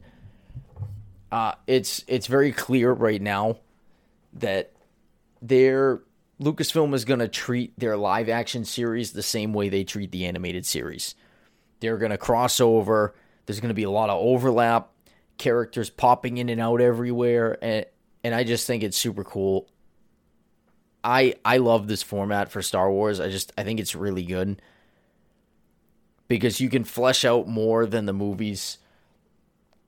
uh, 1.33 1.55
it's 1.67 2.05
it's 2.07 2.27
very 2.27 2.53
clear 2.53 2.93
right 2.93 3.23
now 3.23 3.59
that 4.35 4.73
their 5.41 6.03
Lucasfilm 6.41 6.95
is 6.95 7.05
going 7.05 7.21
to 7.21 7.29
treat 7.29 7.79
their 7.79 7.97
live 7.97 8.29
action 8.29 8.65
series 8.65 9.13
the 9.13 9.23
same 9.23 9.53
way 9.53 9.69
they 9.69 9.85
treat 9.85 10.11
the 10.11 10.27
animated 10.27 10.67
series. 10.67 11.15
They're 11.81 11.99
going 11.99 12.11
to 12.11 12.19
cross 12.19 12.61
over. 12.61 13.15
There's 13.47 13.61
going 13.61 13.69
to 13.69 13.75
be 13.75 13.85
a 13.85 13.91
lot 13.91 14.11
of 14.11 14.21
overlap, 14.21 14.91
characters 15.39 15.91
popping 15.91 16.39
in 16.39 16.49
and 16.49 16.61
out 16.61 16.81
everywhere, 16.81 17.59
and 17.63 17.87
and 18.23 18.35
I 18.35 18.45
just 18.45 18.67
think 18.67 18.83
it's 18.83 18.97
super 18.97 19.25
cool. 19.25 19.69
I 21.05 21.35
I 21.45 21.59
love 21.59 21.87
this 21.87 22.03
format 22.03 22.51
for 22.51 22.63
Star 22.63 22.91
Wars. 22.91 23.21
I 23.21 23.29
just 23.29 23.53
I 23.59 23.63
think 23.63 23.79
it's 23.79 23.95
really 23.95 24.25
good 24.25 24.61
because 26.27 26.61
you 26.61 26.71
can 26.71 26.83
flesh 26.83 27.25
out 27.25 27.47
more 27.47 27.85
than 27.87 28.07
the 28.07 28.15
movies. 28.15 28.79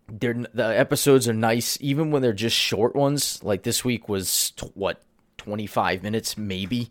They're, 0.08 0.34
the 0.54 0.78
episodes 0.78 1.26
are 1.26 1.32
nice, 1.32 1.78
even 1.80 2.12
when 2.12 2.22
they're 2.22 2.32
just 2.32 2.54
short 2.54 2.94
ones. 2.94 3.42
Like 3.42 3.64
this 3.64 3.84
week 3.84 4.08
was 4.08 4.52
what 4.74 5.02
twenty 5.38 5.66
five 5.66 6.02
minutes, 6.02 6.36
maybe. 6.36 6.90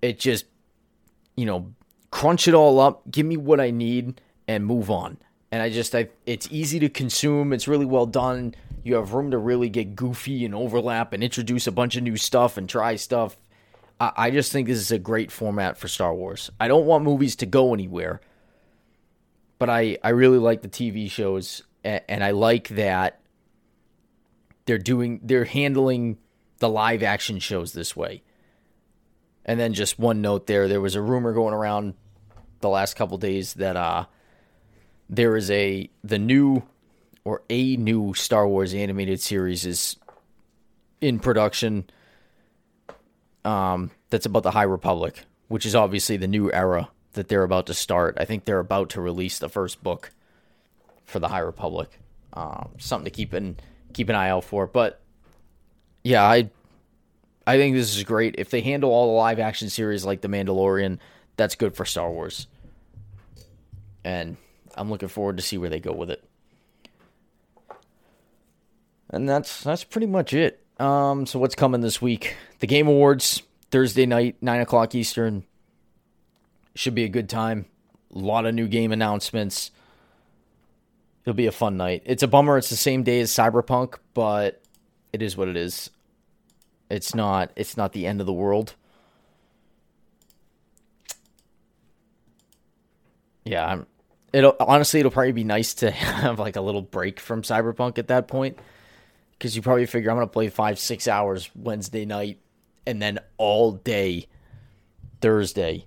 It 0.00 0.18
just, 0.18 0.46
you 1.36 1.44
know, 1.44 1.74
crunch 2.10 2.48
it 2.48 2.54
all 2.54 2.80
up, 2.80 3.10
give 3.10 3.26
me 3.26 3.36
what 3.36 3.60
I 3.60 3.70
need, 3.70 4.20
and 4.48 4.64
move 4.64 4.90
on. 4.90 5.18
And 5.50 5.62
I 5.62 5.68
just, 5.70 5.94
I, 5.94 6.08
it's 6.26 6.48
easy 6.50 6.78
to 6.80 6.88
consume. 6.88 7.52
It's 7.52 7.68
really 7.68 7.84
well 7.84 8.06
done. 8.06 8.54
You 8.84 8.96
have 8.96 9.12
room 9.12 9.30
to 9.30 9.38
really 9.38 9.68
get 9.68 9.94
goofy 9.94 10.44
and 10.44 10.54
overlap 10.54 11.12
and 11.12 11.22
introduce 11.22 11.66
a 11.66 11.72
bunch 11.72 11.96
of 11.96 12.02
new 12.02 12.16
stuff 12.16 12.56
and 12.56 12.68
try 12.68 12.96
stuff. 12.96 13.36
I, 14.00 14.12
I 14.16 14.30
just 14.30 14.52
think 14.52 14.66
this 14.66 14.78
is 14.78 14.90
a 14.90 14.98
great 14.98 15.30
format 15.30 15.78
for 15.78 15.88
Star 15.88 16.14
Wars. 16.14 16.50
I 16.58 16.68
don't 16.68 16.86
want 16.86 17.04
movies 17.04 17.36
to 17.36 17.46
go 17.46 17.74
anywhere, 17.74 18.20
but 19.58 19.70
I, 19.70 19.98
I 20.02 20.10
really 20.10 20.38
like 20.38 20.62
the 20.62 20.68
TV 20.68 21.10
shows, 21.10 21.62
and, 21.84 22.02
and 22.08 22.24
I 22.24 22.32
like 22.32 22.68
that 22.68 23.20
they're 24.66 24.78
doing, 24.78 25.20
they're 25.22 25.44
handling 25.44 26.18
the 26.58 26.68
live 26.68 27.02
action 27.02 27.38
shows 27.38 27.72
this 27.72 27.96
way. 27.96 28.22
And 29.44 29.58
then 29.58 29.74
just 29.74 29.98
one 29.98 30.22
note 30.22 30.46
there, 30.46 30.68
there 30.68 30.80
was 30.80 30.94
a 30.94 31.02
rumor 31.02 31.32
going 31.32 31.54
around 31.54 31.94
the 32.60 32.68
last 32.68 32.94
couple 32.94 33.18
days 33.18 33.54
that 33.54 33.76
uh, 33.76 34.06
there 35.10 35.36
is 35.36 35.50
a 35.50 35.90
the 36.02 36.18
new 36.18 36.62
or 37.24 37.42
a 37.48 37.76
new 37.76 38.14
Star 38.14 38.46
Wars 38.48 38.74
animated 38.74 39.20
series 39.20 39.64
is 39.64 39.96
in 41.00 41.18
production. 41.18 41.88
Um, 43.44 43.90
that's 44.10 44.26
about 44.26 44.42
the 44.42 44.50
High 44.50 44.62
Republic, 44.62 45.24
which 45.48 45.66
is 45.66 45.74
obviously 45.74 46.16
the 46.16 46.28
new 46.28 46.52
era 46.52 46.88
that 47.14 47.28
they're 47.28 47.42
about 47.42 47.66
to 47.66 47.74
start. 47.74 48.16
I 48.18 48.24
think 48.24 48.44
they're 48.44 48.58
about 48.58 48.90
to 48.90 49.00
release 49.00 49.38
the 49.38 49.48
first 49.48 49.82
book 49.82 50.10
for 51.04 51.18
the 51.18 51.28
High 51.28 51.40
Republic. 51.40 51.90
Um, 52.32 52.70
something 52.78 53.04
to 53.04 53.10
keep 53.10 53.32
an 53.32 53.56
keep 53.92 54.08
an 54.08 54.14
eye 54.14 54.30
out 54.30 54.44
for. 54.44 54.66
But 54.66 55.00
yeah, 56.02 56.22
I 56.24 56.50
I 57.46 57.56
think 57.56 57.76
this 57.76 57.96
is 57.96 58.04
great. 58.04 58.36
If 58.38 58.50
they 58.50 58.60
handle 58.60 58.90
all 58.90 59.08
the 59.08 59.18
live 59.18 59.38
action 59.38 59.68
series 59.68 60.04
like 60.04 60.20
The 60.20 60.28
Mandalorian, 60.28 60.98
that's 61.36 61.54
good 61.54 61.74
for 61.74 61.84
Star 61.84 62.10
Wars. 62.10 62.46
And 64.04 64.36
I'm 64.74 64.90
looking 64.90 65.08
forward 65.08 65.36
to 65.36 65.42
see 65.42 65.58
where 65.58 65.70
they 65.70 65.80
go 65.80 65.92
with 65.92 66.10
it. 66.10 66.24
And 69.12 69.28
that's 69.28 69.62
that's 69.62 69.84
pretty 69.84 70.06
much 70.06 70.32
it. 70.32 70.64
Um, 70.80 71.26
so 71.26 71.38
what's 71.38 71.54
coming 71.54 71.82
this 71.82 72.00
week? 72.00 72.36
The 72.60 72.66
Game 72.66 72.88
Awards 72.88 73.42
Thursday 73.70 74.06
night, 74.06 74.36
nine 74.40 74.60
o'clock 74.60 74.94
Eastern. 74.94 75.44
Should 76.74 76.94
be 76.94 77.04
a 77.04 77.08
good 77.08 77.28
time. 77.28 77.66
A 78.14 78.18
lot 78.18 78.46
of 78.46 78.54
new 78.54 78.66
game 78.66 78.90
announcements. 78.90 79.70
It'll 81.24 81.34
be 81.34 81.46
a 81.46 81.52
fun 81.52 81.76
night. 81.76 82.02
It's 82.06 82.22
a 82.22 82.28
bummer. 82.28 82.58
It's 82.58 82.70
the 82.70 82.76
same 82.76 83.02
day 83.02 83.20
as 83.20 83.30
Cyberpunk, 83.30 83.94
but 84.14 84.62
it 85.12 85.22
is 85.22 85.36
what 85.36 85.48
it 85.48 85.56
is. 85.56 85.90
It's 86.90 87.14
not. 87.14 87.52
It's 87.54 87.76
not 87.76 87.92
the 87.92 88.06
end 88.06 88.20
of 88.20 88.26
the 88.26 88.32
world. 88.32 88.74
Yeah, 93.44 93.66
I'm. 93.66 93.86
It'll 94.32 94.56
honestly, 94.58 95.00
it'll 95.00 95.12
probably 95.12 95.32
be 95.32 95.44
nice 95.44 95.74
to 95.74 95.90
have 95.90 96.38
like 96.38 96.56
a 96.56 96.60
little 96.60 96.82
break 96.82 97.20
from 97.20 97.42
Cyberpunk 97.42 97.98
at 97.98 98.08
that 98.08 98.28
point, 98.28 98.58
because 99.42 99.56
you 99.56 99.62
probably 99.62 99.86
figure 99.86 100.08
I'm 100.08 100.16
gonna 100.16 100.28
play 100.28 100.48
five, 100.50 100.78
six 100.78 101.08
hours 101.08 101.50
Wednesday 101.56 102.04
night, 102.04 102.38
and 102.86 103.02
then 103.02 103.18
all 103.38 103.72
day 103.72 104.28
Thursday, 105.20 105.86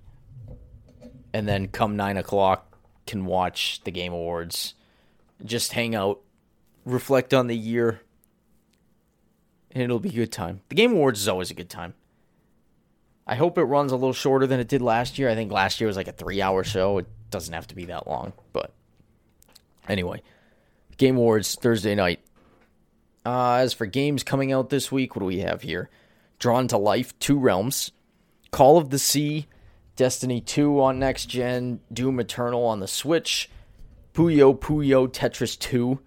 and 1.32 1.48
then 1.48 1.68
come 1.68 1.96
nine 1.96 2.18
o'clock 2.18 2.78
can 3.06 3.24
watch 3.24 3.80
the 3.84 3.90
Game 3.90 4.12
Awards, 4.12 4.74
just 5.42 5.72
hang 5.72 5.94
out, 5.94 6.20
reflect 6.84 7.32
on 7.32 7.46
the 7.46 7.56
year, 7.56 8.02
and 9.70 9.82
it'll 9.82 10.00
be 10.00 10.10
a 10.10 10.12
good 10.12 10.32
time. 10.32 10.60
The 10.68 10.74
Game 10.74 10.92
Awards 10.92 11.22
is 11.22 11.26
always 11.26 11.50
a 11.50 11.54
good 11.54 11.70
time. 11.70 11.94
I 13.26 13.36
hope 13.36 13.56
it 13.56 13.62
runs 13.62 13.90
a 13.90 13.96
little 13.96 14.12
shorter 14.12 14.46
than 14.46 14.60
it 14.60 14.68
did 14.68 14.82
last 14.82 15.18
year. 15.18 15.30
I 15.30 15.34
think 15.34 15.50
last 15.50 15.80
year 15.80 15.88
was 15.88 15.96
like 15.96 16.08
a 16.08 16.12
three 16.12 16.42
hour 16.42 16.62
show. 16.62 16.98
It 16.98 17.06
doesn't 17.30 17.54
have 17.54 17.68
to 17.68 17.74
be 17.74 17.86
that 17.86 18.06
long. 18.06 18.34
But 18.52 18.74
anyway, 19.88 20.20
Game 20.98 21.16
Awards 21.16 21.54
Thursday 21.54 21.94
night. 21.94 22.20
Uh, 23.26 23.54
as 23.54 23.72
for 23.72 23.86
games 23.86 24.22
coming 24.22 24.52
out 24.52 24.70
this 24.70 24.92
week, 24.92 25.16
what 25.16 25.20
do 25.20 25.26
we 25.26 25.40
have 25.40 25.62
here? 25.62 25.90
Drawn 26.38 26.68
to 26.68 26.78
Life, 26.78 27.18
Two 27.18 27.40
Realms, 27.40 27.90
Call 28.52 28.78
of 28.78 28.90
the 28.90 29.00
Sea, 29.00 29.48
Destiny 29.96 30.40
2 30.40 30.80
on 30.80 31.00
next 31.00 31.26
gen, 31.26 31.80
Doom 31.92 32.20
Eternal 32.20 32.64
on 32.64 32.78
the 32.78 32.86
Switch, 32.86 33.50
Puyo 34.14 34.56
Puyo 34.56 35.08
Tetris 35.08 35.58
2, 35.58 35.98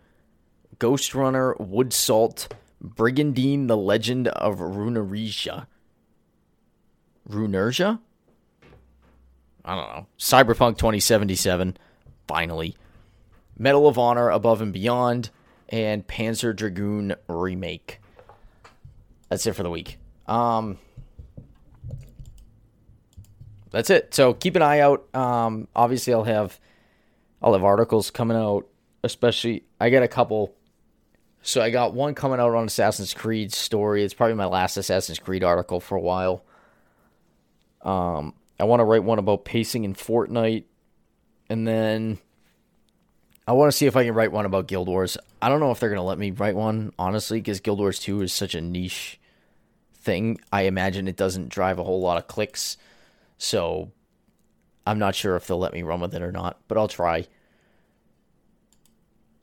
Ghost 0.78 1.14
Runner, 1.14 1.56
Woodsalt, 1.56 2.48
Brigandine, 2.82 3.68
The 3.68 3.76
Legend 3.76 4.30
of 4.30 4.60
Runeterra. 4.60 5.68
Runeterra? 7.28 8.00
I 9.66 9.76
don't 9.76 9.94
know. 9.94 10.08
Cyberpunk 10.18 10.78
2077, 10.78 11.76
finally. 12.30 12.78
Medal 13.58 13.90
of 13.90 13.98
Honor 13.98 14.30
Above 14.30 14.62
and 14.62 14.72
Beyond, 14.72 15.32
and 15.70 16.06
Panzer 16.08 16.56
Dragoon 16.56 17.16
Remake. 17.28 18.00
That's 19.30 19.46
it 19.46 19.54
for 19.54 19.64
the 19.64 19.70
week. 19.70 19.98
Um, 20.28 20.78
that's 23.72 23.90
it. 23.90 24.14
So 24.14 24.34
keep 24.34 24.56
an 24.56 24.62
eye 24.62 24.80
out. 24.80 25.14
Um, 25.16 25.68
obviously, 25.76 26.14
I'll 26.14 26.24
have 26.24 26.60
I'll 27.42 27.54
have 27.54 27.64
articles 27.64 28.12
coming 28.12 28.38
out. 28.38 28.68
Especially, 29.02 29.64
I 29.80 29.90
got 29.90 30.04
a 30.04 30.10
couple 30.10 30.54
so 31.42 31.62
I 31.62 31.70
got 31.70 31.94
one 31.94 32.16
coming 32.16 32.40
out 32.40 32.54
on 32.54 32.66
Assassin's 32.66 33.14
Creed 33.14 33.54
story. 33.54 34.04
It's 34.04 34.14
probably 34.14 34.36
my 34.36 34.46
last 34.46 34.78
Assassin's 34.78 35.20
Creed 35.20 35.44
article 35.44 35.80
for 35.80 35.96
a 35.96 36.02
while. 36.02 36.44
Um, 37.82 38.34
I 38.60 38.66
want 38.66 38.82
to 38.82 38.84
write 38.84 39.04
one 39.04 39.20
about 39.20 39.46
pacing 39.46 39.86
in 39.86 39.94
Fortnite, 39.94 40.66
and 41.50 41.66
then 41.66 42.20
I 43.50 43.54
want 43.54 43.72
to 43.72 43.76
see 43.76 43.88
if 43.88 43.96
I 43.96 44.06
can 44.06 44.14
write 44.14 44.32
one 44.32 44.46
about 44.46 44.68
Guild 44.68 44.88
Wars. 44.88 45.18
I 45.42 45.50
don't 45.50 45.60
know 45.60 45.72
if 45.72 45.80
they're 45.80 45.90
gonna 45.90 46.04
let 46.04 46.20
me 46.20 46.30
write 46.30 46.56
one 46.56 46.94
honestly, 47.00 47.40
because 47.40 47.60
Guild 47.60 47.80
Wars 47.80 47.98
Two 47.98 48.22
is 48.22 48.32
such 48.32 48.54
a 48.54 48.62
niche 48.62 49.20
thing. 49.96 50.40
I 50.54 50.62
imagine 50.64 51.08
it 51.08 51.16
doesn't 51.16 51.50
drive 51.50 51.80
a 51.80 51.84
whole 51.84 52.00
lot 52.00 52.20
of 52.20 52.28
clicks, 52.28 52.78
so 53.40 53.90
I'm 54.86 55.00
not 55.00 55.16
sure 55.16 55.36
if 55.36 55.48
they'll 55.48 55.58
let 55.58 55.74
me 55.74 55.82
run 55.82 56.00
with 56.00 56.14
it 56.14 56.22
or 56.22 56.32
not. 56.32 56.60
But 56.68 56.78
I'll 56.78 56.88
try. 56.88 57.26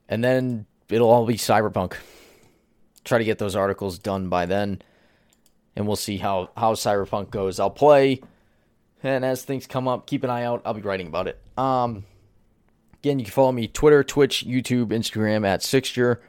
And 0.07 0.23
then 0.23 0.67
it'll 0.87 1.09
all 1.09 1.25
be 1.25 1.35
Cyberpunk. 1.35 1.95
Try 3.03 3.17
to 3.17 3.25
get 3.25 3.39
those 3.39 3.57
articles 3.57 3.99
done 3.99 4.29
by 4.29 4.45
then 4.45 4.81
and 5.75 5.85
we'll 5.85 5.97
see 5.97 6.15
how 6.15 6.49
how 6.55 6.75
Cyberpunk 6.75 7.29
goes. 7.29 7.59
I'll 7.59 7.69
play, 7.69 8.21
and 9.03 9.25
as 9.25 9.43
things 9.43 9.67
come 9.67 9.85
up, 9.89 10.07
keep 10.07 10.23
an 10.23 10.29
eye 10.29 10.43
out. 10.43 10.61
I'll 10.63 10.73
be 10.73 10.79
writing 10.79 11.07
about 11.07 11.27
it. 11.27 11.41
Um, 11.57 12.05
again, 13.01 13.19
you 13.19 13.25
can 13.25 13.31
follow 13.31 13.51
me 13.51 13.67
Twitter, 13.67 14.03
Twitch, 14.03 14.45
YouTube, 14.47 14.87
Instagram 14.87 15.45
at 15.45 15.63
Sixture. 15.63 16.21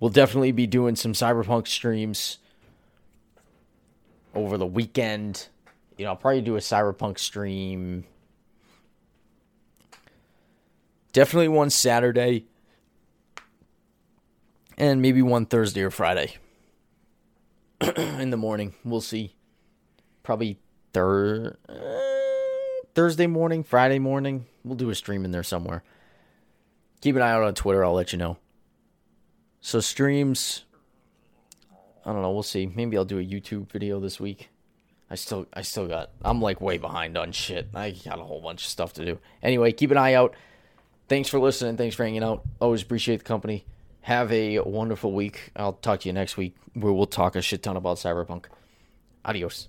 We'll 0.00 0.10
definitely 0.10 0.52
be 0.52 0.66
doing 0.66 0.96
some 0.96 1.12
Cyberpunk 1.12 1.66
streams 1.66 2.38
over 4.34 4.56
the 4.56 4.66
weekend. 4.66 5.48
You 5.96 6.04
know, 6.04 6.10
I'll 6.12 6.16
probably 6.16 6.42
do 6.42 6.56
a 6.56 6.60
Cyberpunk 6.60 7.18
stream. 7.18 8.04
Definitely 11.12 11.48
one 11.48 11.70
Saturday. 11.70 12.44
And 14.76 15.02
maybe 15.02 15.22
one 15.22 15.46
Thursday 15.46 15.82
or 15.82 15.90
Friday. 15.90 16.36
in 17.96 18.30
the 18.30 18.36
morning. 18.36 18.74
We'll 18.84 19.00
see. 19.00 19.34
Probably 20.22 20.58
uh, 20.94 21.50
Thursday 22.98 23.28
morning, 23.28 23.62
Friday 23.62 24.00
morning. 24.00 24.46
We'll 24.64 24.74
do 24.74 24.90
a 24.90 24.94
stream 24.96 25.24
in 25.24 25.30
there 25.30 25.44
somewhere. 25.44 25.84
Keep 27.00 27.14
an 27.14 27.22
eye 27.22 27.30
out 27.30 27.44
on 27.44 27.54
Twitter. 27.54 27.84
I'll 27.84 27.92
let 27.94 28.10
you 28.10 28.18
know. 28.18 28.38
So 29.60 29.78
streams. 29.78 30.64
I 32.04 32.12
don't 32.12 32.22
know. 32.22 32.32
We'll 32.32 32.42
see. 32.42 32.66
Maybe 32.66 32.96
I'll 32.96 33.04
do 33.04 33.20
a 33.20 33.24
YouTube 33.24 33.70
video 33.70 34.00
this 34.00 34.18
week. 34.18 34.48
I 35.08 35.14
still, 35.14 35.46
I 35.54 35.62
still 35.62 35.86
got. 35.86 36.10
I'm 36.22 36.42
like 36.42 36.60
way 36.60 36.76
behind 36.76 37.16
on 37.16 37.30
shit. 37.30 37.68
I 37.72 37.92
got 37.92 38.18
a 38.18 38.24
whole 38.24 38.40
bunch 38.40 38.64
of 38.64 38.68
stuff 38.68 38.94
to 38.94 39.04
do. 39.04 39.20
Anyway, 39.44 39.70
keep 39.70 39.92
an 39.92 39.96
eye 39.96 40.14
out. 40.14 40.34
Thanks 41.06 41.28
for 41.28 41.38
listening. 41.38 41.76
Thanks 41.76 41.94
for 41.94 42.02
hanging 42.02 42.24
out. 42.24 42.42
Always 42.60 42.82
appreciate 42.82 43.18
the 43.18 43.24
company. 43.24 43.64
Have 44.00 44.32
a 44.32 44.58
wonderful 44.58 45.12
week. 45.12 45.52
I'll 45.54 45.74
talk 45.74 46.00
to 46.00 46.08
you 46.08 46.12
next 46.12 46.36
week 46.36 46.56
where 46.74 46.92
we'll 46.92 47.06
talk 47.06 47.36
a 47.36 47.42
shit 47.42 47.62
ton 47.62 47.76
about 47.76 47.98
Cyberpunk. 47.98 48.46
Adios. 49.24 49.68